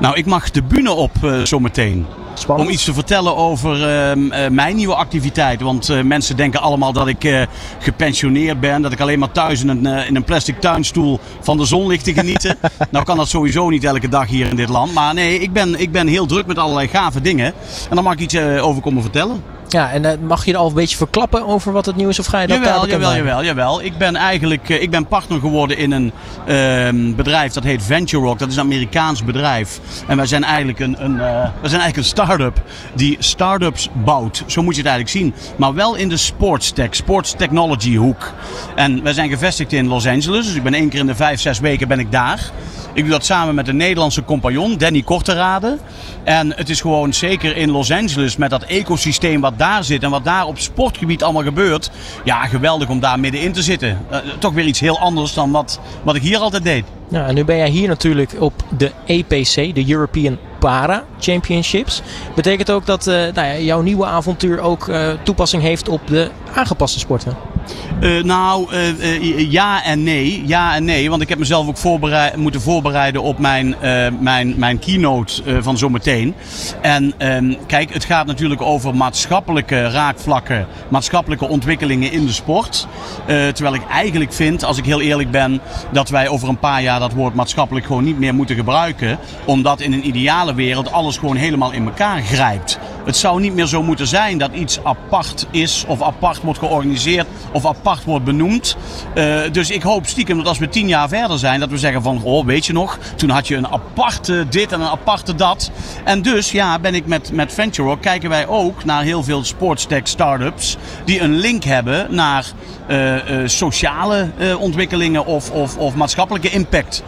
Nou, 0.00 0.16
ik 0.16 0.26
mag 0.26 0.50
de 0.50 0.62
bühne 0.62 0.92
op 0.92 1.12
uh, 1.24 1.40
zometeen. 1.42 2.06
Spannend. 2.34 2.68
Om 2.68 2.74
iets 2.74 2.84
te 2.84 2.94
vertellen 2.94 3.36
over 3.36 3.76
uh, 3.76 4.14
uh, 4.14 4.48
mijn 4.50 4.76
nieuwe 4.76 4.94
activiteit. 4.94 5.60
Want 5.60 5.88
uh, 5.88 6.02
mensen 6.02 6.36
denken 6.36 6.60
allemaal 6.60 6.92
dat 6.92 7.08
ik 7.08 7.48
gepensioneerd 7.78 8.60
ben. 8.60 8.82
Dat 8.82 8.92
ik 8.92 9.00
alleen 9.00 9.18
maar 9.18 9.32
thuis 9.32 9.62
in 9.62 9.68
een, 9.68 9.86
in 9.86 10.16
een 10.16 10.24
plastic 10.24 10.60
tuinstoel 10.60 11.20
van 11.40 11.56
de 11.56 11.64
zon 11.64 11.86
lig 11.86 12.02
te 12.02 12.12
genieten. 12.12 12.56
nou 12.90 13.04
kan 13.04 13.16
dat 13.16 13.28
sowieso 13.28 13.68
niet 13.68 13.84
elke 13.84 14.08
dag 14.08 14.28
hier 14.28 14.48
in 14.48 14.56
dit 14.56 14.68
land. 14.68 14.94
Maar 14.94 15.14
nee, 15.14 15.38
ik 15.38 15.52
ben, 15.52 15.80
ik 15.80 15.92
ben 15.92 16.06
heel 16.06 16.26
druk 16.26 16.46
met 16.46 16.58
allerlei 16.58 16.88
gave 16.88 17.20
dingen. 17.20 17.46
En 17.88 17.94
daar 17.94 18.04
mag 18.04 18.12
ik 18.12 18.20
iets 18.20 18.36
over 18.38 18.82
komen 18.82 19.02
vertellen. 19.02 19.53
Ja, 19.68 19.90
en 19.90 20.04
uh, 20.04 20.10
mag 20.26 20.44
je 20.44 20.52
er 20.52 20.58
al 20.58 20.68
een 20.68 20.74
beetje 20.74 20.96
verklappen 20.96 21.46
over 21.46 21.72
wat 21.72 21.86
het 21.86 21.96
nieuws 21.96 22.18
of 22.18 22.26
ga 22.26 22.40
je 22.40 22.46
dat 22.46 22.56
jawel, 22.56 22.88
jawel, 22.88 23.16
jawel, 23.16 23.44
jawel. 23.44 23.82
Ik 23.82 23.98
ben 23.98 24.16
eigenlijk 24.16 24.68
uh, 24.68 24.82
ik 24.82 24.90
ben 24.90 25.06
partner 25.06 25.40
geworden 25.40 25.78
in 25.78 25.92
een 25.92 26.12
uh, 26.48 27.14
bedrijf 27.16 27.52
dat 27.52 27.64
heet 27.64 27.82
Venture 27.82 28.24
Rock. 28.24 28.38
Dat 28.38 28.48
is 28.48 28.56
een 28.56 28.62
Amerikaans 28.62 29.24
bedrijf. 29.24 29.80
En 30.06 30.16
wij 30.16 30.26
zijn 30.26 30.44
eigenlijk 30.44 30.78
een, 30.78 31.04
een, 31.04 31.14
uh, 31.14 31.20
wij 31.20 31.68
zijn 31.68 31.80
eigenlijk 31.80 31.96
een 31.96 32.04
start-up 32.04 32.62
die 32.94 33.16
start-ups 33.18 33.88
bouwt. 33.92 34.42
Zo 34.46 34.62
moet 34.62 34.76
je 34.76 34.80
het 34.82 34.90
eigenlijk 34.90 35.18
zien. 35.18 35.54
Maar 35.56 35.74
wel 35.74 35.94
in 35.94 36.08
de 36.08 36.16
sports 36.16 36.70
tech, 36.70 36.94
sports 36.94 37.34
technology 37.36 37.96
hoek. 37.96 38.32
En 38.74 39.02
wij 39.02 39.12
zijn 39.12 39.28
gevestigd 39.28 39.72
in 39.72 39.86
Los 39.86 40.06
Angeles. 40.06 40.46
Dus 40.46 40.54
ik 40.54 40.62
ben 40.62 40.74
één 40.74 40.88
keer 40.88 41.00
in 41.00 41.06
de 41.06 41.14
vijf, 41.14 41.40
zes 41.40 41.58
weken 41.58 41.88
ben 41.88 41.98
ik 41.98 42.12
daar. 42.12 42.50
Ik 42.94 43.02
doe 43.02 43.12
dat 43.12 43.24
samen 43.24 43.54
met 43.54 43.68
een 43.68 43.76
Nederlandse 43.76 44.24
compagnon, 44.24 44.76
Danny 44.76 45.02
Korterade. 45.02 45.78
En 46.24 46.52
het 46.56 46.68
is 46.68 46.80
gewoon 46.80 47.12
zeker 47.12 47.56
in 47.56 47.70
Los 47.70 47.90
Angeles 47.90 48.36
met 48.36 48.50
dat 48.50 48.62
ecosysteem 48.62 49.40
wat 49.40 49.53
daar 49.58 49.84
zit 49.84 50.02
en 50.02 50.10
wat 50.10 50.24
daar 50.24 50.46
op 50.46 50.58
sportgebied 50.58 51.22
allemaal 51.22 51.42
gebeurt. 51.42 51.90
Ja, 52.24 52.46
geweldig 52.46 52.88
om 52.88 53.00
daar 53.00 53.20
middenin 53.20 53.52
te 53.52 53.62
zitten. 53.62 53.98
Uh, 54.12 54.18
toch 54.38 54.52
weer 54.52 54.64
iets 54.64 54.80
heel 54.80 54.98
anders 54.98 55.34
dan 55.34 55.50
wat, 55.50 55.80
wat 56.02 56.14
ik 56.14 56.22
hier 56.22 56.38
altijd 56.38 56.62
deed. 56.62 56.84
Ja, 57.08 57.26
en 57.26 57.34
nu 57.34 57.44
ben 57.44 57.56
jij 57.56 57.70
hier 57.70 57.88
natuurlijk 57.88 58.34
op 58.38 58.52
de 58.76 58.90
EPC, 59.06 59.74
de 59.74 59.84
European 59.88 60.38
Para 60.58 61.04
Championships. 61.18 62.02
Betekent 62.34 62.70
ook 62.70 62.86
dat 62.86 63.04
nou 63.04 63.32
ja, 63.34 63.58
jouw 63.58 63.80
nieuwe 63.80 64.06
avontuur 64.06 64.60
ook 64.60 64.90
toepassing 65.22 65.62
heeft 65.62 65.88
op 65.88 66.06
de 66.06 66.30
aangepaste 66.54 66.98
sporten? 66.98 67.53
Uh, 68.00 68.22
nou, 68.22 68.74
uh, 68.74 69.50
ja 69.50 69.84
en 69.84 70.02
nee. 70.02 70.42
Ja 70.46 70.74
en 70.74 70.84
nee. 70.84 71.10
Want 71.10 71.22
ik 71.22 71.28
heb 71.28 71.38
mezelf 71.38 71.68
ook 71.68 71.76
voorbereid, 71.76 72.36
moeten 72.36 72.60
voorbereiden 72.60 73.22
op 73.22 73.38
mijn, 73.38 73.74
mijn, 74.20 74.54
mijn 74.56 74.78
keynote 74.78 75.62
van 75.62 75.78
zometeen. 75.78 76.34
En 76.80 77.14
ehm, 77.18 77.54
kijk, 77.66 77.92
het 77.92 78.04
gaat 78.04 78.26
natuurlijk 78.26 78.62
over 78.62 78.96
maatschappelijke 78.96 79.90
raakvlakken, 79.90 80.66
maatschappelijke 80.88 81.48
ontwikkelingen 81.48 82.12
in 82.12 82.26
de 82.26 82.32
sport. 82.32 82.86
terwijl 83.26 83.74
ik 83.74 83.88
eigenlijk 83.88 84.32
vind, 84.32 84.64
als 84.64 84.78
ik 84.78 84.84
heel 84.84 85.00
eerlijk 85.00 85.30
ben, 85.30 85.60
dat 85.92 86.08
wij 86.08 86.28
over 86.28 86.48
een 86.48 86.58
paar 86.58 86.82
jaar 86.82 87.00
dat 87.00 87.12
woord 87.12 87.34
maatschappelijk 87.34 87.86
gewoon 87.86 88.04
niet 88.04 88.18
meer 88.18 88.34
moeten 88.34 88.56
gebruiken. 88.56 89.18
Omdat 89.44 89.80
in 89.80 89.92
een 89.92 90.06
ideale 90.06 90.54
wereld 90.54 90.92
alles 90.92 91.16
gewoon 91.16 91.36
helemaal 91.36 91.72
in 91.72 91.84
elkaar 91.84 92.22
grijpt. 92.22 92.78
Het 93.04 93.16
zou 93.16 93.40
niet 93.40 93.54
meer 93.54 93.66
zo 93.66 93.82
moeten 93.82 94.06
zijn 94.06 94.38
dat 94.38 94.52
iets 94.52 94.84
apart 94.84 95.46
is 95.50 95.84
of 95.86 96.02
apart 96.02 96.40
wordt 96.40 96.58
georganiseerd 96.58 97.26
of 97.52 97.66
apart 97.66 98.04
wordt 98.04 98.24
benoemd. 98.24 98.76
Uh, 99.14 99.40
dus 99.52 99.70
ik 99.70 99.82
hoop 99.82 100.06
stiekem 100.06 100.36
dat 100.36 100.46
als 100.46 100.58
we 100.58 100.68
tien 100.68 100.88
jaar 100.88 101.08
verder 101.08 101.38
zijn, 101.38 101.60
dat 101.60 101.70
we 101.70 101.78
zeggen 101.78 102.02
van, 102.02 102.22
oh 102.22 102.46
weet 102.46 102.66
je 102.66 102.72
nog, 102.72 102.98
toen 103.16 103.30
had 103.30 103.48
je 103.48 103.56
een 103.56 103.68
aparte 103.68 104.46
dit 104.48 104.72
en 104.72 104.80
een 104.80 104.88
aparte 104.88 105.34
dat. 105.34 105.70
En 106.04 106.22
dus, 106.22 106.50
ja, 106.50 106.78
ben 106.78 106.94
ik 106.94 107.06
met, 107.06 107.32
met 107.32 107.52
Venture 107.52 107.98
kijken 107.98 108.28
wij 108.28 108.46
ook 108.46 108.84
naar 108.84 109.02
heel 109.02 109.22
veel 109.22 109.44
sportstech 109.44 110.08
startups 110.08 110.76
die 111.04 111.20
een 111.20 111.34
link 111.34 111.64
hebben 111.64 112.14
naar 112.14 112.44
uh, 112.88 113.14
uh, 113.14 113.48
sociale 113.48 114.30
ontwikkelingen 114.58 115.26
of, 115.26 115.50
of, 115.50 115.76
of 115.76 115.94
maatschappelijke 115.94 116.50
impact. 116.50 117.02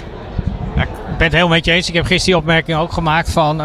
Ik 0.77 1.23
ben 1.23 1.31
het 1.31 1.33
helemaal 1.33 1.57
met 1.57 1.65
je 1.65 1.73
eens. 1.73 1.89
Ik 1.89 1.95
heb 1.95 2.05
gisteren 2.05 2.41
die 2.41 2.51
opmerking 2.51 2.79
ook 2.79 2.93
gemaakt 2.93 3.31
van 3.31 3.61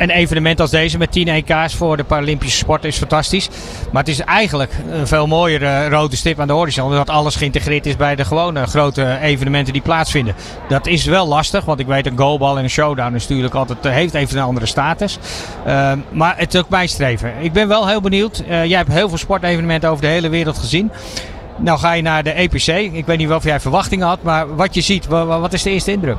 een 0.00 0.10
evenement 0.10 0.60
als 0.60 0.70
deze 0.70 0.98
met 0.98 1.12
10 1.12 1.28
EK's 1.28 1.74
voor 1.74 1.96
de 1.96 2.04
Paralympische 2.04 2.58
sport 2.58 2.84
is 2.84 2.96
fantastisch. 2.96 3.48
Maar 3.92 4.02
het 4.02 4.10
is 4.10 4.20
eigenlijk 4.20 4.72
een 4.90 5.06
veel 5.06 5.26
mooiere 5.26 5.88
rode 5.88 6.16
stip 6.16 6.40
aan 6.40 6.46
de 6.46 6.52
horizon. 6.52 6.84
Omdat 6.84 7.10
alles 7.10 7.36
geïntegreerd 7.36 7.86
is 7.86 7.96
bij 7.96 8.16
de 8.16 8.24
gewone 8.24 8.66
grote 8.66 9.18
evenementen 9.22 9.72
die 9.72 9.82
plaatsvinden. 9.82 10.34
Dat 10.68 10.86
is 10.86 11.04
wel 11.04 11.26
lastig, 11.26 11.64
want 11.64 11.80
ik 11.80 11.86
weet 11.86 12.06
een 12.06 12.18
goalbal 12.18 12.58
en 12.58 12.62
een 12.62 12.70
showdown 12.70 13.14
is 13.14 13.28
natuurlijk 13.28 13.54
altijd, 13.54 13.86
eh, 13.86 13.92
heeft 13.92 14.14
even 14.14 14.36
een 14.36 14.44
andere 14.44 14.66
status. 14.66 15.18
Uh, 15.66 15.92
maar 16.10 16.34
het 16.36 16.54
is 16.54 16.60
ook 16.60 16.68
mijn 16.68 16.88
streven. 16.88 17.32
Ik 17.40 17.52
ben 17.52 17.68
wel 17.68 17.88
heel 17.88 18.00
benieuwd. 18.00 18.42
Uh, 18.48 18.64
jij 18.64 18.78
hebt 18.78 18.92
heel 18.92 19.08
veel 19.08 19.18
sportevenementen 19.18 19.90
over 19.90 20.02
de 20.02 20.10
hele 20.10 20.28
wereld 20.28 20.58
gezien. 20.58 20.90
Nou 21.56 21.78
ga 21.78 21.92
je 21.92 22.02
naar 22.02 22.22
de 22.22 22.32
EPC. 22.32 22.66
Ik 22.92 23.06
weet 23.06 23.18
niet 23.18 23.30
of 23.30 23.44
jij 23.44 23.60
verwachtingen 23.60 24.06
had, 24.06 24.22
maar 24.22 24.56
wat 24.56 24.74
je 24.74 24.80
ziet, 24.80 25.06
wat 25.06 25.52
is 25.52 25.62
de 25.62 25.70
eerste 25.70 25.92
indruk? 25.92 26.18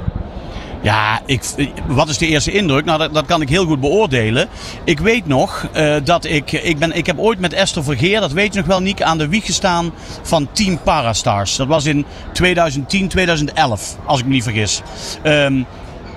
Ja, 0.81 1.21
ik, 1.25 1.41
wat 1.87 2.09
is 2.09 2.17
de 2.17 2.27
eerste 2.27 2.51
indruk? 2.51 2.85
Nou, 2.85 3.11
dat, 3.11 3.25
kan 3.25 3.41
ik 3.41 3.49
heel 3.49 3.65
goed 3.65 3.79
beoordelen. 3.79 4.49
Ik 4.83 4.99
weet 4.99 5.27
nog 5.27 5.67
uh, 5.75 5.95
dat 6.03 6.25
ik, 6.25 6.51
ik, 6.51 6.79
ben, 6.79 6.95
ik 6.95 7.05
heb 7.05 7.19
ooit 7.19 7.39
met 7.39 7.53
Esther 7.53 7.83
Vergeer, 7.83 8.19
dat 8.19 8.31
weet 8.31 8.53
je 8.53 8.59
nog 8.59 8.67
wel, 8.67 8.81
Niek, 8.81 9.01
aan 9.01 9.17
de 9.17 9.27
wieg 9.27 9.45
gestaan 9.45 9.93
van 10.21 10.47
Team 10.51 10.79
Parastars. 10.83 11.55
Dat 11.55 11.67
was 11.67 11.85
in 11.85 12.05
2010, 12.33 13.07
2011, 13.07 13.97
als 14.05 14.19
ik 14.19 14.25
me 14.25 14.31
niet 14.31 14.43
vergis. 14.43 14.81
Um, 15.23 15.65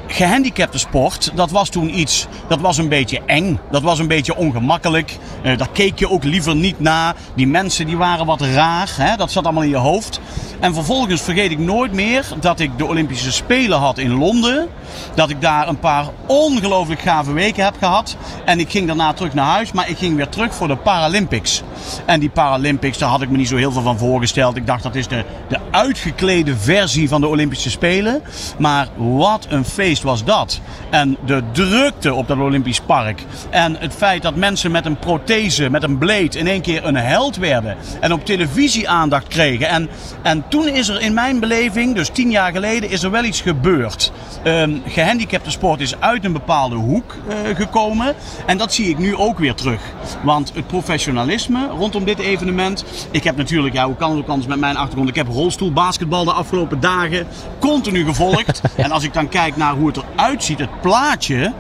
gehandicapte 0.07 0.79
sport, 0.79 1.33
dat 1.35 1.51
was 1.51 1.69
toen 1.69 1.99
iets, 1.99 2.27
dat 2.49 2.61
was 2.61 2.79
een 2.79 2.89
beetje 2.89 3.21
eng. 3.27 3.59
Dat 3.71 3.83
was 3.83 3.99
een 3.99 4.09
beetje 4.09 4.37
ongemakkelijk. 4.37 5.19
Uh, 5.43 5.59
daar 5.59 5.71
keek 5.73 5.99
je 5.99 6.11
ook 6.11 6.25
liever 6.25 6.57
niet 6.57 6.81
na. 6.81 7.15
Die 7.37 7.47
mensen 7.47 7.87
die 7.87 7.97
waren 7.97 8.27
wat 8.27 8.41
raar, 8.41 8.95
hè? 8.97 9.17
dat 9.17 9.33
zat 9.33 9.45
allemaal 9.45 9.63
in 9.63 9.69
je 9.69 9.77
hoofd. 9.77 10.21
En 10.61 10.75
vervolgens 10.75 11.23
vergeet 11.23 11.51
ik 11.51 11.59
nooit 11.59 11.93
meer 11.93 12.27
dat 12.41 12.61
ik 12.61 12.79
de 12.79 12.87
Olympische 12.87 13.33
Spelen 13.33 13.79
had 13.79 13.99
in 13.99 14.19
Londen. 14.19 14.69
Dat 15.15 15.31
ik 15.31 15.41
daar 15.41 15.69
een 15.69 15.79
paar 15.79 16.07
ongelooflijk 16.27 17.01
gave 17.01 17.33
weken 17.33 17.65
heb 17.65 17.75
gehad. 17.79 18.17
En 18.45 18.61
ik 18.61 18.71
ging 18.71 18.87
daarna 18.87 19.13
terug 19.13 19.35
naar 19.35 19.47
huis, 19.47 19.73
maar 19.73 19.89
ik 19.89 19.99
ging 19.99 20.17
weer 20.17 20.29
terug 20.29 20.55
voor 20.55 20.69
de 20.69 20.77
Paralympics. 20.77 21.63
En 22.07 22.21
die 22.21 22.31
Paralympics, 22.31 22.99
daar 22.99 23.09
had 23.09 23.23
ik 23.23 23.31
me 23.31 23.37
niet 23.37 23.49
zo 23.49 23.57
heel 23.57 23.73
veel 23.73 23.83
van 23.83 23.99
voorgesteld. 23.99 24.57
Ik 24.57 24.67
dacht 24.67 24.83
dat 24.83 24.95
is 24.95 25.09
de, 25.09 25.25
de 25.49 25.59
uitgeklede 25.71 26.57
versie 26.57 27.09
van 27.09 27.21
de 27.21 27.27
Olympische 27.27 27.71
Spelen. 27.71 28.23
Maar 28.59 28.89
wat 28.97 29.47
een 29.49 29.65
feest 29.65 29.94
was 30.03 30.25
dat. 30.25 30.61
En 30.91 31.17
de 31.27 31.43
drukte 31.53 32.15
op 32.15 32.29
dat 32.29 32.39
Olympisch 32.39 32.81
Park. 32.81 33.23
En 33.51 33.77
het 33.79 33.95
feit 33.95 34.23
dat 34.23 34.37
mensen 34.37 34.71
met 34.71 34.87
een 34.87 34.99
prothese, 34.99 35.71
met 35.71 35.83
een 35.83 35.99
bleed, 35.99 36.35
in 36.35 36.47
één 36.47 36.61
keer 36.61 36.85
een 36.85 36.97
held 36.97 37.37
werden. 37.37 37.77
En 38.01 38.13
op 38.13 38.25
televisie 38.25 38.89
aandacht 38.89 39.27
kregen. 39.29 39.69
En, 39.69 39.89
en 40.23 40.45
toen 40.49 40.69
is 40.69 40.89
er 40.89 41.01
in 41.01 41.15
mijn 41.15 41.41
beleving, 41.41 41.95
dus 41.95 42.09
tien 42.09 42.31
jaar 42.31 42.53
geleden, 42.53 42.91
is 42.91 43.03
er 43.03 43.11
wel 43.11 43.25
iets 43.25 43.41
gebeurd. 43.41 44.13
Um, 44.47 44.83
gehandicapte 44.87 45.51
sport 45.51 45.81
is 45.81 46.01
uit 46.01 46.25
een 46.25 46.33
bepaalde 46.33 46.77
hoek 46.77 47.17
uh, 47.29 47.57
gekomen. 47.57 48.15
En 48.47 48.59
dat 48.59 48.73
zie 48.73 48.89
ik 48.89 48.99
nu 48.99 49.17
ook 49.17 49.39
weer 49.39 49.55
terug. 49.55 49.81
Want 50.23 50.53
het 50.55 50.67
professionalisme 50.67 51.69
rondom 51.69 52.05
dit 52.05 52.19
evenement. 52.19 52.85
Ik 53.11 53.25
heb 53.25 53.37
natuurlijk, 53.37 53.75
ja, 53.75 53.87
hoe 53.87 53.97
kan 53.97 54.11
het 54.11 54.19
ook 54.19 54.29
anders 54.29 54.49
met 54.49 54.59
mijn 54.59 54.77
achtergrond? 54.77 55.09
Ik 55.09 55.15
heb 55.15 55.29
rolstoelbasketbal 55.29 56.25
de 56.25 56.33
afgelopen 56.33 56.81
dagen 56.81 57.27
continu 57.59 58.05
gevolgd. 58.05 58.61
en 58.77 58.91
als 58.91 59.05
ik 59.05 59.13
dan 59.13 59.29
kijk 59.29 59.57
naar 59.57 59.75
hoe 59.75 59.84
het 59.87 59.97
eruit 59.97 60.45
ziet, 60.45 60.59
het 60.59 60.81
plaatje. 60.81 61.53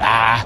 Ja, 0.00 0.36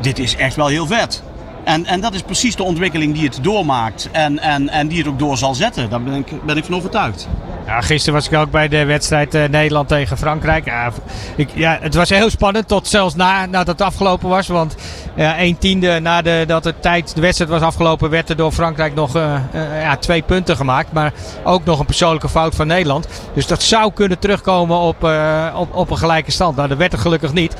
dit 0.00 0.18
is 0.18 0.36
echt 0.36 0.56
wel 0.56 0.66
heel 0.66 0.86
vet. 0.86 1.22
En, 1.64 1.86
en 1.86 2.00
dat 2.00 2.14
is 2.14 2.22
precies 2.22 2.56
de 2.56 2.62
ontwikkeling 2.62 3.14
die 3.14 3.24
het 3.24 3.38
doormaakt 3.42 4.08
en, 4.12 4.38
en, 4.38 4.68
en 4.68 4.88
die 4.88 4.98
het 4.98 5.06
ook 5.06 5.18
door 5.18 5.36
zal 5.36 5.54
zetten. 5.54 5.90
Daar 5.90 6.02
ben 6.02 6.14
ik, 6.14 6.44
ben 6.44 6.56
ik 6.56 6.64
van 6.64 6.74
overtuigd. 6.74 7.28
Ja, 7.66 7.80
gisteren 7.80 8.14
was 8.14 8.28
ik 8.28 8.38
ook 8.38 8.50
bij 8.50 8.68
de 8.68 8.84
wedstrijd 8.84 9.34
uh, 9.34 9.44
Nederland 9.44 9.88
tegen 9.88 10.16
Frankrijk. 10.16 10.64
Ja, 10.64 10.92
ik, 11.36 11.48
ja, 11.54 11.78
het 11.80 11.94
was 11.94 12.08
heel 12.08 12.30
spannend 12.30 12.68
tot 12.68 12.88
zelfs 12.88 13.14
na, 13.14 13.46
nadat 13.46 13.66
het 13.66 13.80
afgelopen 13.80 14.28
was. 14.28 14.46
Want 14.46 14.74
ja, 15.14 15.40
een 15.40 15.58
tiende 15.58 16.00
nadat 16.00 16.62
de, 16.62 16.74
tijd, 16.80 17.14
de 17.14 17.20
wedstrijd 17.20 17.50
was 17.50 17.60
afgelopen, 17.60 18.10
werd 18.10 18.28
er 18.28 18.36
door 18.36 18.52
Frankrijk 18.52 18.94
nog 18.94 19.16
uh, 19.16 19.34
uh, 19.54 19.82
ja, 19.82 19.96
twee 19.96 20.22
punten 20.22 20.56
gemaakt. 20.56 20.92
Maar 20.92 21.12
ook 21.44 21.64
nog 21.64 21.78
een 21.78 21.86
persoonlijke 21.86 22.28
fout 22.28 22.54
van 22.54 22.66
Nederland. 22.66 23.08
Dus 23.34 23.46
dat 23.46 23.62
zou 23.62 23.92
kunnen 23.92 24.18
terugkomen 24.18 24.78
op, 24.78 25.08
op, 25.54 25.74
op 25.74 25.90
een 25.90 25.98
gelijke 25.98 26.30
stand. 26.30 26.56
Nou, 26.56 26.68
dat 26.68 26.78
werd 26.78 26.92
er 26.92 26.98
gelukkig 26.98 27.32
niet. 27.32 27.56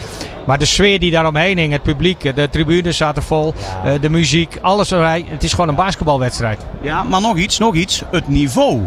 Maar 0.47 0.59
de 0.59 0.65
sfeer 0.65 0.99
die 1.01 1.11
daaromheen 1.11 1.59
hing, 1.59 1.73
het 1.73 1.83
publiek, 1.83 2.37
de 2.37 2.49
tribunes 2.51 2.97
zaten 2.97 3.23
vol, 3.23 3.55
de 4.01 4.11
muziek, 4.11 4.59
alles 4.61 4.93
erbij. 4.93 5.25
Het 5.29 5.43
is 5.43 5.51
gewoon 5.51 5.69
een 5.69 5.75
basketbalwedstrijd. 5.75 6.61
Ja, 6.83 7.03
maar 7.03 7.21
nog 7.21 7.37
iets, 7.37 7.59
nog 7.59 7.75
iets. 7.75 8.03
Het 8.11 8.29
niveau. 8.29 8.81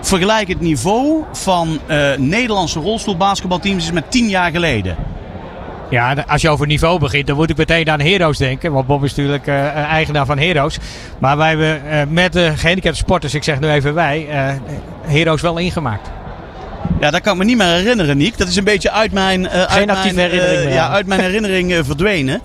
Vergelijk 0.00 0.48
het 0.48 0.60
niveau 0.60 1.24
van 1.32 1.78
uh, 1.88 2.16
Nederlandse 2.16 2.80
rolstoelbasketbalteams 2.80 3.92
met 3.92 4.10
tien 4.10 4.28
jaar 4.28 4.50
geleden. 4.50 4.96
Ja, 5.90 6.24
als 6.26 6.42
je 6.42 6.48
over 6.48 6.66
niveau 6.66 6.98
begint, 6.98 7.26
dan 7.26 7.36
moet 7.36 7.50
ik 7.50 7.56
meteen 7.56 7.90
aan 7.90 8.00
Heroes 8.00 8.38
denken. 8.38 8.72
Want 8.72 8.86
Bob 8.86 9.04
is 9.04 9.14
natuurlijk 9.14 9.46
uh, 9.46 9.74
eigenaar 9.74 10.26
van 10.26 10.38
Heroes. 10.38 10.78
Maar 11.18 11.36
wij 11.36 11.48
hebben 11.48 11.82
uh, 11.86 12.02
met 12.08 12.32
de 12.32 12.52
gehandicapte 12.56 12.98
sporters, 12.98 13.34
ik 13.34 13.44
zeg 13.44 13.60
nu 13.60 13.70
even 13.70 13.94
wij, 13.94 14.26
Heroes 15.02 15.40
wel 15.40 15.58
ingemaakt. 15.58 16.19
Ja, 17.00 17.10
dat 17.10 17.20
kan 17.20 17.32
ik 17.32 17.38
me 17.38 17.44
niet 17.44 17.56
meer 17.56 17.66
herinneren, 17.66 18.16
Niek. 18.16 18.38
Dat 18.38 18.48
is 18.48 18.56
een 18.56 18.64
beetje 18.64 18.90
uit 18.90 19.12
mijn, 19.12 19.40
uh, 19.40 19.62
uit 19.62 19.86
mijn, 19.86 19.98
herinnering 19.98 20.66
uh, 20.66 20.74
ja, 20.74 20.88
uit 20.88 21.06
mijn 21.06 21.20
herinnering 21.20 21.72
uh, 21.72 21.78
verdwenen. 21.82 22.40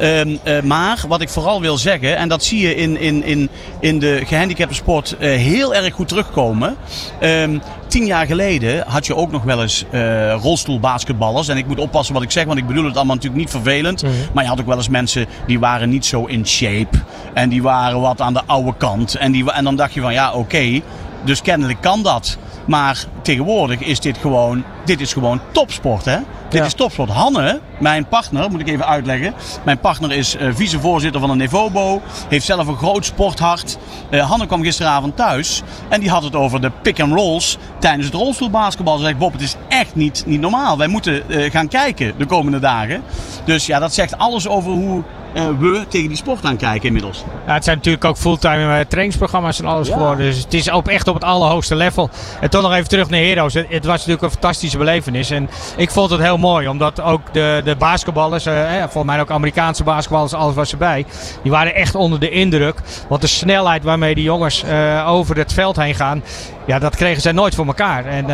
Um, 0.00 0.38
maar 0.64 1.04
wat 1.08 1.20
ik 1.20 1.28
vooral 1.28 1.60
wil 1.60 1.78
zeggen, 1.78 2.16
en 2.16 2.28
dat 2.28 2.44
zie 2.44 2.60
je 2.60 2.74
in, 2.74 2.98
in, 3.00 3.24
in, 3.24 3.48
in 3.80 3.98
de 3.98 4.22
gehandicapte 4.26 4.74
sport 4.74 5.16
heel 5.18 5.74
erg 5.74 5.94
goed 5.94 6.08
terugkomen. 6.08 6.76
Um, 7.22 7.62
tien 7.86 8.06
jaar 8.06 8.26
geleden 8.26 8.84
had 8.86 9.06
je 9.06 9.16
ook 9.16 9.30
nog 9.30 9.42
wel 9.42 9.62
eens 9.62 9.84
uh, 9.90 10.32
rolstoelbasketballers. 10.32 11.48
En 11.48 11.56
ik 11.56 11.66
moet 11.66 11.78
oppassen 11.78 12.14
wat 12.14 12.22
ik 12.22 12.30
zeg, 12.30 12.44
want 12.44 12.58
ik 12.58 12.66
bedoel 12.66 12.84
het 12.84 12.96
allemaal 12.96 13.14
natuurlijk 13.14 13.42
niet 13.42 13.50
vervelend. 13.50 14.02
Mm 14.02 14.08
-hmm. 14.08 14.18
Maar 14.32 14.42
je 14.42 14.50
had 14.50 14.60
ook 14.60 14.66
wel 14.66 14.76
eens 14.76 14.88
mensen 14.88 15.26
die 15.46 15.58
waren 15.58 15.88
niet 15.88 16.06
zo 16.06 16.24
in 16.24 16.46
shape. 16.46 16.98
En 17.34 17.48
die 17.48 17.62
waren 17.62 18.00
wat 18.00 18.20
aan 18.20 18.32
de 18.32 18.42
oude 18.46 18.74
kant. 18.76 19.14
En, 19.14 19.32
die, 19.32 19.52
en 19.52 19.64
dan 19.64 19.76
dacht 19.76 19.94
je 19.94 20.00
van 20.00 20.12
ja, 20.12 20.28
oké. 20.28 20.38
Okay, 20.38 20.82
dus 21.24 21.42
kennelijk 21.42 21.80
kan 21.80 22.02
dat. 22.02 22.38
Maar 22.66 23.04
tegenwoordig 23.22 23.80
is 23.80 24.00
dit 24.00 24.18
gewoon, 24.18 24.64
dit 24.84 25.00
is 25.00 25.12
gewoon 25.12 25.40
topsport. 25.52 26.04
Hè? 26.04 26.18
Dit 26.48 26.64
is 26.64 26.74
topsport. 26.74 27.10
Hanne, 27.10 27.60
mijn 27.78 28.06
partner, 28.06 28.50
moet 28.50 28.60
ik 28.60 28.68
even 28.68 28.86
uitleggen. 28.86 29.34
Mijn 29.64 29.78
partner 29.78 30.12
is 30.12 30.36
uh, 30.36 30.48
vicevoorzitter 30.54 31.20
van 31.20 31.30
de 31.30 31.36
Nevobo. 31.36 32.02
Heeft 32.28 32.46
zelf 32.46 32.66
een 32.66 32.76
groot 32.76 33.04
sporthart. 33.04 33.78
Uh, 34.10 34.28
Hanne 34.28 34.46
kwam 34.46 34.62
gisteravond 34.62 35.16
thuis. 35.16 35.62
En 35.88 36.00
die 36.00 36.10
had 36.10 36.22
het 36.22 36.34
over 36.34 36.60
de 36.60 36.70
pick-and-rolls 36.82 37.58
tijdens 37.78 38.06
het 38.06 38.14
rolstoelbasketbal. 38.14 38.96
Ze 38.96 39.04
zegt, 39.04 39.18
Bob, 39.18 39.32
het 39.32 39.42
is 39.42 39.56
echt 39.68 39.94
niet, 39.94 40.22
niet 40.26 40.40
normaal. 40.40 40.78
Wij 40.78 40.88
moeten 40.88 41.22
uh, 41.26 41.50
gaan 41.50 41.68
kijken 41.68 42.14
de 42.18 42.26
komende 42.26 42.58
dagen. 42.58 43.02
Dus 43.44 43.66
ja, 43.66 43.78
dat 43.78 43.94
zegt 43.94 44.18
alles 44.18 44.48
over 44.48 44.72
hoe 44.72 45.02
we 45.32 45.84
tegen 45.88 46.08
die 46.08 46.16
sport 46.16 46.44
aankijken 46.44 46.86
inmiddels. 46.86 47.24
Ja, 47.46 47.54
het 47.54 47.64
zijn 47.64 47.76
natuurlijk 47.76 48.04
ook 48.04 48.16
fulltime 48.16 48.86
trainingsprogramma's 48.88 49.58
en 49.58 49.66
alles 49.66 49.88
geworden. 49.88 50.26
Dus 50.26 50.38
het 50.38 50.54
is 50.54 50.70
op, 50.70 50.88
echt 50.88 51.08
op 51.08 51.14
het 51.14 51.24
allerhoogste 51.24 51.74
level. 51.74 52.10
En 52.40 52.50
toch 52.50 52.62
nog 52.62 52.72
even 52.72 52.88
terug 52.88 53.10
naar 53.10 53.20
Heroes. 53.20 53.54
Het, 53.54 53.66
het, 53.68 53.84
was 53.84 53.96
natuurlijk 53.96 54.22
een 54.22 54.30
fantastische 54.30 54.78
belevenis. 54.78 55.30
En 55.30 55.50
ik 55.76 55.90
vond 55.90 56.10
het 56.10 56.20
heel 56.20 56.38
mooi, 56.38 56.68
omdat 56.68 57.00
ook 57.00 57.32
de, 57.32 57.60
de 57.64 57.76
basketballers, 57.76 58.46
eh, 58.46 58.78
volgens 58.78 59.04
mij 59.04 59.20
ook 59.20 59.30
Amerikaanse 59.30 59.84
basketballers, 59.84 60.34
alles 60.34 60.54
was 60.54 60.72
erbij. 60.72 61.04
Die 61.42 61.50
waren 61.50 61.74
echt 61.74 61.94
onder 61.94 62.20
de 62.20 62.30
indruk. 62.30 62.76
Want 63.08 63.20
de 63.20 63.26
snelheid 63.26 63.84
waarmee 63.84 64.14
die 64.14 64.24
jongens 64.24 64.64
over 65.06 65.36
het 65.36 65.52
veld 65.52 65.76
heen 65.76 65.94
gaan, 65.94 66.22
ja, 66.66 66.78
dat 66.78 66.96
kregen 66.96 67.22
zij 67.22 67.32
nooit 67.32 67.54
voor 67.54 67.66
elkaar. 67.66 68.04
En 68.04 68.26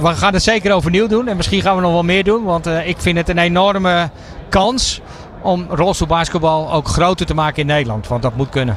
we 0.00 0.14
gaan 0.14 0.32
het 0.32 0.42
zeker 0.42 0.72
overnieuw 0.72 1.06
doen. 1.06 1.28
En 1.28 1.36
misschien 1.36 1.62
gaan 1.62 1.76
we 1.76 1.82
nog 1.82 1.92
wel 1.92 2.02
meer 2.02 2.24
doen. 2.24 2.44
Want 2.44 2.66
ik 2.66 2.96
vind 2.98 3.16
het 3.16 3.28
een 3.28 3.38
enorme 3.38 4.10
kans 4.48 5.00
om 5.44 5.66
rolstoelbasketbal 5.68 6.72
ook 6.72 6.88
groter 6.88 7.26
te 7.26 7.34
maken 7.34 7.60
in 7.60 7.66
Nederland. 7.66 8.08
Want 8.08 8.22
dat 8.22 8.36
moet 8.36 8.48
kunnen. 8.48 8.76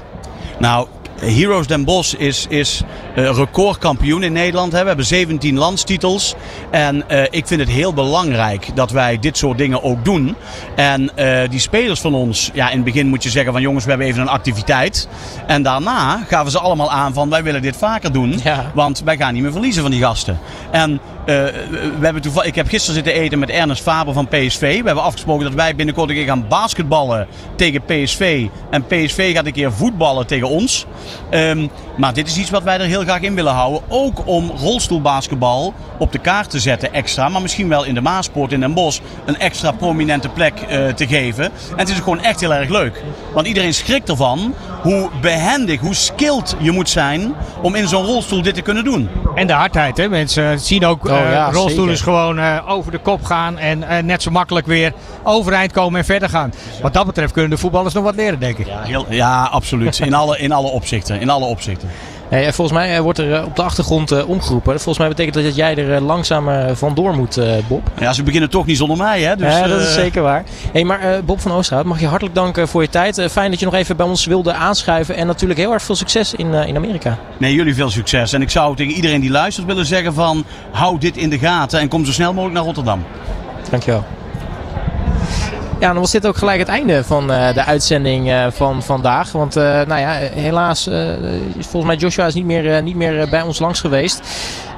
Nou, 0.60 0.88
Heroes 1.20 1.68
Den 1.68 1.84
Bosch 1.84 2.14
is, 2.14 2.46
is 2.50 2.82
uh, 3.16 3.36
recordkampioen 3.36 4.24
in 4.24 4.34
Nederland. 4.34 4.72
Hè. 4.72 4.82
We 4.82 4.88
hebben 4.88 5.06
17 5.06 5.58
landstitels. 5.58 6.36
En 6.72 7.04
uh, 7.12 7.24
ik 7.30 7.48
vind 7.48 7.60
het 7.60 7.70
heel 7.70 7.94
belangrijk 7.94 8.76
dat 8.76 8.92
wij 8.92 9.20
dit 9.20 9.38
soort 9.38 9.58
dingen 9.58 9.84
ook 9.84 10.06
doen. 10.06 10.36
En 10.76 11.12
uh, 11.20 11.40
die 11.50 11.60
spelers 11.60 12.00
van 12.00 12.14
ons, 12.14 12.50
ja, 12.54 12.70
in 12.70 12.76
het 12.76 12.86
begin 12.86 13.08
moet 13.08 13.24
je 13.24 13.30
zeggen 13.30 13.54
van 13.54 13.62
jongens, 13.62 13.84
we 13.84 13.90
hebben 13.90 14.08
even 14.08 14.22
een 14.22 14.28
activiteit. 14.28 15.08
En 15.48 15.64
daarna 15.64 16.24
gaven 16.28 16.52
ze 16.52 16.60
allemaal 16.60 16.92
aan 16.92 17.14
van 17.14 17.30
wij 17.30 17.44
willen 17.44 17.62
dit 17.62 17.78
vaker 17.78 18.12
doen. 18.12 18.40
Ja. 18.44 18.72
Want 18.74 19.02
wij 19.06 19.18
gaan 19.18 19.34
niet 19.34 19.44
meer 19.44 19.52
verliezen 19.52 19.82
van 19.82 19.92
die 19.92 20.02
gasten. 20.02 20.40
En 20.72 21.00
we 21.26 22.00
hebben 22.02 22.24
ik 22.42 22.56
heb 22.56 22.68
gisteren 22.68 22.96
zitten 22.96 23.14
eten 23.14 23.40
met 23.40 23.50
Ernest 23.50 23.82
Faber 23.82 24.14
van 24.14 24.28
PSV. 24.28 24.60
We 24.60 24.86
hebben 24.86 25.04
afgesproken 25.04 25.46
dat 25.46 25.54
wij 25.54 25.76
binnenkort 25.76 26.10
een 26.10 26.16
keer 26.16 26.26
gaan 26.26 26.48
basketballen 26.48 27.28
tegen 27.56 27.82
PSV. 27.82 28.48
En 28.70 28.86
PSV 28.86 29.34
gaat 29.34 29.46
een 29.46 29.52
keer 29.52 29.74
voetballen 29.74 30.28
tegen 30.28 30.50
ons. 30.50 30.86
Um, 31.32 31.70
maar 31.98 32.14
dit 32.14 32.28
is 32.28 32.38
iets 32.38 32.50
wat 32.50 32.64
wij 32.64 32.80
er 32.80 32.86
heel 32.86 33.02
graag 33.02 33.22
in 33.22 33.36
willen 33.36 33.54
houden. 33.54 33.82
Ook 33.88 34.28
om 34.28 34.52
rolstoelbasketbal 34.58 35.74
op 35.98 36.12
de 36.12 36.20
kaart 36.20 36.50
te 36.50 36.60
zetten 36.60 36.94
extra. 36.94 37.30
Maar 37.30 37.42
misschien 37.42 37.70
wel 37.70 37.84
in 37.84 37.94
de 37.94 38.02
Maaspoort 38.02 38.52
in 38.52 38.60
Den 38.60 38.74
Bosch 38.74 39.00
een 39.26 39.40
extra 39.40 39.72
prominente 39.72 40.30
plek 40.30 40.54
uh, 40.62 40.88
te 40.88 41.08
geven. 41.08 41.44
En 41.46 41.78
het 41.78 41.90
is 41.90 41.98
gewoon 41.98 42.22
echt 42.22 42.40
heel 42.40 42.54
erg 42.54 42.70
leuk. 42.70 43.04
Want 43.34 43.48
iedereen 43.48 43.74
schrikt 43.74 44.10
ervan 44.10 44.54
hoe 44.82 45.10
behendig, 45.22 45.80
hoe 45.80 45.94
skilled 45.94 46.56
je 46.60 46.72
moet 46.72 46.90
zijn 46.90 47.34
om 47.62 47.76
in 47.76 47.88
zo'n 47.88 48.06
rolstoel 48.06 48.42
dit 48.42 48.56
te 48.56 48.62
kunnen 48.62 48.84
doen. 48.84 49.10
En 49.36 49.48
de 49.48 49.54
hardheid, 49.54 49.98
hè? 49.98 50.10
Mensen 50.10 50.60
zien 50.60 50.86
ook 50.86 51.06
oh, 51.06 51.12
uh, 51.12 51.32
ja, 51.32 51.52
rolstoelers 51.52 52.02
gewoon 52.02 52.40
uh, 52.40 52.58
over 52.68 52.92
de 52.92 52.98
kop 52.98 53.24
gaan 53.24 53.58
en 53.58 54.06
net 54.06 54.22
zo 54.22 54.32
makkelijk 54.32 54.66
weer 54.66 54.94
overeind 55.24 55.72
komen 55.72 56.00
en 56.00 56.06
verder 56.06 56.30
gaan. 56.30 56.54
Wat 56.82 56.94
dat 56.94 57.06
betreft 57.06 57.34
kunnen 57.34 57.52
de 57.52 57.58
voetballers 57.58 57.94
nog 57.94 58.04
wat 58.04 58.16
leren, 58.16 58.40
denk 58.40 58.58
ik. 58.58 58.68
Ja, 58.68 58.82
heel, 58.82 59.06
ja 59.10 59.44
absoluut. 59.44 60.00
In 60.00 60.14
alle, 60.14 60.38
in 60.38 60.52
alle 60.52 60.68
opzichten. 60.68 61.20
In 61.20 61.30
alle 61.30 61.46
opzichten. 61.46 61.87
Hey, 62.30 62.54
volgens 62.54 62.78
mij 62.78 63.02
wordt 63.02 63.20
er 63.20 63.46
op 63.46 63.56
de 63.56 63.62
achtergrond 63.62 64.26
omgeroepen. 64.26 64.74
Volgens 64.74 64.98
mij 64.98 65.08
betekent 65.08 65.36
dat 65.36 65.44
dat 65.44 65.56
jij 65.56 65.78
er 65.78 66.02
langzaam 66.02 66.76
vandoor 66.76 67.16
moet, 67.16 67.40
Bob. 67.68 67.90
Ja, 68.00 68.14
ze 68.14 68.24
beginnen 68.24 68.50
toch 68.50 68.66
niet 68.66 68.78
zonder 68.78 68.98
mij, 68.98 69.22
hè? 69.22 69.36
Dus, 69.36 69.54
ja, 69.54 69.68
dat 69.68 69.80
is 69.80 69.94
zeker 69.94 70.22
waar. 70.22 70.44
Hey, 70.72 70.84
maar 70.84 71.24
Bob 71.26 71.42
van 71.42 71.52
Oosterhout, 71.52 71.86
mag 71.86 72.00
je 72.00 72.08
hartelijk 72.08 72.36
danken 72.36 72.68
voor 72.68 72.82
je 72.82 72.90
tijd. 72.90 73.28
fijn 73.32 73.50
dat 73.50 73.60
je 73.60 73.66
nog 73.66 73.74
even 73.74 73.98
bij 73.98 74.06
ons 74.06 74.26
wilde 74.26 74.54
aanschuiven. 74.54 75.16
En 75.16 75.28
natuurlijk 75.28 75.60
heel 75.60 75.74
erg 75.74 75.84
veel 75.84 75.96
succes 75.96 76.34
in, 76.34 76.54
in 76.54 76.76
Amerika. 76.76 77.18
Nee, 77.38 77.54
jullie 77.54 77.76
veel 77.76 77.90
succes. 77.90 78.34
En 78.34 78.42
ik 78.42 78.50
zou 78.50 78.76
tegen 78.76 78.94
iedereen 78.94 79.22
die 79.22 79.32
luistert 79.32 79.68
willen 79.68 79.86
zeggen 79.86 80.14
van... 80.14 80.46
hou 80.72 80.98
dit 80.98 81.18
in 81.18 81.30
de 81.30 81.40
gaten 81.40 81.80
en 81.80 81.88
kom 81.88 82.06
zo 82.06 82.12
snel 82.12 82.34
mogelijk 82.34 82.56
naar 82.56 82.66
Rotterdam. 82.66 83.04
Dankjewel. 83.70 84.04
Ja, 85.80 85.92
dan 85.92 86.02
was 86.02 86.12
dit 86.12 86.28
ook 86.28 86.38
gelijk 86.38 86.60
het 86.60 86.68
einde 86.68 87.04
van 87.04 87.32
uh, 87.32 87.54
de 87.54 87.64
uitzending 87.64 88.28
uh, 88.28 88.46
van 88.50 88.84
vandaag. 88.84 89.32
Want 89.32 89.58
uh, 89.58 89.64
nou 89.64 90.00
ja, 90.00 90.12
helaas, 90.34 90.90
volgens 91.54 91.86
mij 91.86 91.96
Joshua 91.96 92.26
is 92.26 92.34
niet 92.34 92.46
meer, 92.46 92.84
niet 92.84 92.96
meer 92.96 93.30
bij 93.30 93.42
ons 93.42 93.60
langs 93.60 93.80
geweest. 93.80 94.22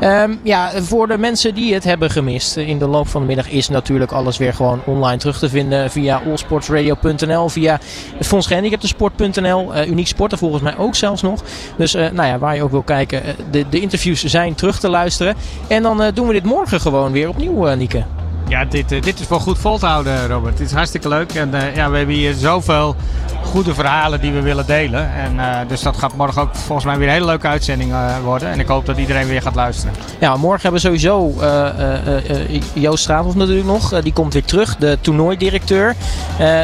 Um, 0.02 0.40
ja, 0.44 0.72
voor 0.82 1.08
de 1.08 1.18
mensen 1.18 1.56
die 1.56 1.74
het 1.74 1.84
hebben 1.84 2.10
gemist 2.10 2.58
in 2.58 2.80
de 2.80 2.88
loop 2.88 3.08
van 3.08 3.22
de 3.22 3.28
middag 3.28 3.50
is 3.50 3.70
natuurlijk 3.70 4.12
alles 4.12 4.38
weer 4.38 4.54
gewoon 4.54 4.82
online 4.86 5.18
terug 5.18 5.40
te 5.40 5.50
vinden 5.50 5.92
via 5.92 6.22
allsportsradio.nl, 6.30 7.50
via 7.50 7.80
fondsgehandicaptensport.nl, 8.20 9.86
Uniek 9.88 10.08
Sporten 10.08 10.38
volgens 10.38 10.62
mij 10.62 10.78
ook 10.78 10.96
zelfs 10.96 11.22
nog. 11.22 11.44
Dus 11.78 11.94
nou 11.94 12.24
ja, 12.24 12.38
waar 12.38 12.56
je 12.56 12.64
ook 12.64 12.72
wil 12.72 12.82
kijken, 12.82 13.22
de, 13.52 13.70
de 13.70 13.80
interviews 13.80 14.24
zijn 14.24 14.56
terug 14.56 14.80
te 14.80 14.90
luisteren. 14.90 15.36
En 15.68 15.84
dan 15.84 16.12
doen 16.14 16.28
we 16.28 16.34
dit 16.34 16.46
morgen 16.46 16.82
gewoon 16.82 17.12
weer 17.12 17.30
opnieuw, 17.30 17.76
Nieke. 17.76 18.19
Ja, 18.50 18.66
dit, 18.66 18.92
uh, 18.92 19.02
dit 19.02 19.20
is 19.20 19.28
wel 19.28 19.40
goed 19.40 19.58
vol 19.58 19.78
te 19.78 19.86
houden, 19.86 20.28
Robert. 20.28 20.60
Het 20.60 20.68
is 20.68 20.74
hartstikke 20.74 21.08
leuk. 21.08 21.34
En 21.34 21.50
uh, 21.54 21.76
ja, 21.76 21.90
we 21.90 21.98
hebben 21.98 22.16
hier 22.16 22.34
zoveel 22.34 22.96
goede 23.44 23.74
verhalen 23.74 24.22
die 24.22 24.32
we 24.32 24.42
willen 24.42 24.66
delen. 24.66 25.14
En, 25.14 25.36
uh, 25.36 25.58
dus 25.68 25.82
dat 25.82 25.98
gaat 25.98 26.16
morgen 26.16 26.42
ook 26.42 26.56
volgens 26.56 26.86
mij 26.86 26.98
weer 26.98 27.08
een 27.08 27.14
hele 27.14 27.26
leuke 27.26 27.48
uitzending 27.48 27.94
worden. 28.24 28.50
En 28.50 28.60
ik 28.60 28.68
hoop 28.68 28.86
dat 28.86 28.98
iedereen 28.98 29.28
weer 29.28 29.42
gaat 29.42 29.56
luisteren. 29.56 29.96
Ja, 30.20 30.38
morgen 30.38 30.62
hebben 30.62 30.82
we 30.82 30.88
sowieso 30.88 31.34
Joost 32.74 33.04
Straathoff 33.04 33.36
natuurlijk 33.36 33.68
nog. 33.68 34.02
die 34.02 34.14
komt 34.14 34.34
weer 34.34 34.46
terug, 34.46 34.76
de 34.76 34.98
toernooidirecteur. 35.02 35.96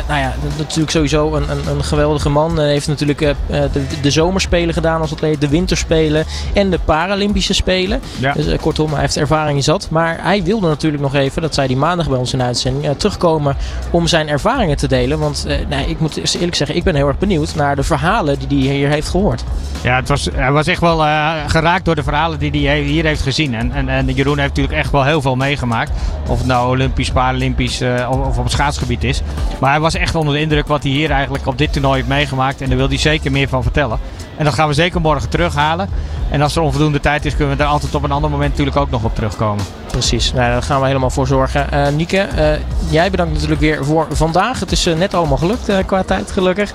nou 0.08 0.20
ja, 0.20 0.34
natuurlijk 0.58 0.92
sowieso 0.92 1.36
een, 1.36 1.50
een, 1.50 1.68
een 1.68 1.84
geweldige 1.84 2.30
man. 2.30 2.58
Hij 2.58 2.70
heeft 2.70 2.88
natuurlijk 2.88 3.20
de, 3.20 3.86
de 4.02 4.12
zomerspelen 4.12 4.74
gedaan 4.74 5.02
als 5.02 5.12
atleet, 5.12 5.42
de 5.42 5.48
winterspelen 5.48 6.26
en 6.54 6.70
de 6.70 6.80
Paralympische 6.86 7.54
Spelen. 7.54 8.02
Ja. 8.20 8.34
Dus 8.34 8.60
kortom, 8.62 8.92
hij 8.92 9.02
heeft 9.02 9.18
ervaring 9.18 9.64
zat. 9.64 9.88
Maar 9.90 10.18
hij 10.22 10.44
wilde 10.44 10.68
natuurlijk 10.68 11.04
nog 11.04 11.16
even, 11.16 11.42
dat 11.42 11.54
zei 11.54 11.68
hij 11.68 11.76
maandag 11.76 12.10
bij 12.10 12.18
ons 12.18 12.34
in 12.34 12.40
de 12.40 12.46
uitzending, 12.46 12.98
terugkomen 12.98 13.56
om 13.92 14.08
zijn 14.08 14.28
ervaringen 14.28 14.78
te 14.78 14.88
delen. 14.88 15.20
Want 15.20 15.46
nee, 15.70 15.86
ik 15.86 16.00
moet 16.00 16.18
eerlijk 16.36 16.56
zeggen, 16.56 16.65
ik 16.70 16.84
ben 16.84 16.96
heel 16.96 17.08
erg 17.08 17.18
benieuwd 17.18 17.56
naar 17.56 17.76
de 17.76 17.84
verhalen 17.84 18.40
die 18.48 18.68
hij 18.68 18.76
hier 18.76 18.90
heeft 18.90 19.10
gehoord. 19.10 19.44
Ja, 19.84 19.96
het 19.96 20.10
was, 20.10 20.30
hij 20.34 20.52
was 20.52 20.68
echt 20.68 20.82
wel 20.82 21.06
uh, 21.06 21.34
geraakt 21.48 21.86
door 21.86 21.96
de 21.96 22.04
verhalen 22.04 22.40
die 22.40 22.68
hij 22.68 22.82
hier 22.82 23.06
heeft 23.06 23.22
gezien. 23.22 23.56
En, 23.56 23.72
en, 23.72 23.90
en 23.90 24.06
Jeroen 24.06 24.38
heeft 24.38 24.50
natuurlijk 24.50 24.78
echt 24.78 24.92
wel 24.92 25.04
heel 25.04 25.22
veel 25.22 25.36
meegemaakt. 25.36 25.92
Of 26.28 26.38
het 26.38 26.48
nou 26.48 26.70
Olympisch, 26.70 27.12
Paralympisch 27.12 27.82
of, 28.10 28.28
of, 28.28 28.38
op 28.38 28.50
schaatsgebied 28.50 29.04
is. 29.04 29.22
Maar 29.60 29.72
hij 29.72 29.80
was 29.80 29.94
echt 29.94 30.16
onder 30.16 30.34
de 30.34 30.40
indruk 30.40 30.68
wat 30.68 30.84
hij 30.84 30.92
hier 30.92 31.12
eigenlijk 31.12 31.48
op 31.48 31.58
dit 31.58 31.74
toernooi 31.74 31.96
heeft 31.96 32.08
meegemaakt. 32.08 32.62
En 32.62 32.68
daar 32.68 32.78
wil 32.78 32.88
hij 32.88 32.98
zeker 32.98 33.32
meer 33.32 33.48
van 33.48 33.64
vertellen. 33.64 34.00
En 34.38 34.46
dat 34.46 34.54
gaan 34.54 34.68
we 34.68 34.74
zeker 34.74 35.02
morgen 35.02 35.30
terughalen. 35.30 35.90
En 36.30 36.42
als 36.42 36.56
er 36.56 36.62
onvoldoende 36.62 37.00
tijd 37.00 37.26
is, 37.26 37.36
kunnen 37.36 37.58
we 37.58 37.64
daar 37.64 37.72
altijd 37.72 37.96
op 37.96 38.04
een 38.04 38.12
ander 38.12 38.30
moment 38.30 38.50
natuurlijk 38.50 38.78
ook 38.78 38.90
nog 38.90 39.04
op 39.04 39.16
terugkomen. 39.16 39.66
Precies, 39.96 40.34
nou, 40.34 40.52
daar 40.52 40.64
gaan 40.64 40.80
we 40.80 40.88
helemaal 40.88 41.10
voor 41.10 41.28
zorgen. 41.28 41.68
Uh, 41.74 41.88
Nieke, 41.88 42.28
uh, 42.38 42.52
jij 42.90 43.12
bedankt 43.12 43.34
natuurlijk 43.34 43.62
weer 43.62 43.86
voor 43.86 44.08
vandaag. 44.12 44.60
Het 44.60 44.72
is 44.72 44.88
uh, 44.88 44.96
net 44.96 45.14
allemaal 45.14 45.38
gelukt 45.38 45.86
qua 45.86 46.04
tijd, 46.04 46.32
gelukkig. 46.32 46.74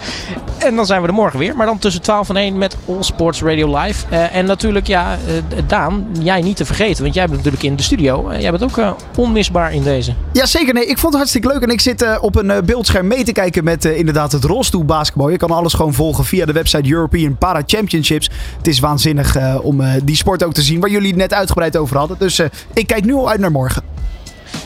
En 0.59 0.77
dan 0.77 0.87
zijn 0.87 1.03
we 1.03 1.09
er 1.09 1.15
morgen 1.15 1.39
weer. 1.39 1.57
Maar 1.57 1.67
dan 1.67 1.79
tussen 1.79 2.03
12 2.03 2.29
en 2.29 2.37
1 2.37 2.59
met 2.59 2.77
All 2.89 3.03
Sports 3.03 3.43
Radio 3.43 3.79
Live. 3.79 4.17
en 4.17 4.47
natuurlijk, 4.47 4.87
ja, 4.87 5.19
Daan, 5.67 6.07
jij 6.21 6.41
niet 6.41 6.57
te 6.57 6.65
vergeten. 6.65 7.03
Want 7.03 7.15
jij 7.15 7.25
bent 7.25 7.37
natuurlijk 7.37 7.63
in 7.63 7.77
de 7.77 7.83
studio. 7.83 8.33
jij 8.39 8.51
bent 8.51 8.63
ook 8.63 8.97
onmisbaar 9.17 9.73
in 9.73 9.83
deze. 9.83 10.13
Ja, 10.33 10.47
zeker. 10.47 10.75
Nee, 10.75 10.87
ik 10.87 10.99
vond 10.99 11.13
het 11.13 11.15
hartstikke 11.15 11.49
leuk. 11.49 11.63
En 11.63 11.69
ik 11.69 11.81
zit 11.81 12.19
op 12.21 12.37
een 12.37 12.65
beeldscherm 12.65 13.07
mee 13.07 13.25
te 13.25 13.33
kijken 13.33 13.65
met 13.65 13.85
inderdaad 13.85 14.33
het 14.33 14.45
rolstoelbasketbal. 14.45 15.29
Je 15.29 15.37
kan 15.37 15.51
alles 15.51 15.75
gewoon 15.75 15.95
volgen 15.95 16.25
via 16.25 16.47
de 16.47 16.53
website 16.53 16.93
European 16.93 17.37
Para 17.37 17.63
Championships. 17.67 18.31
Het 18.57 18.67
is 18.67 18.79
waanzinnig 18.79 19.61
om 19.63 19.83
die 20.05 20.17
sport 20.17 20.45
ook 20.45 20.53
te 20.53 20.63
zien. 20.63 20.81
Waar 20.81 20.91
jullie 20.91 21.09
het 21.09 21.17
net 21.17 21.35
uitgebreid 21.35 21.77
over 21.77 21.97
hadden. 21.97 22.17
Dus 22.19 22.41
ik 22.73 22.87
kijk 22.87 23.05
nu 23.05 23.10
al 23.19 23.31
uit 23.31 23.41
naar 23.41 23.51
morgen. 23.51 23.83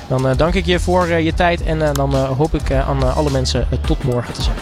Dan 0.09 0.29
uh, 0.29 0.37
dank 0.37 0.55
ik 0.55 0.67
je 0.67 0.81
voor 0.81 1.09
uh, 1.09 1.25
je 1.25 1.35
tijd 1.35 1.63
en 1.63 1.79
uh, 1.79 1.89
dan 1.93 2.15
hoop 2.15 2.55
ik 2.55 2.73
aan 2.73 3.15
alle 3.15 3.31
mensen 3.31 3.69
tot 3.87 4.05
morgen 4.05 4.35
te 4.35 4.43
zien. 4.43 4.53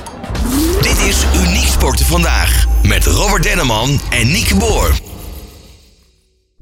Dit 0.80 0.98
is 0.98 1.26
Uniek 1.46 1.66
Sporten 1.66 2.06
Vandaag 2.06 2.66
met 2.82 3.06
Robert 3.06 3.42
Denneman 3.42 4.00
en 4.10 4.26
Nieke 4.26 4.56
Boer. 4.56 5.00